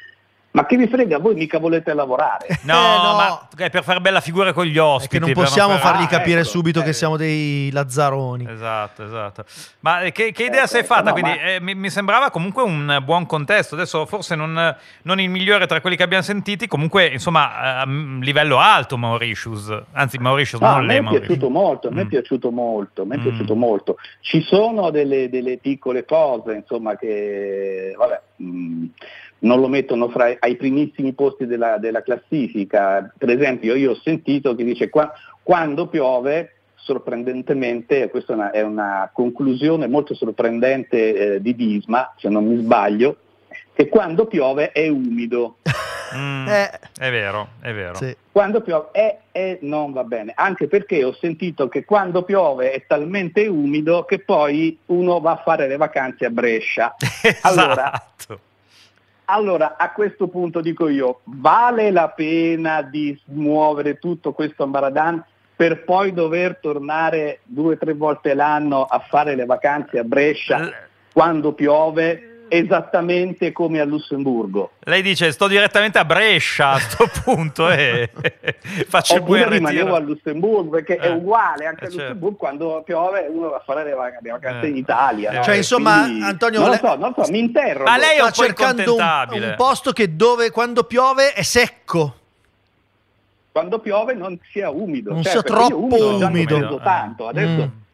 Ma 0.52 0.66
che 0.66 0.78
vi 0.78 0.88
frega, 0.88 1.20
voi 1.20 1.36
mica 1.36 1.60
volete 1.60 1.94
lavorare. 1.94 2.48
No, 2.64 2.74
ma 2.74 3.48
è 3.56 3.70
per 3.70 3.84
fare 3.84 4.02
bella 4.02 4.20
figura 4.20 4.52
con 4.52 4.66
gli 4.66 4.78
ospiti. 4.80 5.20
Che 5.20 5.26
non 5.26 5.34
possiamo 5.34 5.78
fare- 5.78 5.82
fargli 5.98 6.04
Ah, 6.06 6.08
capire 6.08 6.40
ecco. 6.40 6.50
subito 6.50 6.82
che 6.82 6.92
siamo 6.94 7.18
dei 7.18 7.70
lazzaroni. 7.72 8.48
Esatto, 8.50 9.04
esatto. 9.04 9.46
Ma 9.82 10.02
eh, 10.02 10.12
che, 10.12 10.32
che 10.32 10.46
idea 10.46 10.66
sei 10.66 10.84
fatta? 10.84 11.04
no, 11.04 11.12
Quindi 11.12 11.30
ma- 11.32 11.42
eh, 11.44 11.62
mi, 11.62 11.76
mi 11.76 11.90
sembrava 11.92 12.32
comunque 12.32 12.64
un 12.64 13.00
buon 13.04 13.26
contesto. 13.28 13.76
Adesso 13.76 14.06
forse 14.08 14.36
non, 14.36 14.76
non 15.04 15.20
il 15.20 15.30
migliore 15.30 15.68
tra 15.68 15.82
quelli 15.82 15.96
che 15.96 16.04
abbiamo 16.04 16.24
sentiti, 16.24 16.66
comunque 16.68 17.06
insomma 17.08 17.80
a 17.82 17.86
mm, 17.86 18.22
livello 18.22 18.58
alto 18.58 18.98
Mauritius. 18.98 19.72
Anzi 19.94 20.18
Mauritius, 20.18 20.62
No, 20.62 20.68
a 20.68 20.76
non 20.78 20.86
me 20.86 20.94
le 20.94 20.98
è 20.98 21.02
Mauritius. 21.02 21.28
piaciuto 21.28 21.50
molto, 21.52 21.88
a 21.88 21.92
me 21.92 22.02
è 22.02 22.06
Mm. 22.06 22.08
piaciuto 22.08 22.52
molto, 22.52 23.02
a 23.04 23.06
me 23.06 23.16
è 23.16 23.20
piaciuto 23.20 23.56
molto. 23.56 23.98
Ci 24.22 24.42
sono 24.42 24.90
delle, 24.90 25.30
delle 25.30 25.58
piccole 25.58 26.06
cose, 26.06 26.54
insomma, 26.54 26.96
che 26.98 27.94
vabbè, 27.96 28.22
mh, 28.38 28.86
non 29.40 29.60
lo 29.60 29.68
mettono 29.68 30.10
fra 30.10 30.36
ai 30.40 30.56
primissimi 30.56 31.14
posti 31.14 31.46
della, 31.46 31.78
della 31.78 32.02
classifica. 32.02 33.12
Per 33.18 33.30
esempio, 33.30 33.76
io 33.76 33.92
ho 33.92 34.00
sentito 34.04 34.56
che 34.56 34.64
dice 34.64 34.90
qua- 34.90 35.12
quando 35.44 35.88
piove, 35.88 36.54
sorprendentemente, 36.76 38.10
questa 38.10 38.34
è 38.34 38.36
una, 38.36 38.52
è 38.52 38.62
una 38.62 39.10
conclusione 39.14 39.88
molto 39.88 40.14
sorprendente 40.14 41.36
eh, 41.36 41.42
di 41.42 41.56
Disma, 41.56 42.14
se 42.18 42.30
non 42.30 42.46
mi 42.46 42.58
sbaglio, 42.58 43.18
che 43.74 43.88
quando 43.88 44.26
piove 44.26 44.72
è 44.72 44.88
umido. 44.88 45.58
Mm, 46.16 46.48
Eh. 46.48 46.72
È 46.98 47.12
vero, 47.12 47.50
è 47.62 47.72
vero. 47.72 48.00
Quando 48.32 48.62
piove 48.62 48.88
è 48.94 49.20
e 49.32 49.60
non 49.62 49.92
va 49.92 50.04
bene, 50.04 50.32
anche 50.36 50.68
perché 50.68 51.04
ho 51.04 51.14
sentito 51.14 51.68
che 51.68 51.86
quando 51.86 52.24
piove 52.24 52.72
è 52.72 52.84
talmente 52.88 53.46
umido 53.46 54.06
che 54.06 54.18
poi 54.18 54.76
uno 54.88 55.20
va 55.20 55.34
a 55.34 55.42
fare 55.46 55.68
le 55.68 55.78
vacanze 55.78 56.26
a 56.26 56.30
Brescia. 56.32 56.96
Esatto. 57.22 57.48
allora, 57.48 58.04
a 59.78 59.92
questo 59.92 60.28
punto 60.28 60.62
dico 60.62 60.88
io, 60.88 61.22
vale 61.26 61.92
la 61.92 62.10
pena 62.10 62.82
di 62.82 63.20
smuovere 63.26 64.00
tutto 64.00 64.34
questo 64.34 64.64
ambaradan 64.64 65.24
per 65.56 65.84
poi 65.84 66.14
dover 66.14 66.58
tornare 66.62 67.42
due 67.44 67.74
o 67.74 67.78
tre 67.78 67.94
volte 67.94 68.34
l'anno 68.34 68.86
a 68.86 69.00
fare 69.00 69.36
le 69.36 69.46
vacanze 69.46 70.00
a 70.00 70.04
Brescia 70.04 70.72
quando 71.12 71.54
piove, 71.54 72.29
esattamente 72.50 73.52
come 73.52 73.80
a 73.80 73.86
Lussemburgo? 73.86 74.72
Lei 74.82 75.02
dice 75.02 75.32
sto 75.32 75.48
direttamente 75.48 75.98
a 76.00 76.06
Brescia 76.06 76.72
a 76.72 76.80
sto 76.80 77.08
punto 77.24 77.70
e 77.70 78.10
faccio 78.90 79.16
il 79.16 79.22
Oppure 79.22 79.40
buon 79.42 79.52
rimanevo 79.54 79.96
a 79.96 80.00
Lussemburgo 80.00 80.70
perché 80.72 80.96
è 80.98 81.08
Eh, 81.08 81.12
uguale 81.14 81.66
anche 81.66 81.86
a 81.86 81.88
certo. 81.88 82.02
Lussemburgo 82.04 82.38
quando 82.38 82.82
piove 82.86 83.28
uno 83.30 83.50
va 83.50 83.58
a 83.58 83.64
fare 83.66 83.84
le 83.86 83.94
vac- 83.94 84.20
le 84.22 84.32
vacanze 84.32 84.66
Eh. 84.66 84.70
in 84.70 84.76
Italia 84.78 85.32
no? 85.32 85.44
Cioè, 85.44 85.54
E 85.54 85.58
insomma, 85.58 86.02
quindi- 86.04 86.24
Antonio, 86.24 86.60
non 86.60 86.70
lo 86.70 86.76
so, 86.76 86.96
non 86.96 87.14
lo 87.16 87.24
so, 87.24 87.32
mi 87.32 87.40
interrogo 87.40 87.90
Ma 87.90 87.98
lei 87.98 88.18
è 88.18 88.22
Sta 88.22 88.32
cercando 88.32 88.96
un, 88.96 89.02
un 89.32 89.54
posto 89.56 89.92
che 89.92 90.16
dove 90.16 90.52
quando 90.52 90.84
piove 90.84 91.34
è 91.34 91.42
secco. 91.44 92.16
quando 93.52 93.80
piove 93.80 94.14
non 94.14 94.38
sia 94.52 94.70
umido 94.70 95.12
Non 95.14 95.24
cioè, 95.24 95.32
sia 95.34 95.42
troppo 95.44 95.78
umido 95.78 96.26
umido. 96.26 96.80
tanto 96.84 97.28
adesso 97.28 97.48
Mm. 97.64 97.88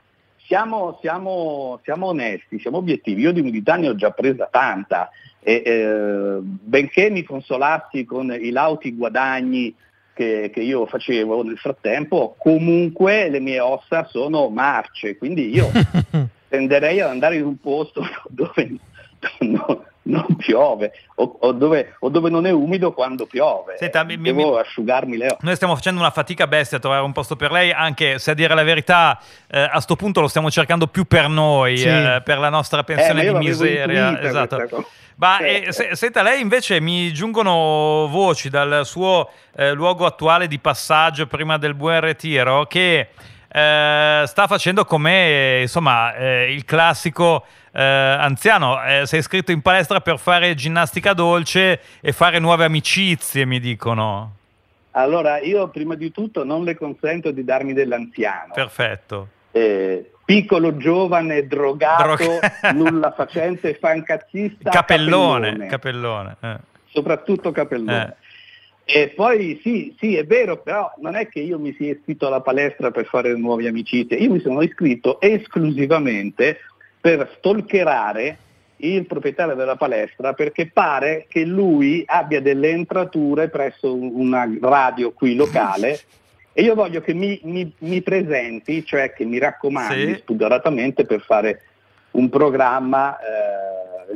Siamo, 0.46 0.98
siamo- 1.02 1.80
siamo 1.84 2.08
onesti 2.08 2.60
siamo 2.60 2.78
obiettivi. 2.78 3.22
Io 3.22 3.32
di 3.32 3.39
umidità 3.39 3.76
ne 3.76 3.89
ho 3.89 3.96
già 3.96 4.12
presa 4.12 4.48
tanta 4.52 5.10
e 5.39 5.62
eh, 5.64 6.39
benché 6.41 7.10
mi 7.10 7.24
consolassi 7.24 8.04
con 8.04 8.32
i 8.32 8.50
lauti 8.50 8.96
guadagni 8.96 9.76
che, 10.14 10.50
che 10.52 10.62
io 10.62 10.88
facevo 10.88 11.43
nel 11.43 11.58
frattempo 11.58 12.36
comunque 12.39 13.30
le 13.30 13.39
mie 13.39 13.60
ossa 13.60 14.06
sono 14.06 14.50
marce 14.50 15.18
quindi 15.18 15.54
io 15.54 15.70
tenderei 16.50 17.02
ad 17.02 17.10
andare 17.10 17.36
in 17.36 17.46
un 17.46 17.60
posto 17.60 18.02
dove 18.30 18.80
non, 19.41 19.84
non 20.08 20.36
piove 20.36 20.91
o, 21.16 21.38
o 21.41 21.51
dove, 21.51 21.95
o 21.99 22.10
dove 22.10 22.30
non 22.30 22.45
è 22.45 22.51
umido 22.51 22.93
quando 22.93 23.26
piove. 23.26 23.76
Senta, 23.78 24.03
mi- 24.03 24.20
Devo 24.20 24.53
mi- 24.53 24.60
asciugarmi 24.60 25.18
le. 25.18 25.38
Noi 25.39 25.56
stiamo 25.56 25.74
facendo 25.76 25.99
una 25.99 26.12
fatica 26.12 26.45
bestia 26.47 26.78
a 26.78 26.80
trovare 26.80 27.03
un 27.03 27.12
posto 27.12 27.36
per 27.36 27.51
lei, 27.51 27.72
anche 27.72 28.20
se 28.20 28.32
a 28.32 28.34
dire 28.34 28.53
la 28.53 28.64
verità, 28.64 29.20
eh, 29.49 29.60
a 29.72 29.80
sto 29.80 29.95
punto 29.95 30.22
lo 30.22 30.28
stiamo 30.28 30.51
cercando 30.51 30.88
più 30.88 31.06
per 31.06 31.28
noi, 31.28 31.78
Sì. 31.78 31.88
eh, 31.88 32.22
per 32.24 32.38
la 32.39 32.49
nostra 32.49 32.82
Eh, 32.82 32.84
pensione 32.84 33.24
io 33.24 33.38
di 33.38 33.45
miseria. 33.47 34.20
Esatto. 34.22 34.86
Ma 35.18 35.39
Eh, 35.39 35.64
eh, 35.68 35.72
se- 35.72 35.95
senta, 35.95 36.22
lei 36.22 36.41
invece 36.41 36.82
mi 36.82 37.12
giungono 37.14 38.08
voci 38.10 38.49
dal 38.49 38.86
suo 38.86 39.30
eh, 39.56 39.72
luogo 39.72 40.06
attuale 40.06 40.47
di 40.47 40.60
passaggio 40.60 41.26
prima 41.26 41.58
del 41.58 41.74
buon 41.74 42.01
ritiro 42.01 42.66
che 42.66 43.10
eh, 43.47 44.24
sta 44.26 44.47
facendo 44.47 44.84
come 44.84 45.60
insomma 45.62 46.14
eh, 46.16 46.51
il 46.53 46.66
classico 46.66 47.45
eh, 47.76 47.84
anziano. 47.84 48.82
Eh, 48.84 49.05
sei 49.05 49.19
iscritto 49.19 49.51
in 49.51 49.61
palestra 49.61 49.99
per 49.99 50.17
fare 50.17 50.55
ginnastica 50.55 51.13
dolce 51.13 51.80
e 51.99 52.11
fare 52.13 52.39
nuove 52.39 52.63
amicizie, 52.65 53.45
mi 53.45 53.59
dicono. 53.59 54.36
Allora, 54.91 55.39
io 55.41 55.67
prima 55.67 55.95
di 55.95 56.09
tutto 56.11 56.45
non 56.45 56.63
le 56.63 56.76
consento 56.76 57.32
di 57.32 57.43
darmi 57.43 57.73
dell'anziano. 57.73 58.53
Perfetto. 58.53 59.28
Eh, 59.51 60.11
piccolo, 60.23 60.78
giovane, 60.78 61.45
drogato, 61.47 62.03
Drog- 62.15 62.71
nulla 62.73 63.11
facente, 63.11 63.73
fancazzista, 63.76 64.69
Capellone, 64.69 65.65
capellone. 65.67 66.38
eh. 66.39 66.57
soprattutto 66.86 67.51
capellone. 67.51 68.15
E 68.88 69.11
poi 69.15 69.59
sì, 69.63 69.95
sì, 69.99 70.15
è 70.15 70.23
vero, 70.26 70.57
però 70.61 70.93
non 71.01 71.15
è 71.15 71.28
che 71.28 71.39
io 71.39 71.57
mi 71.57 71.73
sia 71.73 71.91
iscritto 71.93 72.28
alla 72.28 72.41
palestra 72.41 72.91
per 72.91 73.05
fare 73.05 73.36
nuove 73.36 73.67
amicizie, 73.67 74.15
io 74.17 74.32
mi 74.32 74.39
sono 74.39 74.61
iscritto 74.61 75.19
esclusivamente 75.19 76.59
per 77.06 77.30
stalkerare 77.38 78.36
il 78.78 79.06
proprietario 79.06 79.53
della 79.53 79.76
palestra 79.76 80.34
perché 80.34 80.72
pare 80.74 81.28
che 81.30 81.45
lui 81.45 82.03
abbia 82.03 82.41
delle 82.41 82.70
entrature 82.70 83.47
presso 83.49 83.93
un- 83.93 84.12
una 84.16 84.49
radio 84.60 85.12
qui 85.12 85.36
locale 85.36 85.99
e 86.51 86.64
io 86.64 86.74
voglio 86.74 87.01
che 87.01 87.14
mi, 87.14 87.39
mi- 87.43 87.72
mi 87.80 88.01
presenti, 88.01 88.84
cioè 88.84 89.14
che 89.14 89.24
mi 89.24 89.38
raccomandi 89.38 90.14
Sì. 90.14 90.16
spudoratamente 90.16 91.06
per 91.06 91.22
fare 91.22 91.62
un 92.12 92.28
programma 92.30 93.16
eh, 93.20 93.64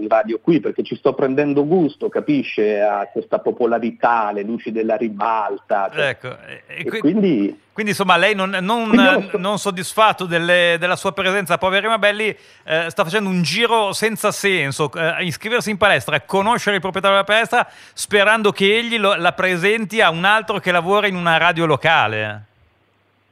radio 0.08 0.40
qui 0.40 0.60
perché 0.60 0.84
ci 0.84 0.96
sto 0.96 1.14
prendendo 1.14 1.66
gusto, 1.66 2.10
capisce, 2.10 2.80
a 2.82 3.08
questa 3.12 3.40
popolarità, 3.40 4.28
alle 4.28 4.44
luci 4.44 4.72
della 4.72 4.96
ribalta. 4.96 5.90
cioè, 5.94 6.08
Ecco, 6.10 6.28
e- 6.48 6.64
e 6.68 6.84
qui- 6.86 7.00
quindi 7.00 7.60
Quindi 7.80 7.96
insomma 7.96 8.18
lei 8.18 8.36
non, 8.36 8.50
non- 8.62 9.24
sto- 9.28 9.38
non 9.38 9.58
soddisfatto 9.58 10.26
delle- 10.26 10.76
della 10.80 10.98
sua 10.98 11.14
presenza 11.14 11.54
a 11.54 11.58
Poveri 11.58 11.88
Mabelli 11.88 12.36
eh, 12.66 12.88
sta 12.90 13.06
facendo 13.06 13.30
un 13.30 13.42
giro 13.42 13.94
senza 13.94 14.32
senso, 14.34 14.92
eh, 14.94 15.24
iscriversi 15.24 15.70
in 15.70 15.78
palestra, 15.78 16.20
conoscere 16.22 16.76
il 16.76 16.82
proprietario 16.82 17.18
della 17.18 17.28
palestra 17.28 17.66
sperando 17.94 18.52
che 18.52 18.78
egli 18.78 18.98
lo- 18.98 19.16
la 19.16 19.32
presenti 19.32 20.02
a 20.02 20.10
un 20.10 20.26
altro 20.26 20.60
che 20.60 20.72
lavora 20.74 21.08
in 21.08 21.16
una 21.16 21.38
radio 21.38 21.66
locale. 21.66 22.44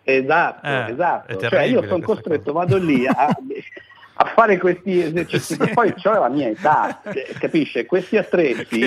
Esatto, 0.04 0.66
Eh, 0.66 0.92
esatto. 0.92 1.50
Cioè 1.50 1.64
io 1.64 1.84
sono 1.86 2.00
costretto, 2.02 2.54
vado 2.54 2.78
lì 2.78 3.06
a, 3.06 3.28
a 4.18 4.26
fare 4.34 4.58
questi 4.58 5.00
esercizi, 5.02 5.58
che 5.58 5.74
poi 5.74 5.94
c'ho 5.94 6.12
la 6.12 6.30
mia 6.30 6.50
età, 6.50 7.02
capisce? 7.40 7.86
Questi 7.86 8.18
attrezzi 8.18 8.84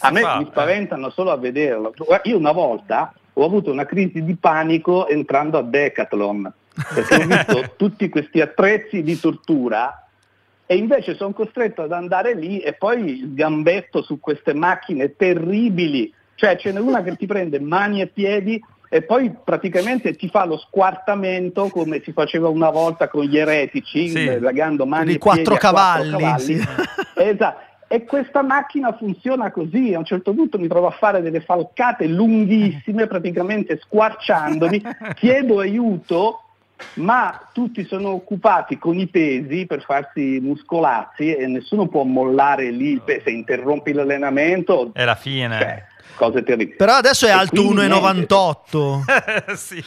a 0.00 0.10
me 0.10 0.20
fa? 0.20 0.38
mi 0.38 0.46
spaventano 0.50 1.10
solo 1.10 1.30
a 1.30 1.36
vederlo. 1.36 1.92
Io 2.24 2.38
una 2.38 2.52
volta 2.52 3.12
ho 3.32 3.44
avuto 3.44 3.70
una 3.70 3.86
crisi 3.86 4.22
di 4.22 4.36
panico 4.36 5.08
entrando 5.08 5.58
a 5.58 5.62
Decathlon, 5.62 6.52
perché 6.94 7.14
ho 7.14 7.26
visto 7.26 7.72
tutti 7.76 8.08
questi 8.08 8.40
attrezzi 8.40 9.02
di 9.02 9.18
tortura 9.18 10.06
e 10.66 10.76
invece 10.76 11.14
sono 11.14 11.32
costretto 11.32 11.82
ad 11.82 11.92
andare 11.92 12.34
lì 12.34 12.60
e 12.60 12.74
poi 12.74 13.22
sgambetto 13.24 14.02
su 14.02 14.20
queste 14.20 14.54
macchine 14.54 15.16
terribili, 15.16 16.12
cioè 16.34 16.56
ce 16.56 16.72
n'è 16.72 16.80
una 16.80 17.02
che 17.02 17.16
ti 17.16 17.26
prende 17.26 17.60
mani 17.60 18.00
e 18.00 18.06
piedi 18.06 18.62
e 18.94 19.02
poi 19.02 19.34
praticamente 19.42 20.14
ti 20.14 20.28
fa 20.28 20.44
lo 20.44 20.56
squartamento 20.56 21.66
come 21.68 22.00
si 22.04 22.12
faceva 22.12 22.46
una 22.48 22.70
volta 22.70 23.08
con 23.08 23.24
gli 23.24 23.36
eretici, 23.36 24.08
Sì. 24.08 24.24
eh, 24.24 24.38
legando 24.38 24.86
mani 24.86 25.14
Di 25.14 25.18
quattro 25.18 25.54
a 25.54 25.58
quattro 25.58 25.68
cavalli, 25.68 26.10
cavalli. 26.10 26.42
sì. 26.44 26.64
Esatto. 27.16 27.58
E 27.88 28.04
questa 28.04 28.42
macchina 28.42 28.92
funziona 28.96 29.50
così, 29.50 29.94
a 29.94 29.98
un 29.98 30.04
certo 30.04 30.32
punto 30.32 30.60
mi 30.60 30.68
trovo 30.68 30.86
a 30.86 30.92
fare 30.92 31.22
delle 31.22 31.40
falcate 31.40 32.06
lunghissime, 32.06 33.08
praticamente 33.08 33.80
squarciandomi, 33.82 34.80
chiedo 35.16 35.58
aiuto, 35.58 36.42
ma 36.94 37.48
tutti 37.52 37.84
sono 37.86 38.10
occupati 38.10 38.78
con 38.78 38.96
i 38.96 39.08
pesi 39.08 39.66
per 39.66 39.82
farsi 39.82 40.38
muscolazzi 40.40 41.34
e 41.34 41.48
nessuno 41.48 41.88
può 41.88 42.04
mollare 42.04 42.70
lì 42.70 42.92
il 42.92 43.02
peso, 43.02 43.22
se 43.24 43.30
interrompi 43.30 43.92
l'allenamento 43.92 44.90
È 44.92 45.04
la 45.04 45.14
fine. 45.16 45.58
Cioè, 45.58 45.84
cose 46.14 46.42
terribili. 46.42 46.76
Però 46.76 46.92
adesso 46.94 47.26
è 47.26 47.30
E 47.30 47.32
alto 47.32 47.62
quindi 47.62 47.86
niente. 47.86 48.34
1,98. 48.34 49.54
sì. 49.54 49.84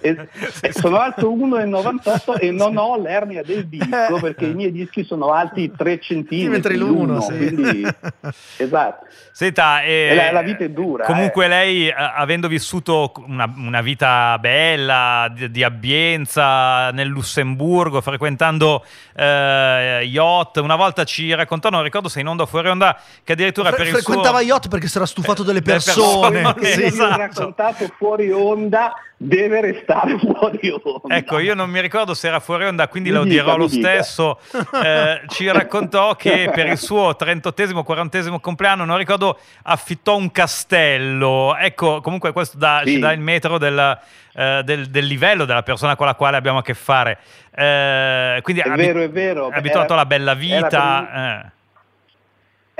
E- 0.00 0.28
e 0.62 0.72
sono 0.72 0.98
alto 0.98 1.30
1,98 1.32 2.38
e 2.40 2.50
non 2.50 2.76
ho 2.76 3.00
l'ernia 3.00 3.42
del 3.42 3.66
disco 3.66 4.18
perché 4.20 4.46
i 4.46 4.54
miei 4.54 4.72
dischi 4.72 5.04
sono 5.04 5.32
alti 5.32 5.70
3 5.76 6.00
centimetri 6.00 6.76
l'uno, 6.76 7.14
l'uno, 7.14 7.20
sì. 7.20 7.36
quindi 7.36 7.86
esatto. 8.56 9.06
Senta, 9.32 9.82
eh, 9.82 10.14
la- 10.14 10.32
la 10.32 10.42
vita 10.42 10.64
è 10.64 10.68
dura, 10.70 11.04
Comunque 11.04 11.44
eh. 11.46 11.48
lei, 11.48 11.88
eh, 11.88 11.94
avendo 11.96 12.48
vissuto 12.48 13.12
una, 13.26 13.50
una 13.56 13.80
vita 13.80 14.36
bella, 14.38 15.30
di, 15.34 15.50
di 15.50 15.62
abbienza 15.62 16.90
nel 16.90 17.08
Lussemburgo, 17.08 18.00
frequentando 18.00 18.84
eh, 19.16 20.02
yacht, 20.04 20.56
una 20.58 20.76
volta 20.76 21.04
ci 21.04 21.32
raccontò, 21.34 21.70
non 21.70 21.82
ricordo 21.82 22.08
se 22.08 22.20
in 22.20 22.26
onda 22.26 22.42
o 22.42 22.46
fuori 22.46 22.68
onda, 22.68 22.98
che 23.24 23.32
addirittura 23.32 23.68
Fre- 23.68 23.78
per 23.78 23.86
il 23.86 23.92
frequentava 23.94 24.38
suo... 24.38 24.46
yacht 24.46 24.68
perché 24.68 24.88
si 24.88 24.96
era 24.96 25.06
stufato 25.06 25.42
delle 25.42 25.60
delle 25.60 25.69
persone. 25.72 26.40
persone, 26.42 26.60
che 26.74 26.84
esatto. 26.84 27.16
raccontato 27.16 27.92
fuori 27.96 28.30
onda 28.30 28.94
deve 29.16 29.60
restare 29.60 30.16
fuori 30.20 30.72
onda. 30.82 31.14
Ecco, 31.16 31.38
io 31.38 31.54
non 31.54 31.68
mi 31.70 31.80
ricordo 31.80 32.14
se 32.14 32.28
era 32.28 32.40
fuori 32.40 32.64
onda, 32.64 32.88
quindi 32.88 33.10
Mi 33.10 33.16
lo 33.16 33.24
dica, 33.24 33.42
dirò 33.42 33.56
lo 33.56 33.66
dica. 33.66 33.88
stesso. 34.02 34.38
Eh, 34.82 35.22
ci 35.28 35.50
raccontò 35.50 36.14
che 36.16 36.50
per 36.54 36.66
il 36.66 36.78
suo 36.78 37.10
38esimo, 37.18 37.82
40esimo 37.86 38.40
compleanno, 38.40 38.84
non 38.84 38.96
ricordo, 38.96 39.38
affittò 39.64 40.16
un 40.16 40.30
castello. 40.30 41.54
Ecco, 41.56 42.00
comunque 42.00 42.32
questo 42.32 42.56
dà- 42.56 42.80
Sì. 42.84 42.92
ci 42.94 42.98
dà 42.98 43.12
il 43.12 43.20
metro 43.20 43.58
del, 43.58 43.98
eh, 44.34 44.62
del- 44.64 44.86
del 44.86 45.04
livello 45.04 45.44
della 45.44 45.62
persona 45.62 45.96
con 45.96 46.06
la 46.06 46.14
quale 46.14 46.36
abbiamo 46.38 46.58
a 46.58 46.62
che 46.62 46.74
fare. 46.74 47.18
Eh, 47.54 48.38
quindi 48.42 48.62
È 48.62 48.68
abi- 48.68 48.86
vero, 48.86 49.00
è 49.00 49.10
vero. 49.10 49.50
è 49.50 49.56
abituato 49.56 49.84
Era- 49.92 49.94
alla 49.94 50.06
bella 50.06 50.34
vita. 50.34 51.52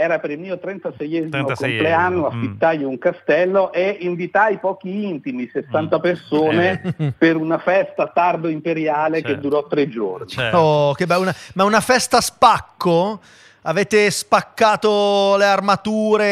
Era 0.00 0.18
per 0.18 0.30
il 0.30 0.38
mio 0.38 0.54
36esimo 0.54 1.28
36esimo, 1.28 1.54
compleanno, 1.54 2.20
mm. 2.22 2.24
affittai 2.24 2.82
un 2.84 2.96
castello 2.96 3.70
e 3.70 3.98
invitai 4.00 4.58
pochi 4.58 5.04
intimi, 5.04 5.46
60 5.52 5.98
Mm. 5.98 6.00
persone, 6.00 6.94
Eh. 6.96 7.12
per 7.18 7.36
una 7.36 7.58
festa 7.58 8.06
tardo 8.08 8.48
imperiale 8.48 9.20
che 9.20 9.28
Certo. 9.32 9.40
durò 9.42 9.66
tre 9.66 9.90
giorni. 9.90 10.26
Certo. 10.28 10.56
Oh, 10.56 10.92
che 10.94 11.04
bello. 11.04 11.20
Una- 11.20 11.34
ma 11.54 11.64
una 11.64 11.80
festa 11.80 12.16
a 12.16 12.20
spacco? 12.22 13.20
Avete 13.62 14.10
spaccato 14.10 15.36
le 15.36 15.44
armature 15.44 16.24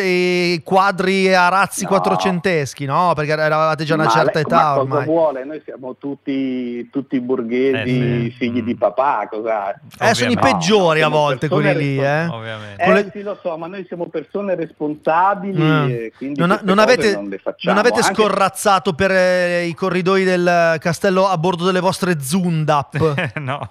e 0.00 0.52
i 0.54 0.62
quadri 0.62 1.34
a 1.34 1.48
razzi 1.50 1.82
No. 1.82 1.88
quattrocenteschi, 1.90 2.86
no? 2.86 3.12
Perché 3.14 3.32
eravate 3.32 3.84
già 3.84 3.92
una 3.94 4.04
Ma 4.04 4.10
certa 4.10 4.30
lei- 4.32 4.42
età 4.44 4.56
ma 4.56 4.62
cosa 4.70 4.80
ormai. 4.80 5.04
vuole? 5.04 5.44
Noi 5.44 5.60
siamo 5.62 5.96
tutti, 5.96 6.88
tutti 6.90 7.20
borghesi, 7.20 7.76
Eh, 7.76 8.30
sì. 8.30 8.34
figli 8.38 8.62
Mm. 8.62 8.64
di 8.64 8.76
papà, 8.76 9.26
cosa? 9.30 9.74
Eh, 10.00 10.14
sono 10.14 10.30
i 10.30 10.38
peggiori 10.38 11.00
a 11.00 11.06
siamo 11.06 11.18
volte 11.18 11.48
quelli 11.48 11.74
lì, 11.76 11.98
eh. 12.02 12.24
Ovviamente. 12.28 12.82
Eh 12.82 12.92
le- 12.94 13.10
sì, 13.12 13.20
lo 13.20 13.38
so, 13.42 13.58
ma 13.58 13.66
noi 13.66 13.84
siamo 13.86 14.06
persone 14.08 14.54
responsabili 14.54 15.62
Mm. 15.62 15.88
e 15.90 16.12
quindi 16.16 16.40
Non, 16.40 16.60
non 16.62 16.78
avete, 16.78 17.12
non 17.12 17.28
le 17.28 17.38
facciamo. 17.38 17.74
non 17.76 17.84
avete 17.84 18.00
Anche- 18.06 18.14
scorrazzato 18.22 18.94
per 18.94 19.10
eh, 19.10 19.64
i 19.66 19.74
corridoi 19.74 20.24
del 20.24 20.76
castello 20.80 21.28
a 21.28 21.36
bordo 21.36 21.66
delle 21.66 21.80
vostre 21.80 22.18
Zundap? 22.20 22.96
no. 23.36 23.70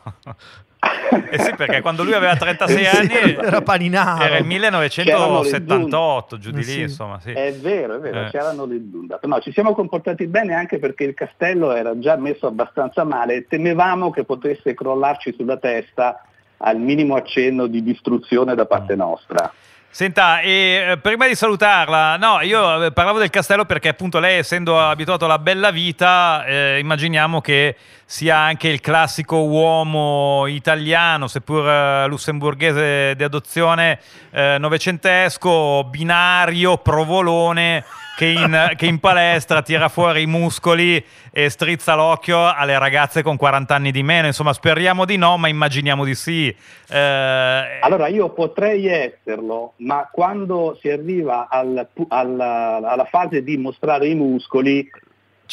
Eh 1.29 1.39
sì, 1.39 1.53
perché 1.55 1.81
quando 1.81 2.03
lui 2.03 2.13
aveva 2.13 2.35
36 2.35 2.83
Sì, 2.85 2.97
anni 2.97 3.35
era 3.35 3.61
paninaro. 3.61 4.23
era 4.23 4.37
il 4.37 4.45
C'erano 4.89 5.41
le 5.41 5.49
1978, 5.49 6.37
giù 6.37 6.51
di 6.51 6.57
Eh 6.59 6.63
lì, 6.63 6.71
sì. 6.71 6.81
insomma, 6.81 7.19
sì. 7.19 7.31
È 7.31 7.53
vero, 7.53 7.95
è 7.95 7.99
vero, 7.99 8.21
Eh. 8.25 8.29
c'erano 8.29 8.65
le 8.65 8.81
Zundap. 8.91 9.23
No, 9.25 9.39
ci 9.39 9.51
siamo 9.51 9.73
comportati 9.73 10.27
bene 10.27 10.53
anche 10.53 10.79
perché 10.79 11.03
il 11.05 11.13
castello 11.13 11.71
era 11.73 11.97
già 11.99 12.15
messo 12.17 12.47
abbastanza 12.47 13.03
male 13.03 13.35
e 13.35 13.45
temevamo 13.47 14.09
che 14.11 14.23
potesse 14.25 14.73
crollarci 14.73 15.33
sulla 15.37 15.57
testa 15.57 16.21
al 16.57 16.77
minimo 16.79 17.15
accenno 17.15 17.67
di 17.67 17.83
distruzione 17.83 18.55
da 18.55 18.63
Mm. 18.63 18.67
parte 18.67 18.95
nostra. 18.95 19.51
Senta, 19.95 20.39
e 20.39 20.87
eh, 20.89 20.97
prima 20.97 21.27
di 21.27 21.35
salutarla, 21.35 22.17
no, 22.17 22.41
io 22.41 22.85
eh, 22.85 22.91
parlavo 22.91 23.19
del 23.19 23.29
castello 23.29 23.65
perché 23.65 23.89
appunto 23.89 24.17
lei 24.17 24.39
essendo 24.39 24.81
abituato 24.81 25.25
alla 25.25 25.37
bella 25.37 25.69
vita, 25.69 26.43
eh, 26.45 26.79
immaginiamo 26.79 27.41
che 27.41 27.75
sia 28.03 28.35
anche 28.35 28.69
il 28.69 28.81
classico 28.81 29.43
uomo 29.43 30.47
italiano, 30.47 31.27
seppur 31.27 31.69
eh, 31.69 32.07
lussemburghese 32.07 33.13
di 33.15 33.23
adozione, 33.23 33.99
eh, 34.31 34.57
novecentesco, 34.57 35.83
binario, 35.83 36.79
provolone, 36.79 37.85
che 38.15 38.25
in, 38.25 38.73
che 38.75 38.85
in 38.85 38.99
palestra 38.99 39.61
tira 39.61 39.89
fuori 39.89 40.21
i 40.21 40.27
muscoli 40.27 41.03
e 41.31 41.49
strizza 41.49 41.95
l'occhio 41.95 42.45
alle 42.45 42.77
ragazze 42.77 43.23
con 43.23 43.37
40 43.37 43.73
anni 43.73 43.91
di 43.91 44.03
meno. 44.03 44.27
Insomma, 44.27 44.53
speriamo 44.53 45.05
di 45.05 45.17
no, 45.17 45.37
ma 45.37 45.47
immaginiamo 45.47 46.05
di 46.05 46.15
sì. 46.15 46.55
Eh, 46.89 47.79
Allora 47.81 48.07
io 48.07 48.29
potrei 48.29 48.87
esserlo, 48.87 49.73
ma 49.77 50.07
quando 50.11 50.77
si 50.79 50.89
arriva 50.89 51.47
al 51.49 51.87
alla, 52.09 52.79
alla 52.83 53.05
fase 53.05 53.43
di 53.43 53.57
mostrare 53.57 54.07
i 54.07 54.15
muscoli, 54.15 54.89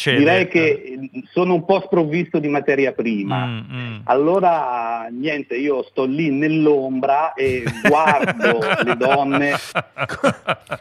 cede. 0.00 0.18
direi 0.18 0.48
che 0.48 0.68
eh, 0.68 1.10
sono 1.32 1.54
un 1.54 1.64
po' 1.64 1.82
sprovvisto 1.84 2.38
di 2.38 2.48
materia 2.48 2.92
prima. 2.92 3.44
Mm, 3.46 3.58
mm. 3.70 3.96
Allora, 4.04 5.06
niente, 5.10 5.56
io 5.56 5.82
sto 5.90 6.04
lì 6.04 6.30
nell'ombra 6.30 7.32
e 7.34 7.62
guardo 7.86 8.58
le 8.82 8.96
donne 8.96 9.54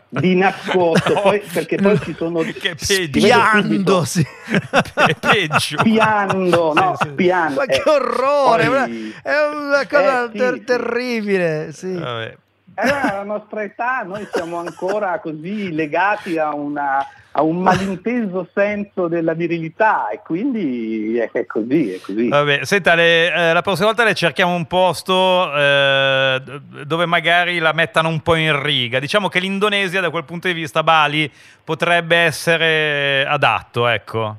di 0.09 0.35
nascosto, 0.35 1.13
poi- 1.21 1.41
perché 1.53 1.75
poi 1.77 1.99
ci 2.01 2.13
sono... 2.17 2.41
Che 2.59 2.73
Spiando, 2.77 4.03
sì. 4.05 4.25
Pe- 4.95 5.15
peggio. 5.19 5.77
Spiando, 5.79 6.73
no, 6.73 6.95
Sì, 6.97 7.05
sì. 7.05 7.11
spiando. 7.13 7.55
Ma 7.55 7.65
che 7.65 7.81
eh, 7.85 7.89
orrore! 7.89 8.65
poi- 8.67 9.13
È 9.21 9.31
una 9.53 9.87
cosa 9.87 10.25
Eh, 10.25 10.29
sì, 10.31 10.37
ter- 10.37 10.53
sì. 10.57 10.63
terribile. 10.63 11.69
Sì. 11.71 11.93
Vabbè. 11.93 12.37
Eh, 12.81 12.89
alla 13.09 13.23
nostra 13.23 13.63
età 13.63 14.03
noi 14.03 14.27
siamo 14.31 14.57
ancora 14.57 15.19
così 15.19 15.71
legati 15.73 16.37
a, 16.37 16.53
una- 16.53 17.05
a 17.31 17.41
un 17.43 17.57
malinteso 17.61 18.47
senso 18.53 19.07
della 19.07 19.33
virilità 19.33 20.09
e 20.09 20.21
quindi 20.23 21.17
è, 21.17 21.29
è 21.31 21.45
così, 21.45 21.91
è 21.93 21.99
così. 21.99 22.27
Vabbè, 22.27 22.63
senta, 22.65 22.95
le- 22.95 23.31
eh, 23.33 23.53
la 23.53 23.61
prossima 23.61 23.87
volta 23.87 24.03
le 24.03 24.13
cerchiamo 24.15 24.55
un 24.55 24.65
posto 24.65 25.53
eh, 25.53 26.41
dove 26.85 27.05
magari 27.05 27.59
la 27.59 27.73
mettano 27.73 28.09
un 28.09 28.21
po' 28.21 28.35
in 28.35 28.61
riga. 28.61 28.99
Diciamo 28.99 29.27
che 29.27 29.39
l'Indonesia, 29.39 30.01
da 30.01 30.09
quel 30.09 30.23
punto 30.23 30.47
di 30.47 30.53
vista, 30.53 30.81
Bali 30.83 31.31
potrebbe 31.63 32.15
essere 32.15 33.25
adatto, 33.27 33.87
ecco. 33.87 34.37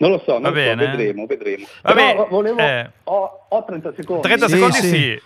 Non 0.00 0.10
lo 0.12 0.22
so, 0.24 0.38
non 0.38 0.42
Va 0.42 0.48
lo 0.50 0.54
so, 0.54 0.76
vedremo, 0.76 1.26
vedremo. 1.26 1.66
Vabbè, 1.82 2.26
volevo, 2.30 2.58
eh. 2.60 2.88
ho, 3.04 3.46
ho 3.48 3.64
30 3.64 3.92
secondi. 3.96 4.22
30 4.22 4.46
Sì, 4.46 4.52
secondi 4.54 4.76
sì. 4.76 4.88
sì. 4.88 5.22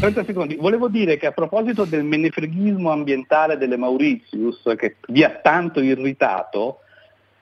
30 0.00 0.24
secondi. 0.24 0.56
Volevo 0.56 0.88
dire 0.88 1.16
che 1.18 1.26
a 1.26 1.32
proposito 1.32 1.84
del 1.84 2.04
menefreghismo 2.04 2.90
ambientale 2.90 3.58
delle 3.58 3.76
Mauritius, 3.76 4.62
che 4.76 4.96
vi 5.08 5.22
ha 5.22 5.30
tanto 5.42 5.80
irritato, 5.80 6.78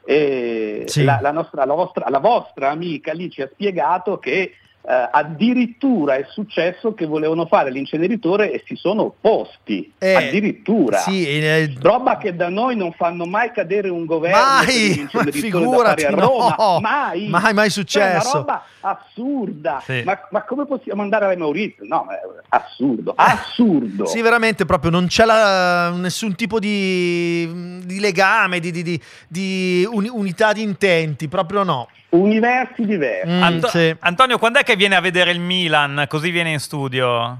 eh, 0.05 0.83
Sì. 0.87 1.05
la, 1.05 1.21
la 1.23 1.31
nostra- 1.31 1.65
la 1.65 1.75
vostra, 1.75 2.09
la 2.09 2.19
vostra 2.19 2.71
amica 2.71 3.13
lì 3.13 3.31
ci 3.31 3.43
ha 3.43 3.49
spiegato 3.53 4.19
che 4.19 4.53
eh, 4.89 5.09
addirittura 5.13 6.15
è 6.17 6.25
successo 6.31 6.95
che 6.95 7.05
volevano 7.05 7.45
fare 7.47 7.71
l'inceneritore 7.71 8.51
e 8.53 8.63
si 8.67 8.75
sono 8.75 9.03
opposti. 9.03 9.93
Eh, 9.99 10.15
addirittura. 10.15 10.97
Sì, 10.99 11.27
eh, 11.27 11.75
Roba 11.81 12.17
che 12.17 12.35
da 12.35 12.49
noi 12.49 12.75
non 12.75 12.93
fanno 12.93 13.27
mai 13.27 13.53
cadere 13.53 13.91
un 13.91 14.07
governo 14.07 14.39
mai, 14.39 15.07
figurati, 15.31 16.03
fare 16.03 16.15
a 16.15 16.19
Roma. 16.19 16.55
no, 16.59 16.81
mai, 16.81 17.29
mai, 17.29 17.53
mai 17.53 17.69
Cioè, 17.71 17.85
successo. 17.85 18.31
una 18.31 18.39
roba 18.39 18.65
assurda. 18.81 19.83
Sì. 19.85 20.03
Ma, 20.05 20.19
ma 20.31 20.43
come 20.45 20.65
possiamo 20.67 21.03
andare 21.03 21.27
alle 21.27 21.37
Maurizio? 21.37 21.85
No, 21.87 22.05
ma 22.07 22.15
è 22.15 22.21
assurdo, 22.49 23.13
assurdo. 23.15 24.07
Sì, 24.07 24.23
veramente, 24.23 24.65
proprio 24.65 24.91
non 24.91 25.07
c'è 25.07 25.25
la- 25.25 25.91
nessun 25.91 26.35
tipo 26.35 26.59
di, 26.59 27.81
di 27.85 28.01
legame, 28.01 28.59
di, 28.61 28.71
di- 28.71 28.83
di- 28.83 29.01
di 29.29 29.87
uni- 29.91 30.09
unità 30.09 30.53
di 30.53 30.63
intenti, 30.63 31.29
proprio 31.29 31.63
no. 31.63 31.89
Universi 32.11 32.87
diversi. 32.87 33.31
Mm, 33.31 33.43
Anto- 33.43 33.69
sì. 33.69 33.95
Antonio, 34.01 34.39
quando 34.39 34.59
è 34.61 34.63
che 34.63 34.77
viene 34.77 34.97
a 34.97 35.01
vedere 35.01 35.31
il 35.31 35.41
Milan? 35.41 36.05
Così 36.09 36.31
viene 36.31 36.51
in 36.53 36.59
studio? 36.61 37.39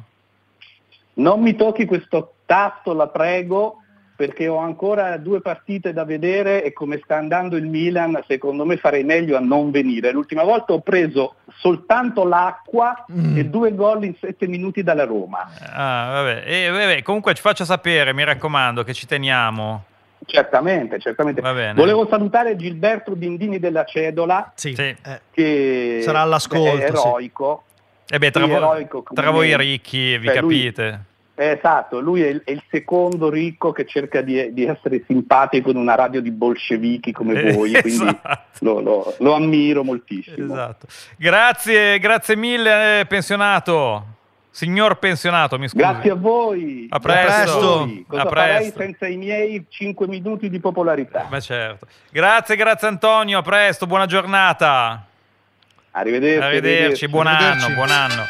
Non 1.15 1.41
mi 1.41 1.57
tocchi 1.57 1.85
questo 1.87 2.35
tasto, 2.47 2.93
la 2.93 3.09
prego, 3.09 3.79
perché 4.15 4.47
ho 4.47 4.59
ancora 4.59 5.17
due 5.17 5.41
partite 5.41 5.93
da 5.93 6.05
vedere 6.05 6.63
e 6.65 6.73
come 6.73 7.01
sta 7.03 7.17
andando 7.17 7.57
il 7.57 7.67
Milan, 7.67 8.21
secondo 8.27 8.65
me 8.65 8.77
farei 8.77 9.05
meglio 9.05 9.37
a 9.37 9.41
non 9.41 9.71
venire. 9.71 10.13
L'ultima 10.13 10.43
volta 10.45 10.73
ho 10.75 10.81
preso 10.81 11.37
soltanto 11.59 12.25
l'acqua 12.25 13.05
Mm. 13.13 13.37
e 13.39 13.45
due 13.47 13.75
gol 13.75 14.05
in 14.05 14.15
sette 14.21 14.47
minuti 14.47 14.83
dalla 14.83 15.05
Roma. 15.05 15.49
Ah, 15.73 16.11
vabbè. 16.13 16.43
E, 16.47 16.69
vabbè, 16.71 17.03
Comunque 17.03 17.35
ci 17.35 17.41
faccia 17.43 17.65
sapere, 17.65 18.13
mi 18.13 18.23
raccomando, 18.25 18.83
che 18.85 18.93
ci 18.93 19.07
teniamo. 19.07 19.85
Certamente, 20.31 20.99
certamente. 20.99 21.41
Va 21.41 21.55
bene. 21.55 21.73
Volevo 21.73 22.07
salutare 22.07 22.55
Gilberto 22.55 23.15
Dindini 23.15 23.59
della 23.59 23.85
Cedola, 23.85 24.53
Sì. 24.55 24.75
Sì. 24.75 24.83
Eh, 24.83 25.21
che 25.31 26.01
Sarà 26.03 26.21
all'ascolto, 26.21 26.77
è 26.79 26.85
eroico. 26.85 27.63
E 28.07 28.19
beh, 28.19 28.31
tra, 28.31 28.45
Sì, 28.45 28.51
eroico 28.51 29.05
tra 29.15 29.31
voi 29.31 29.57
ricchi, 29.57 30.19
vi 30.19 30.27
Cioè, 30.27 30.41
lui- 30.41 30.55
capite? 30.65 31.01
Eh, 31.35 31.51
Esatto, 31.51 32.01
lui 32.01 32.21
è 32.23 32.29
il, 32.29 32.43
è 32.45 32.51
il 32.51 32.63
secondo 32.69 33.31
ricco 33.31 33.71
che 33.73 33.87
cerca 33.87 34.21
di, 34.23 34.53
di 34.53 34.65
essere 34.67 35.05
simpatico 35.07 35.71
in 35.71 35.77
una 35.77 35.95
radio 35.95 36.21
di 36.21 36.33
bolscevichi 36.33 37.13
come 37.13 37.41
Eh, 37.41 37.53
voi, 37.53 37.71
quindi 37.81 38.03
esatto. 38.03 38.41
lo, 38.61 38.81
lo- 38.81 39.15
lo 39.19 39.33
ammiro 39.35 39.83
moltissimo. 39.85 40.53
Esatto. 40.53 40.87
Grazie, 41.17 41.99
grazie 42.01 42.37
mille, 42.37 43.01
eh, 43.01 43.07
pensionato. 43.07 44.05
Signor 44.51 44.99
pensionato, 44.99 45.59
mi 45.59 45.69
scusi. 45.69 45.83
Grazie 45.83 46.11
a 46.11 46.15
voi. 46.15 46.87
A 46.91 46.99
presto. 46.99 47.61
Voi. 47.61 48.05
Cosa 48.09 48.23
A 48.23 48.27
farei 48.29 48.57
presto. 48.73 48.79
senza 48.81 49.07
i 49.07 49.17
miei 49.17 49.65
5 49.69 50.07
minuti 50.09 50.49
di 50.51 50.59
popolarità? 50.59 51.27
Ma 51.31 51.39
certo. 51.39 51.87
Grazie, 52.11 52.57
grazie 52.57 52.89
Antonio, 52.89 53.39
a 53.39 53.43
presto, 53.43 53.87
buona 53.87 54.07
giornata. 54.07 55.05
Arrivederci. 55.93 56.45
Arrivederci, 56.45 57.09
buon 57.09 57.27
Arrivederci. 57.27 57.65
anno, 57.67 57.75
buon 57.75 57.91
anno. 57.91 58.27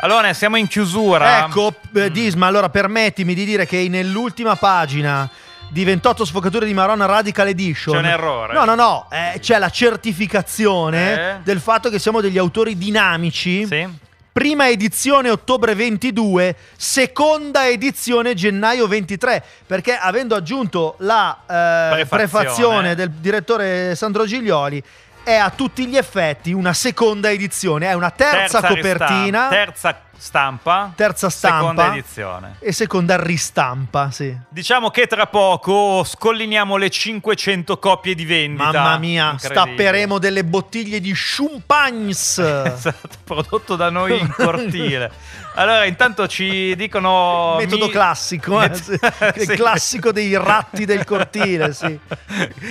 Allora, 0.00 0.32
siamo 0.32 0.56
in 0.56 0.66
chiusura. 0.66 1.44
Ecco, 1.46 1.74
eh, 1.94 2.10
Disma, 2.10 2.46
allora 2.48 2.68
permettimi 2.68 3.34
di 3.34 3.44
dire 3.44 3.64
che 3.66 3.86
nell'ultima 3.88 4.56
pagina 4.56 5.28
di 5.70 5.84
28 5.84 6.24
sfocature 6.26 6.66
di 6.66 6.74
Maronna 6.74 7.06
Radical 7.06 7.48
Edition 7.48 7.94
C'è 7.94 8.00
un 8.00 8.06
errore. 8.06 8.52
No, 8.52 8.64
no, 8.64 8.74
no, 8.74 9.06
eh, 9.10 9.38
c'è 9.38 9.58
la 9.58 9.70
certificazione 9.70 11.12
Eh? 11.12 11.34
del 11.44 11.60
fatto 11.60 11.88
che 11.88 11.98
siamo 11.98 12.20
degli 12.20 12.36
autori 12.38 12.76
dinamici. 12.76 13.64
Sì. 13.66 13.88
Prima 14.32 14.66
edizione 14.70 15.28
ottobre 15.28 15.74
22, 15.74 16.56
seconda 16.74 17.68
edizione 17.68 18.32
gennaio 18.32 18.86
23, 18.86 19.44
perché 19.66 19.94
avendo 19.94 20.34
aggiunto 20.34 20.94
la 21.00 21.36
eh, 21.42 21.44
Prefazione. 21.44 22.06
prefazione 22.06 22.94
del 22.94 23.10
direttore 23.10 23.94
Sandro 23.94 24.24
Giglioli 24.24 24.82
è 25.22 25.34
a 25.34 25.50
tutti 25.50 25.86
gli 25.86 25.98
effetti 25.98 26.52
una 26.52 26.72
seconda 26.72 27.30
edizione, 27.30 27.88
è 27.88 27.92
una 27.92 28.10
terza, 28.10 28.62
copertina, 28.62 29.48
ristampa, 29.48 29.48
terza 29.50 30.00
stampa, 30.22 30.92
terza 30.94 31.28
stampa 31.28 31.58
seconda 31.58 31.92
edizione. 31.92 32.54
e 32.60 32.70
seconda 32.72 33.20
ristampa, 33.20 34.12
sì. 34.12 34.32
Diciamo 34.48 34.88
che 34.90 35.08
tra 35.08 35.26
poco 35.26 36.04
scolliniamo 36.04 36.76
le 36.76 36.90
500 36.90 37.76
copie 37.80 38.14
di 38.14 38.24
vendita. 38.24 38.70
Mamma 38.70 38.98
mia, 38.98 39.34
stapperemo 39.36 40.18
delle 40.18 40.44
bottiglie 40.44 41.00
di 41.00 41.12
champagnes. 41.14 42.38
Esatto, 42.72 43.16
prodotto 43.24 43.74
da 43.76 43.90
noi 43.90 44.18
in 44.20 44.32
cortile. 44.32 45.10
Allora, 45.54 45.84
intanto 45.86 46.26
ci 46.28 46.74
dicono. 46.76 47.56
Metodo 47.60 47.86
mi- 47.86 47.90
classico, 47.90 48.62
eh, 48.62 48.68
Met- 48.68 48.80
sì. 48.80 48.98
Sì. 49.44 49.50
il 49.50 49.56
classico 49.56 50.12
dei 50.12 50.36
ratti 50.36 50.84
del 50.84 51.04
cortile, 51.04 51.72
sì. 51.72 51.98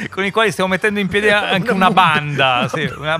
Con 0.10 0.24
i 0.24 0.32
quali 0.32 0.52
stiamo 0.52 0.70
mettendo 0.70 0.99
in 0.99 1.08
piedi 1.08 1.30
anche 1.30 1.72
una 1.72 1.91
banda, 1.91 2.68
sì, 2.74 2.89
una, 2.95 3.18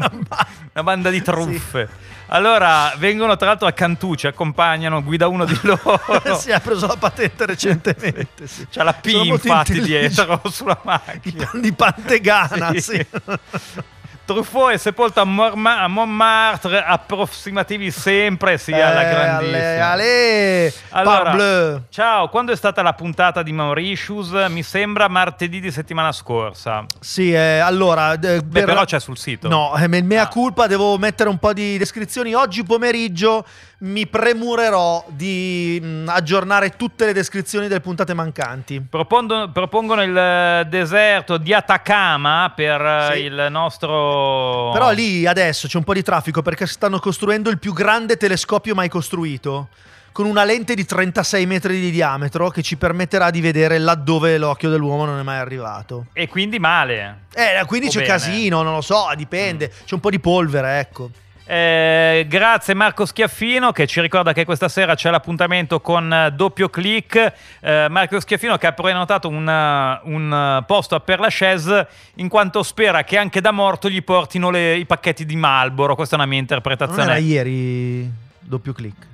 una 0.74 0.84
banda 0.84 1.10
di 1.10 1.22
truffe. 1.22 2.10
Allora, 2.34 2.94
vengono 2.98 3.36
tra 3.36 3.48
l'altro 3.48 3.68
a 3.68 3.74
Cantù, 3.74 4.16
ci 4.16 4.26
accompagnano, 4.26 5.04
guida 5.04 5.28
uno 5.28 5.44
di 5.44 5.58
loro. 5.64 6.00
si 6.38 6.50
è 6.50 6.60
preso 6.62 6.88
la 6.88 6.96
patente 6.96 7.46
recentemente. 7.46 8.48
Sì. 8.48 8.68
C'ha 8.72 8.84
la 8.84 8.94
P 8.94 9.08
infatti 9.08 9.82
dietro 9.82 10.42
sulla 10.50 10.80
macchina. 10.84 11.50
Di 11.54 11.74
Pantegana, 11.74 12.72
Sì. 12.74 12.80
sì. 12.82 13.06
Truffaut 14.34 14.72
è 14.74 14.78
sepolto 14.78 15.22
a, 15.22 15.24
Morma- 15.26 15.80
a 15.82 15.88
Montmartre, 15.88 16.84
approssimativi 16.84 17.92
sempre, 17.92 18.58
sì, 18.58 18.74
alla 18.74 19.08
Eh, 19.08 19.10
grandissima. 19.14 19.90
ale, 19.90 19.90
ale, 19.90 20.74
Allora, 20.90 21.24
parbleu. 21.24 21.82
ciao, 21.90 22.30
quando 22.30 22.52
è 22.52 22.56
stata 22.56 22.82
la 22.82 22.94
puntata 22.94 23.44
di 23.44 23.52
Mauritius? 23.52 24.32
Mi 24.50 24.64
sembra 24.64 25.08
martedì 25.08 25.60
di 25.60 25.72
settimana 25.72 26.12
scorsa. 26.12 26.86
Sì, 27.00 27.32
eh, 27.34 27.60
allora... 27.60 28.14
eh, 28.14 28.18
Beh, 28.18 28.42
per- 28.44 28.66
però 28.66 28.84
c'è 28.86 29.00
sul 29.00 29.18
sito. 29.18 29.48
No, 29.48 29.76
eh, 29.76 29.88
me- 29.88 30.02
mea 30.02 30.28
culpa, 30.28 30.68
devo 30.68 30.98
mettere 30.98 31.30
un 31.30 31.38
po' 31.38 31.54
di 31.54 31.78
descrizioni. 31.78 32.34
Oggi 32.34 32.64
pomeriggio 32.64 33.46
mi 33.84 34.06
premurerò 34.06 35.04
di 35.10 35.80
mh, 35.82 36.08
aggiornare 36.10 36.76
tutte 36.76 37.06
le 37.06 37.14
descrizioni 37.14 37.68
delle 37.68 37.80
puntate 37.80 38.14
mancanti. 38.14 38.80
Propondo- 38.88 39.50
propongono 39.52 40.04
il 40.04 40.16
eh, 40.16 40.66
deserto 40.70 41.38
di 41.38 41.52
Atacama 41.54 42.52
per 42.56 42.80
eh, 42.80 43.10
Sì. 43.16 43.20
il 43.24 43.48
nostro... 43.50 44.70
Però 44.72 44.92
lì 44.92 45.26
adesso 45.26 45.68
c'è 45.68 45.78
un 45.78 45.84
po' 45.84 45.94
di 45.94 46.04
traffico 46.04 46.42
perché 46.44 46.68
stanno 46.68 47.00
costruendo 47.00 47.50
il 47.50 47.58
più 47.58 47.74
grande 47.74 48.18
telescopio 48.18 48.76
mai 48.76 48.88
costruito. 48.90 49.70
Con 50.12 50.26
una 50.26 50.44
lente 50.44 50.76
di 50.76 50.86
36 50.86 51.46
metri 51.46 51.80
di 51.80 51.90
diametro 51.90 52.50
che 52.50 52.62
ci 52.62 52.76
permetterà 52.76 53.30
di 53.32 53.40
vedere 53.40 53.80
laddove 53.80 54.38
l'occhio 54.38 54.70
dell'uomo 54.70 55.06
non 55.06 55.18
è 55.18 55.24
mai 55.24 55.38
arrivato. 55.40 56.08
E 56.14 56.28
quindi 56.28 56.60
male. 56.60 57.22
Eh, 57.34 57.64
quindi 57.66 57.88
O 57.88 57.90
c'è 57.90 58.00
bene. 58.02 58.10
casino, 58.10 58.62
non 58.62 58.74
lo 58.74 58.82
so, 58.82 59.06
dipende. 59.16 59.70
C'è 59.70 59.94
un 59.94 60.02
po' 60.02 60.10
di 60.10 60.20
polvere, 60.20 60.80
ecco. 60.80 61.10
Eh, 61.52 62.26
grazie 62.30 62.74
Marco 62.74 63.06
Schiaffino 63.06 63.74
che 63.74 63.86
ci 63.86 64.00
ricorda 64.00 64.32
che 64.32 64.46
questa 64.46 64.70
sera 64.70 64.96
c'è 64.96 65.10
l'appuntamento 65.10 65.82
con 65.82 66.10
eh, 66.14 66.32
doppio 66.32 66.70
click. 66.70 67.34
Eh, 67.60 67.88
Marco 67.90 68.22
Schiaffino 68.22 68.58
che 68.58 68.68
ha 68.68 68.72
prenotato 68.72 69.28
un, 69.28 69.50
eh, 69.50 70.00
un, 70.10 70.32
eh, 70.62 70.64
posto 70.66 70.98
per 71.02 71.20
la 71.20 71.28
chaise 71.30 71.90
in 72.16 72.30
quanto 72.30 72.64
spera 72.64 73.04
che 73.04 73.18
anche 73.18 73.42
da 73.42 73.52
morto 73.52 73.90
gli 73.90 74.02
portino 74.02 74.50
le- 74.50 74.78
i 74.78 74.86
pacchetti 74.86 75.26
di 75.26 75.36
Malboro. 75.36 75.94
Questa 75.96 76.16
è 76.16 76.18
una 76.20 76.26
mia 76.26 76.36
Non 76.40 76.48
interpretazione. 76.50 77.04
era 77.04 77.18
ieri 77.18 78.10
doppio 78.40 78.72
click. 78.72 79.08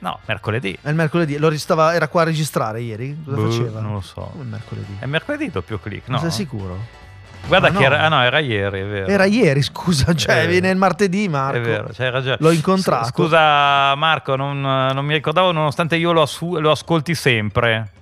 No, 0.00 0.18
mercoledì. 0.26 0.76
È 0.82 0.90
il 0.90 0.94
mercoledì. 0.94 1.38
Lo 1.38 1.48
ristava, 1.48 1.94
era 1.94 2.08
qua 2.08 2.20
a 2.20 2.24
registrare 2.26 2.82
ieri? 2.82 3.16
Cosa 3.24 3.36
Boh, 3.36 3.50
faceva? 3.50 3.80
non 3.80 3.94
lo 3.94 4.00
so. 4.02 4.28
Come 4.32 4.42
il 4.44 4.50
mercoledì? 4.50 4.96
È 4.98 5.06
mercoledì 5.06 5.50
doppio 5.50 5.78
click, 5.78 6.08
no? 6.08 6.20
Non 6.20 6.30
sei 6.30 6.32
sicuro? 6.32 7.06
Guarda 7.46 7.68
Ah, 7.68 7.70
che 7.70 7.78
no. 7.78 7.84
era, 7.84 8.00
ah, 8.02 8.08
no, 8.08 8.22
era 8.22 8.38
ieri, 8.40 8.80
è 8.80 8.84
vero. 8.84 9.06
Era 9.06 9.24
ieri, 9.24 9.62
scusa, 9.62 10.14
cioè 10.14 10.46
viene 10.46 10.68
il 10.70 10.76
martedì, 10.76 11.28
Marco. 11.28 11.58
È 11.58 11.60
vero, 11.60 11.88
c'hai 11.96 12.10
ragione. 12.10 12.36
L'ho 12.40 12.50
incontrato. 12.50 13.04
S- 13.04 13.08
Scusa 13.08 13.94
Marco, 13.94 14.36
non, 14.36 14.60
non 14.60 15.04
mi 15.04 15.14
ricordavo 15.14 15.52
nonostante 15.52 15.96
io 15.96 16.12
lo, 16.12 16.22
assu- 16.22 16.58
lo 16.58 16.70
ascolti 16.70 17.14
sempre. 17.14 17.92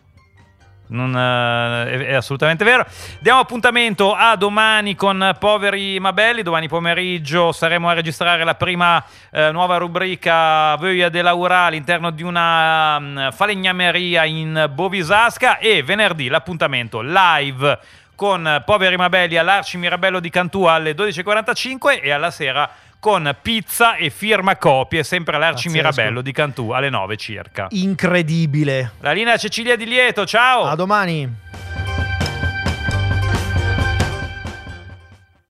Non, 0.88 1.16
eh, 1.16 1.90
è, 1.90 1.98
è 2.06 2.14
assolutamente 2.14 2.62
vero. 2.64 2.84
Diamo 3.18 3.40
appuntamento 3.40 4.14
a 4.14 4.36
domani 4.36 4.94
con 4.94 5.34
Poveri 5.38 5.98
Mabelli. 5.98 6.42
Domani 6.42 6.68
pomeriggio 6.68 7.50
saremo 7.52 7.88
a 7.88 7.92
registrare 7.92 8.44
la 8.44 8.54
prima 8.54 9.02
eh, 9.32 9.50
nuova 9.50 9.78
rubrica 9.78 10.76
Voglia 10.76 11.08
de 11.08 11.22
Laura 11.22 11.62
all'interno 11.62 12.10
di 12.10 12.22
una 12.22 12.98
mm, 13.00 13.28
falegnameria 13.30 14.24
in 14.26 14.70
Bovisasca. 14.72 15.58
E 15.58 15.82
venerdì 15.82 16.28
l'appuntamento 16.28 17.00
live 17.00 17.78
con 18.16 18.62
Poveri 18.64 18.96
Mabelli 18.96 19.36
all'Arci 19.36 19.76
Mirabello 19.76 20.18
di 20.18 20.30
Cantù 20.30 20.64
alle 20.64 20.92
12.45 20.92 22.02
e 22.02 22.10
alla 22.10 22.32
sera 22.32 22.68
con 22.98 23.36
pizza 23.40 23.94
e 23.94 24.10
firma 24.10 24.56
copie, 24.56 25.04
sempre 25.04 25.36
all'Arci. 25.36 25.68
Mirabello 25.68 26.22
di 26.22 26.32
Cantù 26.32 26.70
alle 26.70 26.90
9 26.90 27.16
circa. 27.16 27.66
Incredibile. 27.70 28.92
La 29.00 29.12
linea 29.12 29.36
Cecilia 29.36 29.76
Di 29.76 29.84
Lieto, 29.84 30.26
ciao! 30.26 30.64
A 30.64 30.74
domani. 30.74 31.44